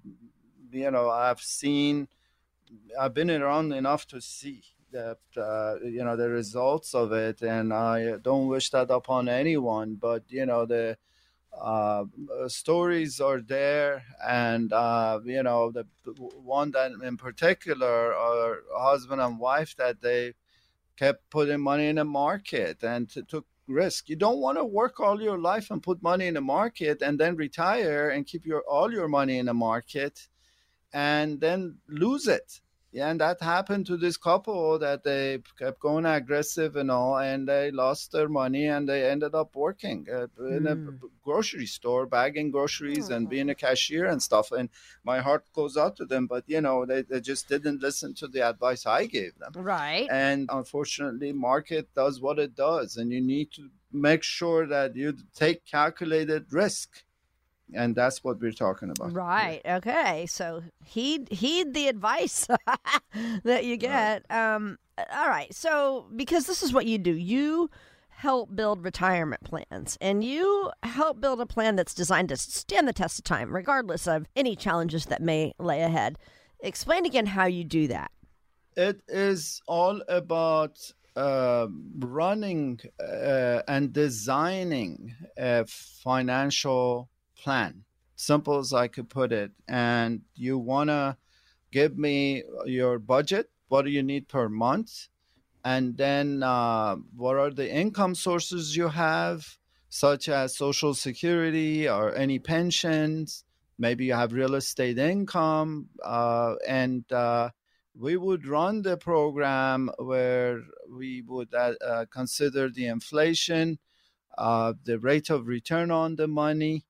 you 0.72 0.90
know, 0.90 1.10
I've 1.10 1.42
seen, 1.42 2.08
I've 2.98 3.12
been 3.12 3.30
around 3.30 3.72
enough 3.72 4.06
to 4.08 4.22
see 4.22 4.62
that 4.92 5.18
uh, 5.36 5.76
you 5.84 6.02
know 6.02 6.16
the 6.16 6.30
results 6.30 6.94
of 6.94 7.12
it, 7.12 7.42
and 7.42 7.74
I 7.74 8.16
don't 8.16 8.48
wish 8.48 8.70
that 8.70 8.90
upon 8.90 9.28
anyone. 9.28 9.96
But 9.96 10.24
you 10.28 10.46
know, 10.46 10.64
the 10.64 10.96
uh, 11.60 12.04
stories 12.48 13.20
are 13.20 13.40
there, 13.40 14.04
and 14.26 14.72
uh, 14.72 15.20
you 15.24 15.42
know, 15.42 15.70
the 15.72 15.84
one 16.06 16.70
that 16.72 16.92
in 17.02 17.18
particular 17.18 18.14
are 18.14 18.60
husband 18.74 19.20
and 19.20 19.38
wife 19.38 19.76
that 19.76 20.00
they 20.00 20.34
kept 21.00 21.30
putting 21.30 21.60
money 21.60 21.86
in 21.86 21.96
the 21.96 22.04
market 22.04 22.84
and 22.84 23.08
took 23.26 23.46
risk. 23.66 24.10
You 24.10 24.16
don't 24.16 24.40
want 24.44 24.58
to 24.58 24.64
work 24.64 25.00
all 25.00 25.22
your 25.22 25.38
life 25.38 25.70
and 25.70 25.82
put 25.82 26.02
money 26.02 26.26
in 26.26 26.34
the 26.34 26.42
market 26.42 27.00
and 27.00 27.18
then 27.18 27.36
retire 27.36 28.10
and 28.10 28.26
keep 28.26 28.44
your 28.44 28.62
all 28.68 28.92
your 28.92 29.08
money 29.08 29.38
in 29.38 29.46
the 29.46 29.54
market 29.54 30.28
and 30.92 31.40
then 31.40 31.78
lose 31.88 32.26
it 32.28 32.60
yeah, 32.92 33.08
and 33.08 33.20
that 33.20 33.40
happened 33.40 33.86
to 33.86 33.96
this 33.96 34.16
couple 34.16 34.78
that 34.80 35.04
they 35.04 35.38
kept 35.56 35.78
going 35.78 36.06
aggressive 36.06 36.74
and 36.74 36.90
all, 36.90 37.18
and 37.18 37.48
they 37.48 37.70
lost 37.70 38.10
their 38.10 38.28
money 38.28 38.66
and 38.66 38.88
they 38.88 39.08
ended 39.08 39.32
up 39.32 39.54
working 39.54 40.06
uh, 40.12 40.26
in 40.38 40.64
mm. 40.64 40.72
a 40.72 40.74
hmm. 40.74 40.96
grocery 41.22 41.66
store, 41.66 42.06
bagging 42.06 42.50
groceries 42.50 43.08
oh. 43.10 43.14
and 43.14 43.28
being 43.28 43.48
a 43.48 43.54
cashier 43.54 44.06
and 44.06 44.20
stuff. 44.20 44.50
And 44.50 44.70
my 45.04 45.20
heart 45.20 45.44
goes 45.54 45.76
out 45.76 45.96
to 45.96 46.04
them, 46.04 46.26
but 46.26 46.42
you 46.48 46.60
know, 46.60 46.84
they, 46.84 47.02
they 47.02 47.20
just 47.20 47.48
didn't 47.48 47.80
listen 47.80 48.12
to 48.14 48.26
the 48.26 48.48
advice 48.48 48.84
I 48.86 49.06
gave 49.06 49.38
them. 49.38 49.52
Right. 49.54 50.08
And 50.10 50.48
unfortunately, 50.52 51.32
market 51.32 51.94
does 51.94 52.20
what 52.20 52.40
it 52.40 52.56
does, 52.56 52.96
and 52.96 53.12
you 53.12 53.20
need 53.20 53.52
to 53.52 53.68
make 53.92 54.24
sure 54.24 54.66
that 54.66 54.96
you 54.96 55.14
take 55.34 55.64
calculated 55.64 56.52
risk 56.52 57.04
and 57.74 57.94
that's 57.94 58.22
what 58.24 58.40
we're 58.40 58.52
talking 58.52 58.90
about. 58.90 59.12
Right. 59.12 59.60
Yeah. 59.64 59.76
Okay. 59.76 60.26
So 60.26 60.62
heed 60.84 61.30
heed 61.32 61.74
the 61.74 61.88
advice 61.88 62.46
that 63.44 63.64
you 63.64 63.76
get. 63.76 64.24
Right. 64.30 64.54
Um. 64.54 64.78
All 65.12 65.28
right. 65.28 65.52
So 65.54 66.06
because 66.14 66.46
this 66.46 66.62
is 66.62 66.72
what 66.72 66.86
you 66.86 66.98
do, 66.98 67.12
you 67.12 67.70
help 68.08 68.54
build 68.54 68.84
retirement 68.84 69.42
plans, 69.44 69.96
and 70.00 70.22
you 70.22 70.70
help 70.82 71.20
build 71.20 71.40
a 71.40 71.46
plan 71.46 71.76
that's 71.76 71.94
designed 71.94 72.28
to 72.28 72.36
stand 72.36 72.86
the 72.86 72.92
test 72.92 73.18
of 73.18 73.24
time, 73.24 73.54
regardless 73.54 74.06
of 74.06 74.26
any 74.36 74.54
challenges 74.54 75.06
that 75.06 75.22
may 75.22 75.52
lay 75.58 75.82
ahead. 75.82 76.18
Explain 76.60 77.06
again 77.06 77.26
how 77.26 77.46
you 77.46 77.64
do 77.64 77.88
that. 77.88 78.10
It 78.76 79.00
is 79.08 79.62
all 79.66 80.02
about 80.08 80.78
uh, 81.16 81.66
running 81.98 82.80
uh, 83.00 83.62
and 83.66 83.92
designing 83.92 85.14
a 85.36 85.64
financial 85.66 87.08
plan. 87.42 87.84
Simple 88.16 88.58
as 88.58 88.72
I 88.72 88.88
could 88.88 89.08
put 89.08 89.32
it. 89.32 89.50
And 89.66 90.22
you 90.34 90.58
want 90.58 90.90
to 90.90 91.16
give 91.72 91.96
me 91.96 92.42
your 92.66 92.98
budget. 92.98 93.50
What 93.68 93.84
do 93.84 93.90
you 93.90 94.02
need 94.02 94.28
per 94.28 94.48
month? 94.48 95.08
And 95.64 95.96
then 95.96 96.42
uh, 96.42 96.96
what 97.16 97.36
are 97.36 97.50
the 97.50 97.70
income 97.70 98.14
sources 98.14 98.76
you 98.76 98.88
have, 98.88 99.58
such 99.88 100.28
as 100.28 100.56
Social 100.56 100.94
Security 100.94 101.88
or 101.88 102.14
any 102.14 102.38
pensions? 102.38 103.44
Maybe 103.78 104.06
you 104.06 104.14
have 104.14 104.32
real 104.32 104.54
estate 104.54 104.98
income. 104.98 105.88
Uh, 106.04 106.54
and 106.66 107.10
uh, 107.12 107.50
we 107.98 108.16
would 108.16 108.46
run 108.46 108.82
the 108.82 108.96
program 108.96 109.90
where 109.98 110.60
we 110.90 111.22
would 111.26 111.52
uh, 111.54 111.74
uh, 111.84 112.04
consider 112.10 112.68
the 112.68 112.86
inflation, 112.86 113.78
uh, 114.38 114.72
the 114.84 114.98
rate 114.98 115.30
of 115.30 115.46
return 115.46 115.90
on 115.90 116.16
the 116.16 116.28
money, 116.28 116.84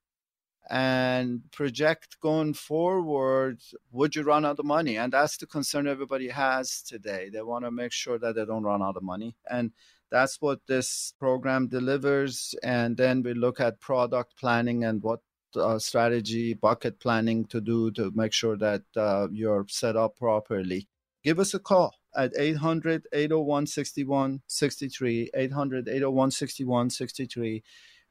and 0.71 1.43
project 1.51 2.21
going 2.21 2.55
forward 2.55 3.61
would 3.91 4.15
you 4.15 4.23
run 4.23 4.45
out 4.45 4.61
of 4.61 4.65
money? 4.65 4.97
And 4.97 5.13
that's 5.13 5.37
the 5.37 5.47
concern 5.47 5.89
everybody 5.89 6.29
has 6.29 6.81
today. 6.81 7.29
They 7.29 7.43
want 7.43 7.65
to 7.65 7.73
make 7.73 7.91
sure 7.93 8.19
that 8.21 8.37
they 8.37 8.45
don't 8.45 8.63
run 8.63 8.81
out 8.81 8.97
of 8.97 9.03
money. 9.03 9.35
And 9.51 9.73
that's 10.13 10.41
what 10.41 10.61
this 10.69 11.13
program 11.19 11.67
delivers. 11.67 12.55
And 12.63 12.97
then 12.97 13.23
we 13.23 13.35
look 13.35 13.59
at 13.61 13.81
product 13.81 14.37
planning 14.39 14.85
and 14.85 15.03
what 15.03 15.21
uh, 15.57 15.81
strategy 15.81 16.55
bucket 16.55 17.01
planning 17.01 17.47
to 17.47 17.61
do 17.61 17.91
to 17.91 18.13
make 18.15 18.33
sure 18.33 18.57
that 18.57 18.83
uh, 18.97 19.27
you're 19.33 19.67
set 19.69 19.97
up 19.97 20.17
properly. 20.17 20.87
Give 21.25 21.41
us 21.41 21.53
a 21.53 21.59
call 21.59 21.97
at 22.17 22.33
800 22.39 23.09
801 23.13 23.67
6163 23.67 25.31
800 25.35 25.89
801 25.89 26.31
6163 26.31 27.63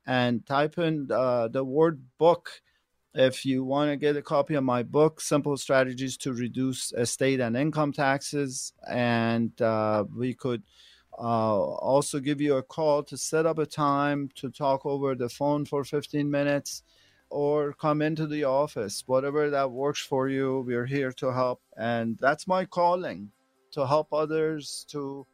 and 0.09 0.43
type 0.43 0.79
in 0.79 1.07
uh, 1.11 1.47
the 1.49 1.63
word 1.63 2.01
book 2.17 2.49
if 3.13 3.45
you 3.45 3.63
want 3.63 3.91
to 3.91 3.95
get 3.95 4.17
a 4.17 4.23
copy 4.23 4.55
of 4.55 4.63
my 4.63 4.81
book, 4.81 5.21
Simple 5.21 5.55
Strategies 5.55 6.17
to 6.17 6.33
Reduce 6.33 6.91
Estate 6.93 7.39
and 7.39 7.55
Income 7.55 7.93
Taxes. 7.93 8.73
And 8.89 9.59
uh, 9.61 10.05
we 10.15 10.33
could 10.33 10.63
uh, 11.17 11.59
also 11.59 12.19
give 12.19 12.41
you 12.41 12.55
a 12.55 12.63
call 12.63 13.03
to 13.03 13.17
set 13.17 13.45
up 13.45 13.59
a 13.59 13.67
time 13.67 14.29
to 14.35 14.49
talk 14.49 14.83
over 14.83 15.13
the 15.13 15.29
phone 15.29 15.65
for 15.65 15.83
15 15.83 16.29
minutes 16.29 16.83
or 17.29 17.73
come 17.73 18.01
into 18.01 18.25
the 18.25 18.45
office, 18.45 19.03
whatever 19.05 19.51
that 19.51 19.71
works 19.71 20.01
for 20.01 20.27
you. 20.27 20.63
We're 20.65 20.87
here 20.87 21.11
to 21.13 21.31
help. 21.31 21.61
And 21.77 22.17
that's 22.19 22.47
my 22.47 22.65
calling 22.65 23.31
to 23.73 23.85
help 23.85 24.11
others 24.11 24.87
to 24.89 25.27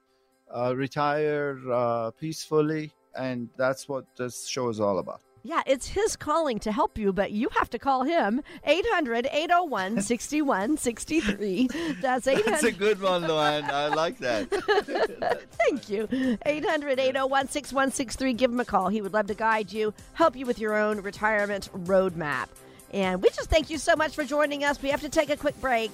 uh, 0.53 0.75
retire 0.75 1.59
uh, 1.71 2.11
peacefully 2.11 2.91
and 3.17 3.49
that's 3.57 3.87
what 3.87 4.05
this 4.17 4.47
show 4.47 4.69
is 4.69 4.79
all 4.79 4.99
about. 4.99 5.21
Yeah, 5.47 5.61
it's 5.67 5.85
his 5.85 6.15
calling 6.15 6.57
to 6.61 6.71
help 6.71 6.97
you, 6.97 7.13
but 7.13 7.31
you 7.31 7.49
have 7.51 7.69
to 7.69 7.77
call 7.77 8.01
him 8.01 8.41
800 8.63 9.27
801 9.31 10.01
6163. 10.01 11.67
That's 12.01 12.25
800. 12.25 12.51
That's 12.51 12.63
a 12.63 12.71
good 12.71 12.99
one, 12.99 13.21
Luann. 13.25 13.69
I 13.69 13.89
like 13.89 14.17
that. 14.17 14.49
Thank 15.59 15.87
you. 15.87 16.07
800 16.43 16.99
801 16.99 17.49
6163. 17.49 18.33
Give 18.33 18.51
him 18.51 18.59
a 18.59 18.65
call. 18.65 18.89
He 18.89 19.03
would 19.03 19.13
love 19.13 19.27
to 19.27 19.35
guide 19.35 19.71
you, 19.71 19.93
help 20.13 20.35
you 20.35 20.47
with 20.47 20.57
your 20.57 20.75
own 20.75 21.01
retirement 21.01 21.69
roadmap. 21.85 22.47
And 22.89 23.21
we 23.21 23.29
just 23.29 23.51
thank 23.51 23.69
you 23.69 23.77
so 23.77 23.95
much 23.95 24.15
for 24.15 24.23
joining 24.23 24.63
us. 24.63 24.81
We 24.81 24.89
have 24.89 25.01
to 25.01 25.09
take 25.09 25.29
a 25.29 25.37
quick 25.37 25.61
break, 25.61 25.91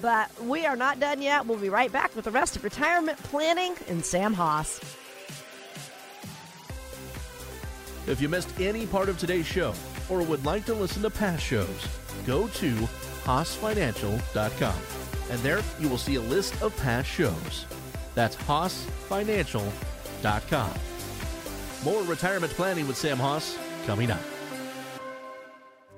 but 0.00 0.30
we 0.44 0.64
are 0.64 0.76
not 0.76 0.98
done 0.98 1.20
yet. 1.20 1.44
We'll 1.44 1.58
be 1.58 1.68
right 1.68 1.92
back 1.92 2.16
with 2.16 2.24
the 2.24 2.30
rest 2.30 2.56
of 2.56 2.64
retirement 2.64 3.18
planning 3.18 3.74
and 3.88 4.02
Sam 4.02 4.32
Hoss. 4.32 4.80
If 8.06 8.20
you 8.20 8.28
missed 8.28 8.60
any 8.60 8.86
part 8.86 9.08
of 9.08 9.18
today's 9.18 9.46
show 9.46 9.74
or 10.08 10.22
would 10.22 10.44
like 10.44 10.64
to 10.66 10.74
listen 10.74 11.02
to 11.02 11.10
past 11.10 11.42
shows, 11.42 11.88
go 12.26 12.46
to 12.48 12.70
HossFinancial.com 13.24 14.74
and 15.30 15.40
there 15.40 15.62
you 15.80 15.88
will 15.88 15.98
see 15.98 16.16
a 16.16 16.20
list 16.20 16.60
of 16.62 16.76
past 16.76 17.08
shows. 17.08 17.66
That's 18.14 18.36
HossFinancial.com. 18.36 20.74
More 21.84 22.02
retirement 22.02 22.52
planning 22.52 22.86
with 22.86 22.96
Sam 22.96 23.18
Hoss 23.18 23.58
coming 23.86 24.10
up. 24.10 24.33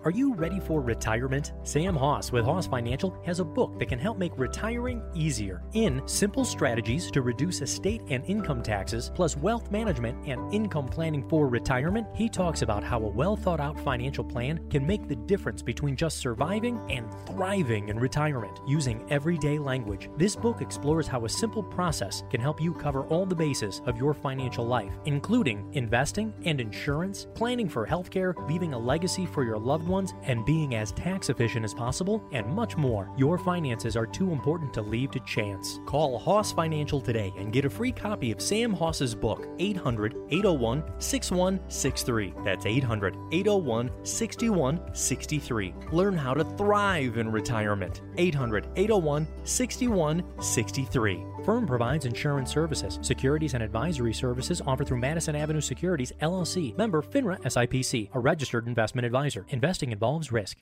Are 0.07 0.13
you 0.13 0.35
ready 0.35 0.61
for 0.61 0.81
retirement? 0.81 1.53
Sam 1.65 1.97
Hoss 1.97 2.31
with 2.31 2.45
Hoss 2.45 2.69
Financial 2.69 3.21
has 3.25 3.41
a 3.41 3.45
book 3.45 3.77
that 3.81 3.89
can 3.89 3.99
help 3.99 4.19
make 4.19 4.39
retiring 4.39 5.03
easier 5.17 5.65
in 5.73 6.01
simple 6.07 6.45
strategies 6.45 7.11
to 7.11 7.23
reduce 7.23 7.61
estate 7.61 8.03
and 8.09 8.25
income 8.27 8.63
taxes, 8.63 9.11
plus 9.17 9.37
wealth 9.37 9.69
management 9.73 10.17
and 10.25 10.55
income 10.55 10.87
planning 10.87 11.29
for 11.29 11.49
retirement. 11.49 12.07
He 12.15 12.29
talks 12.29 12.63
about 12.63 12.85
how 12.85 13.01
a 13.01 13.09
well 13.09 13.35
thought 13.35 13.59
out 13.59 13.81
financial 13.81 14.23
plan 14.23 14.61
can 14.71 14.87
make 14.87 15.09
the 15.09 15.17
difference 15.17 15.61
between 15.61 15.97
just 15.97 16.19
surviving 16.19 16.79
and 16.89 17.13
thriving 17.27 17.89
in 17.89 17.99
retirement 17.99 18.61
using 18.65 19.05
everyday 19.11 19.59
language. 19.59 20.09
This 20.17 20.37
book 20.37 20.61
explores 20.61 21.09
how 21.09 21.25
a 21.25 21.29
simple 21.29 21.65
process 21.65 22.23
can 22.31 22.41
help 22.41 22.61
you 22.61 22.73
cover 22.73 23.03
all 23.07 23.27
the 23.27 23.35
bases 23.35 23.83
of 23.87 23.99
your 23.99 24.15
financial 24.15 24.65
life, 24.65 24.93
including 25.05 25.69
investing 25.73 26.33
and 26.45 26.61
insurance, 26.61 27.27
planning 27.35 27.69
for 27.69 27.85
healthcare, 27.85 28.35
leaving 28.49 28.73
a 28.73 28.79
legacy 28.79 29.27
for 29.27 29.43
your 29.43 29.59
loved 29.59 29.89
ones, 29.89 29.96
and 30.23 30.45
being 30.45 30.75
as 30.75 30.93
tax 30.93 31.31
efficient 31.31 31.65
as 31.65 31.75
possible, 31.75 32.23
and 32.33 32.47
much 32.47 32.77
more. 32.77 33.11
Your 33.17 33.39
finances 33.39 33.97
are 33.97 34.07
too 34.07 34.31
important 34.31 34.75
to 34.75 34.83
leave 34.83 35.11
to 35.13 35.21
chance. 35.21 35.81
Call 35.87 36.19
Hoss 36.19 36.53
Financial 36.53 37.01
today 37.01 37.33
and 37.39 37.53
get 37.53 37.65
a 37.65 37.71
free 37.71 37.93
copy 37.93 38.33
of 38.33 38.41
Sam 38.41 38.73
Hoss's 38.73 39.15
book, 39.15 39.49
800 39.59 40.15
801 40.31 40.85
6163. 40.99 42.35
That's 42.45 42.67
800 42.67 43.17
801 43.33 43.91
6163. 44.05 45.75
Learn 45.93 46.17
how 46.17 46.35
to 46.35 46.45
thrive 46.57 47.17
in 47.19 47.33
retirement. 47.33 48.03
800 48.19 48.69
801 48.77 49.27
6163. 49.45 51.25
Firm 51.45 51.67
provides 51.67 52.07
insurance 52.07 52.51
services. 52.51 52.99
Securities 53.03 53.55
and 53.55 53.63
advisory 53.63 54.13
services 54.13 54.61
offered 54.67 54.89
through 54.89 54.99
Madison 54.99 55.37
Avenue 55.37 55.61
Securities, 55.61 56.13
LLC. 56.23 56.77
Member 56.77 57.03
FINRA 57.03 57.41
SIPC, 57.43 58.09
a 58.15 58.19
registered 58.19 58.67
investment 58.67 59.05
advisor. 59.05 59.47
Investing 59.51 59.93
involves 59.93 60.33
risk. 60.33 60.57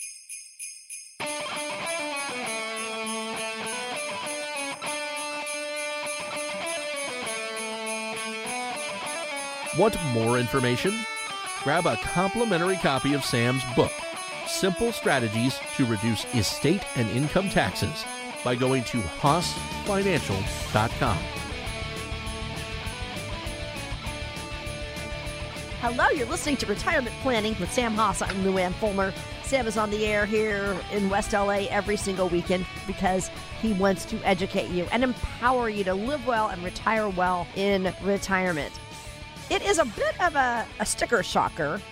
Want 9.78 9.96
more 10.12 10.38
information? 10.38 10.94
Grab 11.64 11.86
a 11.86 11.96
complimentary 11.96 12.76
copy 12.76 13.14
of 13.14 13.24
Sam's 13.24 13.62
book, 13.74 13.90
Simple 14.46 14.92
Strategies 14.92 15.58
to 15.76 15.84
Reduce 15.86 16.24
Estate 16.34 16.84
and 16.94 17.10
Income 17.10 17.48
Taxes, 17.48 18.04
by 18.44 18.54
going 18.54 18.84
to 18.84 18.98
HossFinancial.com. 18.98 21.18
Hello, 25.80 26.08
you're 26.10 26.28
listening 26.28 26.56
to 26.58 26.66
Retirement 26.66 27.16
Planning 27.22 27.56
with 27.58 27.72
Sam 27.72 27.94
Hoss. 27.94 28.22
I'm 28.22 28.44
Luann 28.44 28.72
Fulmer. 28.74 29.12
Sam 29.42 29.66
is 29.66 29.76
on 29.76 29.90
the 29.90 30.06
air 30.06 30.24
here 30.24 30.78
in 30.92 31.10
West 31.10 31.32
LA 31.32 31.66
every 31.68 31.96
single 31.96 32.28
weekend 32.28 32.64
because 32.86 33.28
he 33.60 33.72
wants 33.74 34.04
to 34.06 34.16
educate 34.24 34.70
you 34.70 34.86
and 34.92 35.04
empower 35.04 35.68
you 35.68 35.84
to 35.84 35.92
live 35.92 36.26
well 36.26 36.48
and 36.48 36.64
retire 36.64 37.10
well 37.10 37.46
in 37.54 37.92
retirement. 38.02 38.72
It 39.50 39.60
is 39.62 39.76
a 39.78 39.84
bit 39.84 40.18
of 40.22 40.36
a, 40.36 40.66
a 40.80 40.86
sticker 40.86 41.22
shocker 41.22 41.82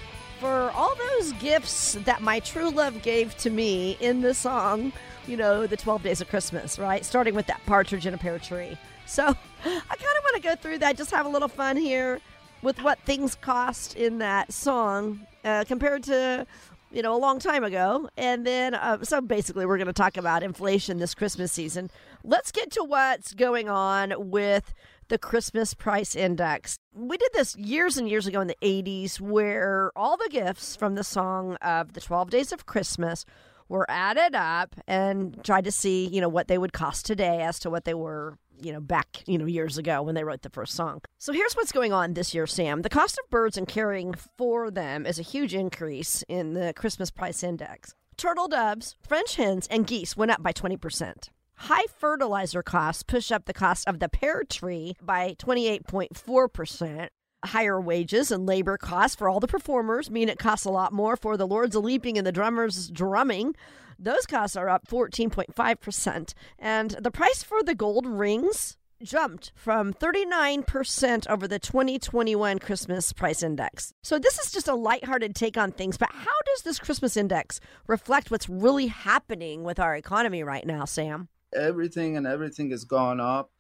for 0.43 0.73
all 0.73 0.93
those 0.97 1.31
gifts 1.35 1.93
that 2.05 2.21
my 2.21 2.41
true 2.41 2.69
love 2.69 3.01
gave 3.03 3.37
to 3.37 3.49
me 3.49 3.97
in 4.01 4.23
the 4.23 4.35
song, 4.35 4.93
you 5.29 5.37
know, 5.37 5.69
the 5.69 5.77
12 5.77 6.03
days 6.03 6.21
of 6.21 6.29
Christmas, 6.29 6.81
right? 6.81 7.05
Starting 7.05 7.37
with 7.37 7.47
that 7.47 7.61
partridge 7.65 8.07
in 8.07 8.13
a 8.13 8.19
pear 8.19 8.41
tree. 8.41 8.77
So 9.07 9.23
I 9.25 9.35
kind 9.63 9.71
of 9.71 10.25
want 10.25 10.35
to 10.35 10.43
go 10.43 10.57
through 10.57 10.79
that, 10.79 10.97
just 10.97 11.13
have 11.13 11.27
a 11.27 11.29
little 11.29 11.47
fun 11.47 11.77
here 11.77 12.19
with 12.61 12.83
what 12.83 12.99
things 13.07 13.37
cost 13.37 13.95
in 13.95 14.19
that 14.19 14.53
song 14.53 15.25
uh, 15.45 15.63
compared 15.69 16.03
to 16.05 16.45
you 16.91 17.03
know 17.03 17.15
a 17.15 17.19
long 17.19 17.39
time 17.39 17.63
ago 17.63 18.09
and 18.17 18.45
then 18.45 18.75
uh, 18.75 19.03
so 19.03 19.21
basically 19.21 19.65
we're 19.65 19.79
going 19.79 19.87
to 19.87 19.95
talk 19.95 20.19
about 20.19 20.43
inflation 20.43 20.99
this 20.99 21.15
christmas 21.15 21.51
season 21.51 21.91
let's 22.23 22.53
get 22.53 22.71
to 22.71 22.85
what's 22.85 23.33
going 23.33 23.67
on 23.71 24.13
with 24.31 24.75
the 25.13 25.19
christmas 25.19 25.75
price 25.75 26.17
index 26.17 26.79
we 26.95 27.19
did 27.19 27.29
this 27.35 27.55
years 27.57 27.99
and 27.99 28.09
years 28.09 28.27
ago 28.27 28.41
in 28.41 28.49
the 28.49 28.57
80s 28.63 29.21
where 29.21 29.93
all 29.95 30.17
the 30.17 30.31
gifts 30.31 30.75
from 30.75 30.95
the 30.95 31.05
song 31.05 31.57
of 31.57 31.93
the 31.93 32.01
12 32.01 32.31
days 32.31 32.51
of 32.51 32.65
christmas 32.65 33.27
were 33.69 33.85
added 33.91 34.35
up 34.35 34.75
and 34.87 35.45
tried 35.45 35.65
to 35.65 35.71
see 35.71 36.07
you 36.07 36.23
know 36.23 36.31
what 36.31 36.49
they 36.49 36.57
would 36.57 36.73
cost 36.73 37.05
today 37.05 37.43
as 37.43 37.59
to 37.59 37.69
what 37.69 37.85
they 37.85 37.93
were 37.93 38.39
you 38.59 38.73
know, 38.73 38.81
back, 38.81 39.25
you 39.27 39.39
know, 39.39 39.47
years 39.47 39.77
ago 39.77 40.03
when 40.03 40.15
they 40.15 40.23
wrote 40.23 40.43
the 40.43 40.51
first 40.51 40.75
song. 40.75 41.01
So 41.19 41.33
here's 41.33 41.55
what's 41.55 41.73
going 41.73 41.93
on 41.93 42.15
this 42.15 42.33
year, 42.33 42.47
Sam. 42.47 42.83
The 42.83 42.89
cost 42.89 43.19
of 43.19 43.29
birds 43.29 43.57
and 43.57 43.67
caring 43.67 44.15
for 44.15 44.71
them 44.71 45.05
is 45.05 45.19
a 45.19 45.23
huge 45.23 45.53
increase 45.53 46.23
in 46.29 46.55
the 46.55 46.73
Christmas 46.73 47.11
price 47.11 47.43
index. 47.43 47.93
Turtle 48.17 48.47
doves, 48.47 48.95
French 49.03 49.35
hens, 49.35 49.67
and 49.69 49.85
geese 49.85 50.17
went 50.17 50.31
up 50.31 50.45
by 50.45 50.53
20%. 50.53 51.29
High 51.67 51.85
fertilizer 51.97 52.61
costs 52.61 53.05
push 53.05 53.31
up 53.31 53.45
the 53.45 53.53
cost 53.53 53.87
of 53.87 54.01
the 54.01 54.09
pear 54.09 54.43
tree 54.43 54.97
by 55.01 55.37
28.4%. 55.39 57.09
Higher 57.45 57.81
wages 57.81 58.33
and 58.33 58.45
labor 58.45 58.77
costs 58.77 59.15
for 59.15 59.29
all 59.29 59.39
the 59.39 59.47
performers 59.47 60.11
mean 60.11 60.29
it 60.29 60.41
costs 60.41 60.67
a 60.67 60.71
lot 60.71 60.93
more 60.93 61.17
for 61.17 61.37
the 61.37 61.47
lords 61.47 61.77
of 61.77 61.85
leaping 61.85 62.19
and 62.19 62.27
the 62.27 62.33
drummers 62.33 62.89
drumming. 62.89 63.55
Those 63.97 64.27
costs 64.27 64.57
are 64.57 64.69
up 64.69 64.89
14.5%. 64.89 66.35
And 66.59 66.91
the 66.91 67.13
price 67.13 67.45
for 67.45 67.63
the 67.63 67.77
gold 67.77 68.07
rings 68.07 68.77
jumped 69.01 69.53
from 69.55 69.95
39% 69.95 71.31
over 71.31 71.47
the 71.47 71.61
2021 71.61 72.59
Christmas 72.59 73.13
price 73.13 73.41
index. 73.41 73.95
So 74.03 74.19
this 74.19 74.41
is 74.41 74.51
just 74.51 74.67
a 74.67 74.75
lighthearted 74.75 75.37
take 75.37 75.57
on 75.57 75.71
things, 75.71 75.97
but 75.97 76.11
how 76.11 76.41
does 76.45 76.63
this 76.63 76.81
Christmas 76.81 77.17
index 77.17 77.61
reflect 77.87 78.33
what's 78.33 78.49
really 78.49 78.89
happening 78.89 79.63
with 79.63 79.79
our 79.79 79.95
economy 79.95 80.43
right 80.43 80.67
now, 80.67 80.87
Sam? 80.87 81.29
Everything 81.55 82.17
and 82.17 82.27
everything 82.27 82.71
has 82.71 82.85
gone 82.85 83.21
up. 83.21 83.51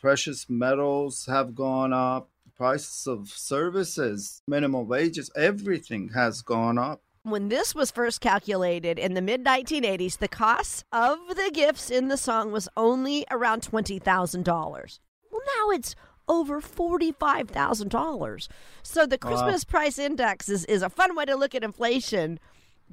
Precious 0.00 0.46
metals 0.48 1.26
have 1.26 1.54
gone 1.54 1.92
up. 1.92 2.30
Prices 2.56 3.06
of 3.06 3.28
services, 3.30 4.42
minimum 4.46 4.86
wages, 4.86 5.30
everything 5.34 6.10
has 6.14 6.40
gone 6.40 6.78
up. 6.78 7.02
When 7.24 7.48
this 7.48 7.74
was 7.74 7.90
first 7.90 8.20
calculated 8.20 8.98
in 8.98 9.14
the 9.14 9.22
mid 9.22 9.44
1980s, 9.44 10.18
the 10.18 10.28
cost 10.28 10.84
of 10.92 11.18
the 11.28 11.50
gifts 11.52 11.90
in 11.90 12.08
the 12.08 12.16
song 12.16 12.52
was 12.52 12.68
only 12.76 13.24
around 13.30 13.62
$20,000. 13.62 14.98
Well, 15.30 15.40
now 15.56 15.70
it's 15.70 15.96
over 16.28 16.60
$45,000. 16.60 18.48
So 18.82 19.06
the 19.06 19.18
Christmas 19.18 19.64
wow. 19.66 19.70
price 19.70 19.98
index 19.98 20.48
is, 20.48 20.64
is 20.66 20.82
a 20.82 20.90
fun 20.90 21.16
way 21.16 21.24
to 21.24 21.34
look 21.34 21.54
at 21.54 21.64
inflation. 21.64 22.38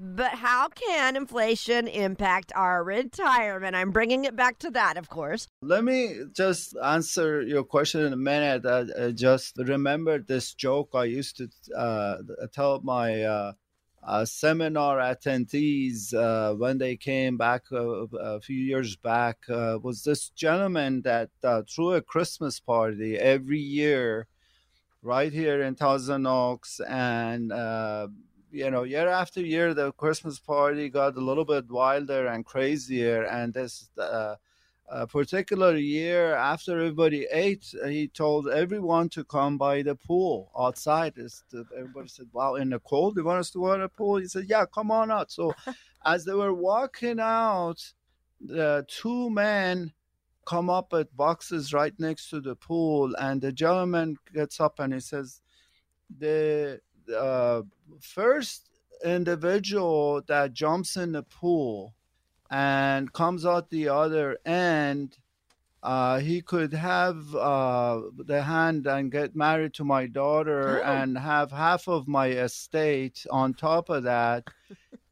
But 0.04 0.32
how 0.32 0.68
can 0.70 1.16
inflation 1.16 1.88
impact 1.88 2.52
our 2.56 2.84
retirement? 2.84 3.76
I'm 3.76 3.92
bringing 3.92 4.26
it 4.26 4.36
back 4.36 4.58
to 4.60 4.72
that, 4.72 4.98
of 4.98 5.10
course. 5.10 5.48
Let 5.62 5.84
me 5.84 6.24
just 6.34 6.76
answer 6.84 7.44
your 7.44 7.64
question 7.64 8.02
in 8.02 8.12
a 8.12 8.18
minute. 8.18 8.66
I, 8.66 8.80
uh, 9.00 9.12
just 9.12 9.58
remember 9.60 10.18
this 10.18 10.56
joke 10.56 10.90
I 10.96 11.04
used 11.04 11.38
to 11.38 11.50
uh, 11.78 12.18
tell 12.52 12.82
my 12.82 13.22
uh, 13.22 13.54
uh, 14.02 14.26
seminar 14.26 14.98
attendees 14.98 16.16
uh, 16.16 16.56
when 16.56 16.80
they 16.80 16.96
came 16.96 17.38
back 17.38 17.66
uh, 17.72 18.08
a 18.18 18.40
few 18.42 18.58
years 18.58 18.96
back 18.96 19.38
uh, 19.50 19.78
was 19.84 20.04
this 20.04 20.30
gentleman 20.30 21.04
that 21.04 21.30
threw 21.70 21.94
a 21.94 22.02
Christmas 22.02 22.60
party 22.60 23.20
every 23.20 23.60
year 23.60 24.26
right 25.04 25.32
here 25.32 25.62
in 25.62 25.76
Thousand 25.76 26.26
Oaks 26.26 26.80
and 26.90 27.52
you 28.52 28.70
know 28.70 28.84
year 28.84 29.08
after 29.08 29.42
year 29.42 29.74
the 29.74 29.92
Christmas 29.94 30.40
party 30.40 30.90
got 30.90 31.16
a 31.16 31.22
little 31.22 31.46
bit 31.46 31.70
wilder 31.70 32.28
and 32.28 32.46
crazier 32.46 33.24
and 33.24 33.54
this 33.54 33.90
uh, 33.98 34.36
a 34.92 35.08
particular 35.08 35.78
year 35.78 36.36
after 36.36 36.74
everybody 36.74 37.26
ate, 37.32 37.74
he 37.88 38.10
told 38.10 38.50
everyone 38.50 39.08
to 39.08 39.24
come 39.24 39.58
by 39.58 39.82
the 39.82 39.96
pool 39.96 40.52
outside. 40.58 41.14
Everybody 41.78 42.10
said, 42.10 42.28
"Wow, 42.34 42.56
in 42.56 42.70
the 42.70 42.80
cold, 42.80 43.16
you 43.16 43.24
want 43.24 43.40
us 43.40 43.52
to 43.52 43.60
go 43.60 43.74
in 43.74 43.80
the 43.80 43.88
pool?" 43.88 44.18
He 44.18 44.28
said, 44.28 44.46
"Yeah, 44.50 44.66
come 44.66 44.92
on 44.92 45.10
out." 45.10 45.32
So, 45.32 45.54
as 46.06 46.26
they 46.26 46.34
were 46.34 46.54
walking 46.54 47.22
out, 47.22 47.82
the 48.42 48.86
two 48.90 49.30
men 49.30 49.94
come 50.46 50.70
up 50.70 50.92
at 50.94 51.16
boxes 51.16 51.74
right 51.74 51.98
next 51.98 52.30
to 52.32 52.42
the 52.42 52.56
pool, 52.58 53.16
and 53.16 53.40
the 53.40 53.54
gentleman 53.54 54.18
gets 54.34 54.60
up 54.60 54.80
and 54.80 54.94
he 54.94 55.00
says, 55.00 55.40
"The 56.20 56.82
uh, 57.10 57.62
first 58.00 58.70
individual 59.04 60.22
that 60.28 60.54
jumps 60.54 60.98
in 60.98 61.12
the 61.12 61.24
pool." 61.24 61.94
and 62.52 63.12
comes 63.14 63.46
out 63.46 63.70
the 63.70 63.88
other 63.88 64.38
end, 64.46 65.18
uh, 65.82 66.20
he 66.20 66.42
could 66.42 66.74
have 66.74 67.34
uh, 67.34 68.02
the 68.26 68.44
hand 68.44 68.86
and 68.86 69.12
get 69.12 69.36
married 69.36 69.74
to 69.74 69.84
my 69.84 70.06
daughter 70.06 70.84
oh. 70.84 70.88
and 70.88 71.18
have 71.18 71.52
half 71.52 71.88
of 71.88 72.08
my 72.08 72.28
estate 72.28 73.26
on 73.32 73.54
top 73.54 73.90
of 73.90 74.04
that. 74.04 74.44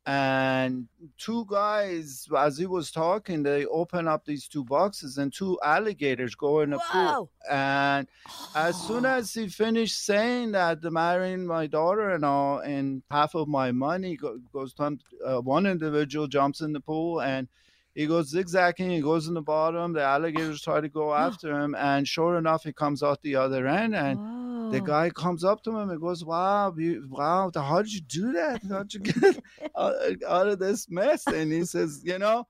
And 0.09 0.87
two 1.19 1.45
guys 1.47 2.27
as 2.35 2.57
he 2.57 2.65
was 2.65 2.89
talking 2.89 3.43
they 3.43 3.65
open 3.67 4.07
up 4.07 4.25
these 4.25 4.47
two 4.47 4.63
boxes 4.63 5.19
and 5.19 5.31
two 5.31 5.59
alligators 5.63 6.33
go 6.33 6.61
in 6.61 6.71
the 6.71 6.79
pool. 6.91 7.29
And 7.47 8.07
as 8.55 8.75
soon 8.87 9.05
as 9.17 9.31
he 9.35 9.47
finished 9.49 10.03
saying 10.03 10.53
that 10.53 10.81
the 10.81 10.89
marrying 10.89 11.45
my 11.45 11.67
daughter 11.67 12.09
and 12.09 12.25
all 12.25 12.57
and 12.57 13.03
half 13.11 13.35
of 13.35 13.47
my 13.47 13.71
money 13.71 14.17
goes 14.51 14.73
to 14.73 14.97
uh, 15.23 15.41
one 15.41 15.67
individual 15.67 16.25
jumps 16.25 16.61
in 16.61 16.73
the 16.73 16.79
pool 16.79 17.21
and 17.21 17.47
he 17.95 18.05
goes 18.05 18.29
zigzagging 18.29 18.89
he 18.89 19.01
goes 19.01 19.27
in 19.27 19.33
the 19.33 19.41
bottom 19.41 19.93
the 19.93 20.01
alligators 20.01 20.61
try 20.61 20.79
to 20.79 20.89
go 20.89 21.13
after 21.27 21.59
him 21.59 21.75
and 21.75 22.07
sure 22.07 22.37
enough 22.37 22.63
he 22.63 22.73
comes 22.73 23.03
out 23.03 23.21
the 23.21 23.35
other 23.35 23.67
end 23.67 23.95
and 23.95 24.19
the 24.71 24.81
guy 24.81 25.09
comes 25.09 25.43
up 25.43 25.63
to 25.63 25.77
him 25.77 25.89
and 25.89 25.99
goes, 25.99 26.23
"Wow, 26.23 26.73
you, 26.77 27.07
wow, 27.09 27.51
how 27.53 27.81
did 27.81 27.93
you 27.93 28.01
do 28.01 28.31
that? 28.33 28.61
How 28.69 28.83
did 28.83 28.93
you 28.93 28.99
get 28.99 29.43
out, 29.77 29.95
out 30.27 30.47
of 30.47 30.59
this 30.59 30.89
mess?" 30.89 31.25
And 31.27 31.51
he 31.51 31.65
says, 31.65 32.01
"You 32.03 32.19
know." 32.19 32.47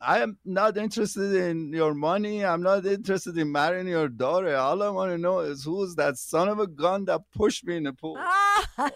I 0.00 0.20
am 0.20 0.38
not 0.44 0.76
interested 0.76 1.34
in 1.34 1.72
your 1.72 1.92
money. 1.92 2.44
I'm 2.44 2.62
not 2.62 2.86
interested 2.86 3.36
in 3.36 3.50
marrying 3.50 3.88
your 3.88 4.08
daughter. 4.08 4.54
All 4.54 4.80
I 4.82 4.90
want 4.90 5.10
to 5.10 5.18
know 5.18 5.40
is 5.40 5.64
who's 5.64 5.96
that 5.96 6.16
son 6.16 6.48
of 6.48 6.60
a 6.60 6.68
gun 6.68 7.04
that 7.06 7.22
pushed 7.34 7.66
me 7.66 7.78
in 7.78 7.82
the 7.82 7.92
pool. 7.92 8.14
that 8.76 8.92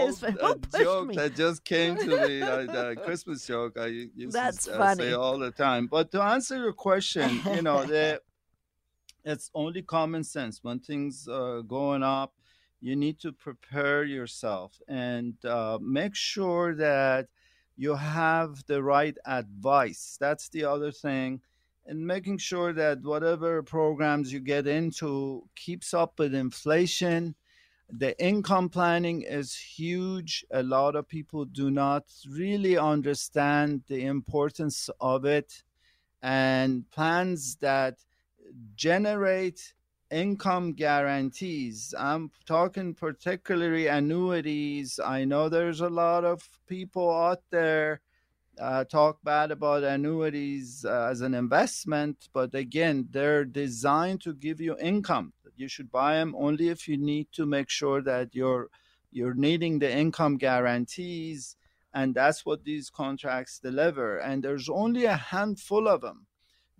is 0.00 0.22
a 0.24 0.32
joke 0.80 1.08
me? 1.08 1.14
that 1.14 1.36
just 1.36 1.64
came 1.64 1.96
to 1.96 2.28
me. 2.28 2.38
Uh, 2.48 2.64
the 2.64 2.96
Christmas 3.04 3.46
joke 3.46 3.76
I 3.78 3.86
used 3.86 4.32
That's 4.32 4.64
to 4.64 4.74
uh, 4.74 4.78
funny. 4.78 5.02
say 5.02 5.12
all 5.12 5.38
the 5.38 5.50
time. 5.50 5.86
But 5.86 6.10
to 6.12 6.22
answer 6.22 6.56
your 6.56 6.72
question, 6.72 7.40
you 7.54 7.62
know, 7.62 7.84
the 7.84 8.22
it's 9.24 9.50
only 9.54 9.82
common 9.82 10.24
sense 10.24 10.60
when 10.62 10.80
things 10.80 11.28
are 11.28 11.62
going 11.62 12.02
up 12.02 12.32
you 12.80 12.96
need 12.96 13.18
to 13.20 13.32
prepare 13.32 14.04
yourself 14.04 14.80
and 14.88 15.34
uh, 15.44 15.78
make 15.80 16.14
sure 16.14 16.74
that 16.76 17.26
you 17.78 17.94
have 17.94 18.66
the 18.66 18.82
right 18.82 19.16
advice. 19.24 20.18
That's 20.20 20.48
the 20.48 20.64
other 20.64 20.90
thing. 20.90 21.40
And 21.86 22.04
making 22.04 22.38
sure 22.38 22.72
that 22.72 23.02
whatever 23.02 23.62
programs 23.62 24.32
you 24.32 24.40
get 24.40 24.66
into 24.66 25.44
keeps 25.54 25.94
up 25.94 26.18
with 26.18 26.34
inflation. 26.34 27.36
The 27.88 28.20
income 28.22 28.68
planning 28.68 29.22
is 29.22 29.54
huge. 29.54 30.44
A 30.50 30.62
lot 30.62 30.96
of 30.96 31.08
people 31.08 31.44
do 31.46 31.70
not 31.70 32.04
really 32.28 32.76
understand 32.76 33.84
the 33.86 34.04
importance 34.04 34.90
of 35.00 35.24
it. 35.24 35.62
And 36.20 36.90
plans 36.90 37.56
that 37.60 37.94
generate 38.74 39.72
income 40.10 40.72
guarantees. 40.72 41.94
I'm 41.98 42.30
talking 42.46 42.94
particularly 42.94 43.86
annuities. 43.86 44.98
I 45.04 45.24
know 45.24 45.48
there's 45.48 45.80
a 45.80 45.88
lot 45.88 46.24
of 46.24 46.48
people 46.66 47.10
out 47.10 47.42
there 47.50 48.00
uh, 48.60 48.84
talk 48.84 49.18
bad 49.22 49.50
about 49.50 49.84
annuities 49.84 50.84
uh, 50.84 51.08
as 51.10 51.20
an 51.20 51.34
investment, 51.34 52.28
but 52.32 52.54
again, 52.54 53.08
they're 53.10 53.44
designed 53.44 54.20
to 54.22 54.34
give 54.34 54.60
you 54.60 54.76
income. 54.78 55.32
You 55.56 55.68
should 55.68 55.90
buy 55.90 56.14
them 56.14 56.34
only 56.36 56.68
if 56.68 56.88
you 56.88 56.96
need 56.96 57.28
to 57.32 57.46
make 57.46 57.68
sure 57.68 58.00
that 58.02 58.34
you're 58.34 58.68
you're 59.10 59.34
needing 59.34 59.78
the 59.78 59.90
income 59.90 60.36
guarantees, 60.36 61.56
and 61.94 62.14
that's 62.14 62.44
what 62.44 62.64
these 62.64 62.90
contracts 62.90 63.58
deliver. 63.58 64.18
And 64.18 64.42
there's 64.42 64.68
only 64.68 65.06
a 65.06 65.16
handful 65.16 65.88
of 65.88 66.02
them 66.02 66.26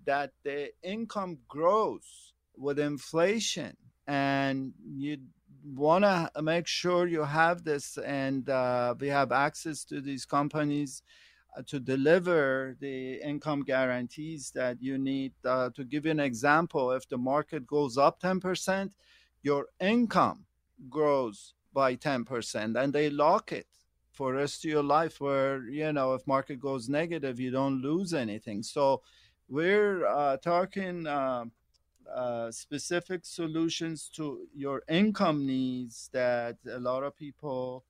that 0.04 0.32
the 0.44 0.70
income 0.82 1.38
grows 1.48 2.27
with 2.58 2.78
inflation 2.78 3.76
and 4.06 4.72
you 4.84 5.18
want 5.64 6.04
to 6.04 6.42
make 6.42 6.66
sure 6.66 7.06
you 7.06 7.24
have 7.24 7.64
this 7.64 7.98
and 7.98 8.48
uh, 8.48 8.94
we 8.98 9.08
have 9.08 9.32
access 9.32 9.84
to 9.84 10.00
these 10.00 10.24
companies 10.24 11.02
uh, 11.56 11.62
to 11.66 11.78
deliver 11.78 12.76
the 12.80 13.14
income 13.22 13.62
guarantees 13.62 14.50
that 14.54 14.80
you 14.80 14.98
need 14.98 15.32
uh, 15.44 15.70
to 15.74 15.84
give 15.84 16.04
you 16.04 16.10
an 16.10 16.20
example 16.20 16.92
if 16.92 17.08
the 17.08 17.18
market 17.18 17.66
goes 17.66 17.98
up 17.98 18.20
10% 18.20 18.90
your 19.42 19.66
income 19.80 20.44
grows 20.88 21.54
by 21.72 21.94
10% 21.94 22.82
and 22.82 22.92
they 22.92 23.10
lock 23.10 23.52
it 23.52 23.66
for 24.18 24.32
rest 24.32 24.64
of 24.64 24.70
your 24.70 24.82
life 24.82 25.20
where 25.20 25.68
you 25.68 25.92
know 25.92 26.14
if 26.14 26.26
market 26.26 26.58
goes 26.58 26.88
negative 26.88 27.38
you 27.38 27.50
don't 27.52 27.80
lose 27.80 28.12
anything. 28.12 28.62
So 28.64 29.02
we're 29.48 30.04
uh, 30.06 30.36
talking 30.38 31.06
uh, 31.06 31.44
uh, 32.14 32.50
specific 32.50 33.24
solutions 33.24 34.08
to 34.16 34.46
your 34.54 34.82
income 34.88 35.46
needs 35.46 36.10
that 36.12 36.56
a 36.70 36.78
lot 36.78 37.02
of 37.02 37.16
people 37.16 37.84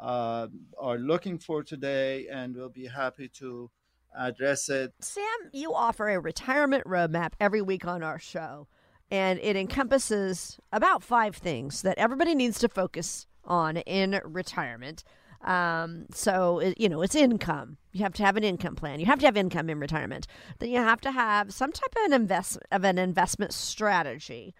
uh, 0.00 0.48
are 0.78 0.98
looking 0.98 1.38
for 1.38 1.62
today, 1.62 2.26
and 2.30 2.56
we'll 2.56 2.68
be 2.68 2.86
happy 2.86 3.28
to 3.28 3.70
address 4.16 4.68
it. 4.68 4.92
Sam, 5.00 5.24
you 5.52 5.74
offer 5.74 6.08
a 6.08 6.20
retirement 6.20 6.84
roadmap 6.84 7.32
every 7.40 7.62
week 7.62 7.86
on 7.86 8.02
our 8.02 8.18
show, 8.18 8.68
and 9.10 9.38
it 9.40 9.56
encompasses 9.56 10.58
about 10.72 11.02
five 11.02 11.36
things 11.36 11.82
that 11.82 11.98
everybody 11.98 12.34
needs 12.34 12.58
to 12.60 12.68
focus 12.68 13.26
on 13.44 13.78
in 13.78 14.20
retirement. 14.24 15.04
Um, 15.42 16.06
so 16.12 16.60
it, 16.60 16.78
you 16.78 16.88
know, 16.88 17.02
it's 17.02 17.14
income. 17.14 17.76
You 17.92 18.02
have 18.04 18.14
to 18.14 18.24
have 18.24 18.36
an 18.36 18.44
income 18.44 18.76
plan. 18.76 19.00
You 19.00 19.06
have 19.06 19.18
to 19.20 19.26
have 19.26 19.36
income 19.36 19.68
in 19.68 19.80
retirement. 19.80 20.26
Then 20.58 20.70
you 20.70 20.78
have 20.78 21.00
to 21.02 21.10
have 21.10 21.52
some 21.52 21.72
type 21.72 21.94
of 21.96 22.04
an 22.06 22.12
invest 22.12 22.58
of 22.70 22.84
an 22.84 22.98
investment 22.98 23.52
strategy. 23.52 24.54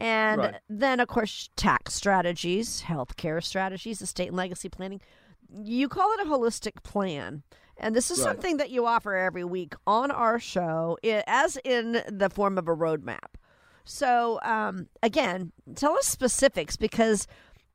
And 0.00 0.40
right. 0.40 0.54
then, 0.68 0.98
of 1.00 1.08
course, 1.08 1.50
tax 1.56 1.94
strategies, 1.94 2.82
healthcare 2.82 3.42
strategies, 3.42 4.02
estate 4.02 4.28
and 4.28 4.36
legacy 4.36 4.68
planning. 4.68 5.00
You 5.54 5.88
call 5.88 6.12
it 6.14 6.20
a 6.20 6.24
holistic 6.24 6.82
plan. 6.82 7.42
And 7.76 7.94
this 7.94 8.10
is 8.10 8.18
right. 8.18 8.24
something 8.24 8.56
that 8.56 8.70
you 8.70 8.86
offer 8.86 9.14
every 9.14 9.44
week 9.44 9.74
on 9.86 10.10
our 10.10 10.38
show, 10.38 10.98
as 11.26 11.58
in 11.64 12.02
the 12.08 12.30
form 12.30 12.58
of 12.58 12.68
a 12.68 12.76
roadmap. 12.76 13.36
So, 13.84 14.40
um, 14.42 14.88
again, 15.02 15.52
tell 15.74 15.96
us 15.96 16.06
specifics 16.06 16.76
because 16.76 17.26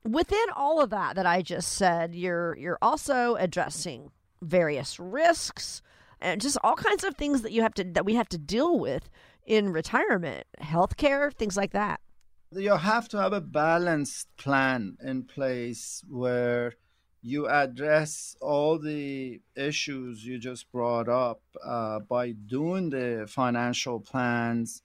within 0.03 0.45
all 0.55 0.81
of 0.81 0.89
that 0.91 1.15
that 1.15 1.25
I 1.25 1.41
just 1.41 1.73
said, 1.73 2.15
you're 2.15 2.57
you're 2.57 2.79
also 2.81 3.35
addressing 3.35 4.11
various 4.41 4.99
risks 4.99 5.81
and 6.21 6.41
just 6.41 6.57
all 6.63 6.75
kinds 6.75 7.03
of 7.03 7.15
things 7.15 7.41
that 7.41 7.51
you 7.51 7.61
have 7.61 7.73
to 7.75 7.83
that 7.83 8.05
we 8.05 8.15
have 8.15 8.29
to 8.29 8.37
deal 8.37 8.79
with 8.79 9.09
in 9.45 9.71
retirement, 9.71 10.45
healthcare, 10.61 11.33
things 11.33 11.55
like 11.55 11.71
that. 11.71 12.01
You 12.51 12.77
have 12.77 13.09
to 13.09 13.17
have 13.17 13.33
a 13.33 13.41
balanced 13.41 14.27
plan 14.37 14.97
in 15.03 15.23
place 15.23 16.03
where 16.07 16.73
you 17.21 17.47
address 17.47 18.35
all 18.41 18.79
the 18.79 19.41
issues 19.55 20.25
you 20.25 20.39
just 20.39 20.71
brought 20.71 21.09
up 21.09 21.41
uh, 21.65 21.99
by 21.99 22.31
doing 22.31 22.89
the 22.89 23.25
financial 23.27 23.99
plans 23.99 24.81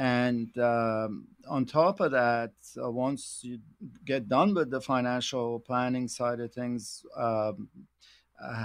and 0.00 0.56
um, 0.56 1.28
on 1.46 1.66
top 1.66 2.00
of 2.00 2.12
that, 2.12 2.52
uh, 2.82 2.90
once 2.90 3.40
you 3.42 3.58
get 4.06 4.30
done 4.30 4.54
with 4.54 4.70
the 4.70 4.80
financial 4.80 5.60
planning 5.60 6.08
side 6.08 6.40
of 6.40 6.54
things, 6.54 7.04
um, 7.18 7.68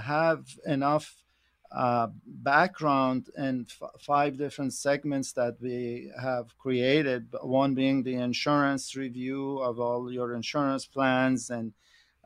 have 0.02 0.46
enough 0.64 1.14
uh, 1.70 2.06
background 2.26 3.28
in 3.36 3.66
f- 3.68 4.00
five 4.00 4.38
different 4.38 4.72
segments 4.72 5.34
that 5.34 5.56
we 5.60 6.10
have 6.18 6.56
created. 6.56 7.26
One 7.42 7.74
being 7.74 8.02
the 8.02 8.14
insurance 8.14 8.96
review 8.96 9.58
of 9.58 9.78
all 9.78 10.10
your 10.10 10.32
insurance 10.32 10.86
plans 10.86 11.50
and 11.50 11.74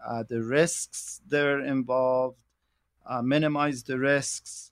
uh, 0.06 0.22
the 0.28 0.40
risks 0.40 1.20
that 1.26 1.44
are 1.44 1.64
involved, 1.64 2.38
uh, 3.04 3.22
minimize 3.22 3.82
the 3.82 3.98
risks, 3.98 4.70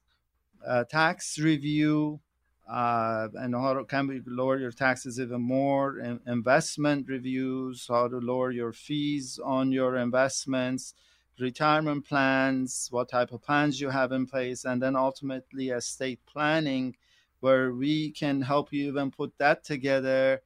uh, 0.64 0.84
tax 0.84 1.40
review 1.40 2.20
uh, 2.68 3.28
and 3.34 3.54
how 3.54 3.82
can 3.84 4.06
we 4.06 4.20
lower 4.26 4.58
your 4.58 4.72
taxes 4.72 5.18
even 5.18 5.40
more, 5.40 5.98
in 5.98 6.20
investment 6.26 7.08
reviews, 7.08 7.86
how 7.88 8.08
to 8.08 8.18
lower 8.18 8.50
your 8.50 8.72
fees 8.72 9.40
on 9.42 9.72
your 9.72 9.96
investments, 9.96 10.94
retirement 11.38 12.06
plans, 12.06 12.88
what 12.90 13.08
type 13.08 13.32
of 13.32 13.42
plans 13.42 13.80
you 13.80 13.88
have 13.88 14.12
in 14.12 14.26
place, 14.26 14.64
and 14.64 14.82
then 14.82 14.96
ultimately 14.96 15.70
estate 15.70 16.20
planning, 16.26 16.94
where 17.40 17.72
we 17.72 18.10
can 18.10 18.42
help 18.42 18.72
you 18.72 18.88
even 18.88 19.10
put 19.10 19.32
that 19.38 19.64
together 19.64 20.42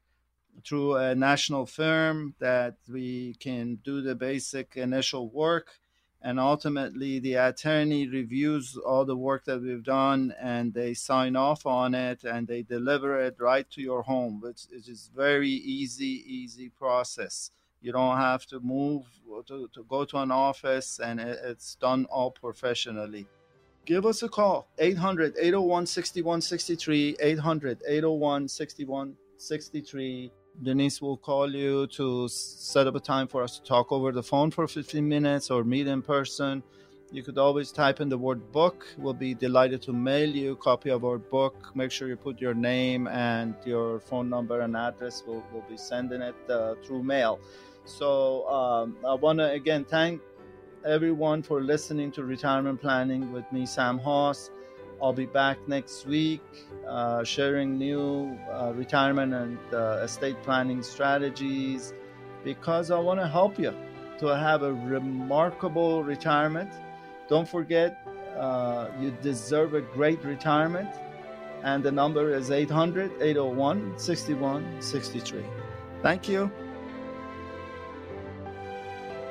through 0.64 0.96
a 0.96 1.14
national 1.14 1.66
firm 1.66 2.34
that 2.38 2.76
we 2.88 3.34
can 3.40 3.76
do 3.82 4.02
the 4.02 4.14
basic 4.14 4.76
initial 4.76 5.28
work 5.28 5.80
and 6.22 6.38
ultimately 6.38 7.18
the 7.18 7.34
attorney 7.34 8.06
reviews 8.06 8.76
all 8.76 9.04
the 9.04 9.16
work 9.16 9.44
that 9.44 9.60
we've 9.60 9.82
done 9.82 10.32
and 10.40 10.72
they 10.72 10.94
sign 10.94 11.34
off 11.34 11.66
on 11.66 11.94
it 11.94 12.22
and 12.24 12.46
they 12.46 12.62
deliver 12.62 13.20
it 13.20 13.36
right 13.40 13.68
to 13.70 13.82
your 13.82 14.02
home 14.02 14.40
which 14.40 14.66
is 14.70 15.10
very 15.14 15.50
easy 15.50 16.24
easy 16.26 16.68
process. 16.68 17.50
You 17.80 17.90
don't 17.92 18.18
have 18.18 18.46
to 18.46 18.60
move 18.60 19.04
to, 19.48 19.68
to 19.74 19.84
go 19.88 20.04
to 20.04 20.18
an 20.18 20.30
office 20.30 21.00
and 21.02 21.18
it's 21.20 21.74
done 21.74 22.06
all 22.06 22.30
professionally. 22.30 23.26
Give 23.84 24.06
us 24.06 24.22
a 24.22 24.28
call 24.28 24.68
800 24.78 25.34
801 25.36 25.86
6163 25.86 27.16
800 27.20 27.82
801 27.88 28.48
6163 28.48 30.32
Denise 30.60 31.00
will 31.00 31.16
call 31.16 31.54
you 31.54 31.86
to 31.88 32.28
set 32.28 32.86
up 32.86 32.94
a 32.94 33.00
time 33.00 33.26
for 33.26 33.42
us 33.42 33.58
to 33.58 33.64
talk 33.64 33.90
over 33.90 34.12
the 34.12 34.22
phone 34.22 34.50
for 34.50 34.68
15 34.68 35.08
minutes 35.08 35.50
or 35.50 35.64
meet 35.64 35.86
in 35.86 36.02
person. 36.02 36.62
You 37.10 37.22
could 37.22 37.36
always 37.36 37.72
type 37.72 38.00
in 38.00 38.08
the 38.08 38.16
word 38.16 38.52
book. 38.52 38.86
We'll 38.96 39.12
be 39.12 39.34
delighted 39.34 39.82
to 39.82 39.92
mail 39.92 40.28
you 40.28 40.52
a 40.52 40.56
copy 40.56 40.90
of 40.90 41.04
our 41.04 41.18
book. 41.18 41.72
Make 41.74 41.90
sure 41.90 42.08
you 42.08 42.16
put 42.16 42.40
your 42.40 42.54
name 42.54 43.06
and 43.06 43.54
your 43.64 44.00
phone 44.00 44.30
number 44.30 44.60
and 44.60 44.76
address. 44.76 45.22
We'll, 45.26 45.44
we'll 45.52 45.64
be 45.68 45.76
sending 45.76 46.22
it 46.22 46.34
uh, 46.48 46.74
through 46.82 47.02
mail. 47.02 47.38
So 47.84 48.48
um, 48.48 48.96
I 49.06 49.14
want 49.14 49.40
to 49.40 49.50
again 49.50 49.84
thank 49.84 50.22
everyone 50.86 51.42
for 51.42 51.60
listening 51.60 52.12
to 52.12 52.24
Retirement 52.24 52.80
Planning 52.80 53.32
with 53.32 53.50
me, 53.52 53.66
Sam 53.66 53.98
Hoss. 53.98 54.50
I'll 55.02 55.12
be 55.12 55.26
back 55.26 55.58
next 55.66 56.06
week 56.06 56.40
uh, 56.88 57.24
sharing 57.24 57.76
new 57.76 58.38
uh, 58.52 58.72
retirement 58.74 59.34
and 59.34 59.58
uh, 59.72 60.02
estate 60.04 60.40
planning 60.42 60.82
strategies 60.82 61.92
because 62.44 62.90
I 62.90 62.98
want 62.98 63.18
to 63.20 63.26
help 63.26 63.58
you 63.58 63.74
to 64.18 64.26
have 64.26 64.62
a 64.62 64.72
remarkable 64.72 66.04
retirement 66.04 66.72
don't 67.32 67.48
forget, 67.48 67.96
uh, 68.38 68.88
you 69.00 69.10
deserve 69.22 69.72
a 69.72 69.80
great 69.80 70.22
retirement. 70.22 70.90
And 71.62 71.82
the 71.82 71.90
number 71.90 72.34
is 72.34 72.50
800 72.50 73.10
801 73.22 73.98
6163. 73.98 75.42
Thank 76.02 76.28
you. 76.28 76.50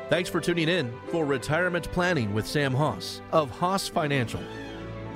Thanks 0.10 0.30
for 0.30 0.42
tuning 0.42 0.68
in 0.68 0.92
for 1.10 1.26
Retirement 1.26 1.92
Planning 1.92 2.34
with 2.34 2.48
Sam 2.48 2.74
Hoss 2.74 3.22
of 3.32 3.52
Hoss 3.52 3.88
Financial. 3.88 4.42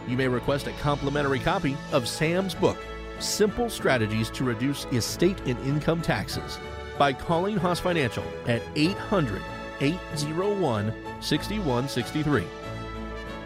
You 0.08 0.18
may 0.18 0.28
request 0.28 0.68
a 0.68 0.72
complimentary 0.74 1.40
copy 1.40 1.76
of 1.92 2.08
Sam's 2.08 2.54
book, 2.56 2.78
Simple 3.20 3.70
Strategies 3.70 4.30
to 4.32 4.44
Reduce 4.44 4.86
Estate 4.86 5.40
and 5.46 5.60
Income 5.66 6.02
Taxes, 6.02 6.60
by 6.98 7.14
calling 7.14 7.58
Hoss 7.58 7.80
Financial 7.80 8.24
at 8.48 8.64
800 8.76 9.42
801 9.82 10.94
6163 11.20 12.46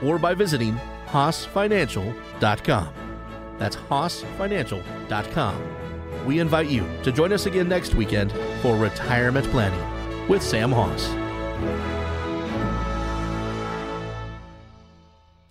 or 0.04 0.20
by 0.20 0.34
visiting 0.34 0.76
HossFinancial.com. 1.08 2.94
That's 3.58 3.76
HossFinancial.com. 3.76 6.26
We 6.26 6.40
invite 6.40 6.70
you 6.70 6.88
to 7.04 7.12
join 7.12 7.34
us 7.34 7.46
again 7.46 7.68
next 7.68 7.94
weekend 7.96 8.32
for 8.62 8.78
Retirement 8.78 9.46
Planning 9.48 10.28
with 10.28 10.44
Sam 10.44 10.72
Hoss. 10.72 11.10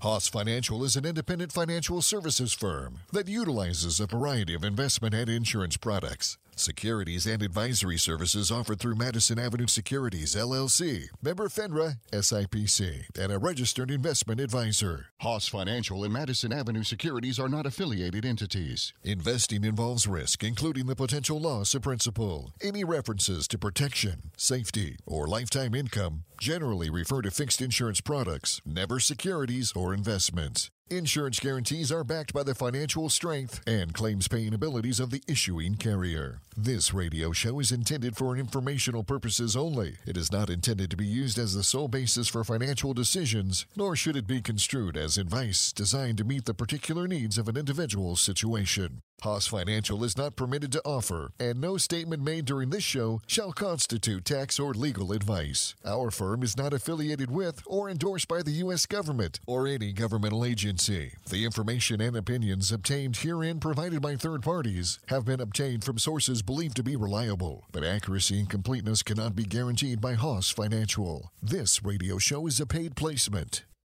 Hoss 0.08 0.26
Financial 0.26 0.84
is 0.84 0.96
an 0.96 1.04
independent 1.04 1.52
financial 1.52 2.00
services 2.00 2.54
firm 2.54 3.00
that 3.12 3.28
utilizes 3.28 4.00
a 4.00 4.06
variety 4.06 4.54
of 4.54 4.64
investment 4.64 5.14
and 5.14 5.28
insurance 5.28 5.76
products. 5.76 6.38
Securities 6.58 7.26
and 7.26 7.42
advisory 7.42 7.96
services 7.98 8.50
offered 8.50 8.80
through 8.80 8.96
Madison 8.96 9.38
Avenue 9.38 9.68
Securities, 9.68 10.34
LLC, 10.34 11.08
member 11.22 11.48
FINRA, 11.48 11.98
SIPC, 12.12 13.04
and 13.18 13.32
a 13.32 13.38
registered 13.38 13.90
investment 13.90 14.40
advisor. 14.40 15.06
Hoss 15.20 15.46
Financial 15.46 16.02
and 16.02 16.12
Madison 16.12 16.52
Avenue 16.52 16.82
Securities 16.82 17.38
are 17.38 17.48
not 17.48 17.64
affiliated 17.64 18.24
entities. 18.24 18.92
Investing 19.04 19.62
involves 19.62 20.08
risk, 20.08 20.42
including 20.42 20.86
the 20.86 20.96
potential 20.96 21.40
loss 21.40 21.74
of 21.74 21.82
principal. 21.82 22.52
Any 22.60 22.82
references 22.82 23.46
to 23.48 23.58
protection, 23.58 24.32
safety, 24.36 24.96
or 25.06 25.28
lifetime 25.28 25.74
income 25.74 26.24
generally 26.40 26.90
refer 26.90 27.22
to 27.22 27.30
fixed 27.30 27.62
insurance 27.62 28.00
products, 28.00 28.60
never 28.66 28.98
securities 28.98 29.72
or 29.76 29.94
investments. 29.94 30.70
Insurance 30.90 31.38
guarantees 31.38 31.92
are 31.92 32.02
backed 32.02 32.32
by 32.32 32.42
the 32.42 32.54
financial 32.54 33.10
strength 33.10 33.60
and 33.66 33.92
claims 33.92 34.26
paying 34.26 34.54
abilities 34.54 35.00
of 35.00 35.10
the 35.10 35.22
issuing 35.28 35.74
carrier. 35.74 36.40
This 36.56 36.94
radio 36.94 37.30
show 37.30 37.60
is 37.60 37.70
intended 37.70 38.16
for 38.16 38.38
informational 38.38 39.04
purposes 39.04 39.54
only. 39.54 39.96
It 40.06 40.16
is 40.16 40.32
not 40.32 40.48
intended 40.48 40.90
to 40.90 40.96
be 40.96 41.04
used 41.04 41.38
as 41.38 41.52
the 41.52 41.62
sole 41.62 41.88
basis 41.88 42.26
for 42.28 42.42
financial 42.42 42.94
decisions, 42.94 43.66
nor 43.76 43.96
should 43.96 44.16
it 44.16 44.26
be 44.26 44.40
construed 44.40 44.96
as 44.96 45.18
advice 45.18 45.72
designed 45.72 46.16
to 46.18 46.24
meet 46.24 46.46
the 46.46 46.54
particular 46.54 47.06
needs 47.06 47.36
of 47.36 47.48
an 47.48 47.58
individual's 47.58 48.22
situation. 48.22 49.02
Hoss 49.22 49.48
Financial 49.48 50.04
is 50.04 50.16
not 50.16 50.36
permitted 50.36 50.70
to 50.72 50.82
offer, 50.84 51.32
and 51.40 51.60
no 51.60 51.76
statement 51.76 52.22
made 52.22 52.44
during 52.44 52.70
this 52.70 52.84
show 52.84 53.20
shall 53.26 53.52
constitute 53.52 54.24
tax 54.24 54.60
or 54.60 54.72
legal 54.72 55.10
advice. 55.12 55.74
Our 55.84 56.12
firm 56.12 56.44
is 56.44 56.56
not 56.56 56.72
affiliated 56.72 57.28
with 57.28 57.60
or 57.66 57.90
endorsed 57.90 58.28
by 58.28 58.42
the 58.42 58.52
U.S. 58.62 58.86
government 58.86 59.40
or 59.44 59.66
any 59.66 59.92
governmental 59.92 60.44
agency. 60.44 61.14
The 61.28 61.44
information 61.44 62.00
and 62.00 62.16
opinions 62.16 62.70
obtained 62.70 63.16
herein 63.16 63.58
provided 63.58 64.00
by 64.00 64.14
third 64.14 64.42
parties 64.42 65.00
have 65.08 65.24
been 65.24 65.40
obtained 65.40 65.82
from 65.82 65.98
sources 65.98 66.42
believed 66.42 66.76
to 66.76 66.84
be 66.84 66.94
reliable, 66.94 67.64
but 67.72 67.82
accuracy 67.82 68.38
and 68.38 68.48
completeness 68.48 69.02
cannot 69.02 69.34
be 69.34 69.44
guaranteed 69.44 70.00
by 70.00 70.14
Hoss 70.14 70.50
Financial. 70.50 71.32
This 71.42 71.82
radio 71.82 72.18
show 72.18 72.46
is 72.46 72.60
a 72.60 72.66
paid 72.66 72.94
placement. 72.94 73.64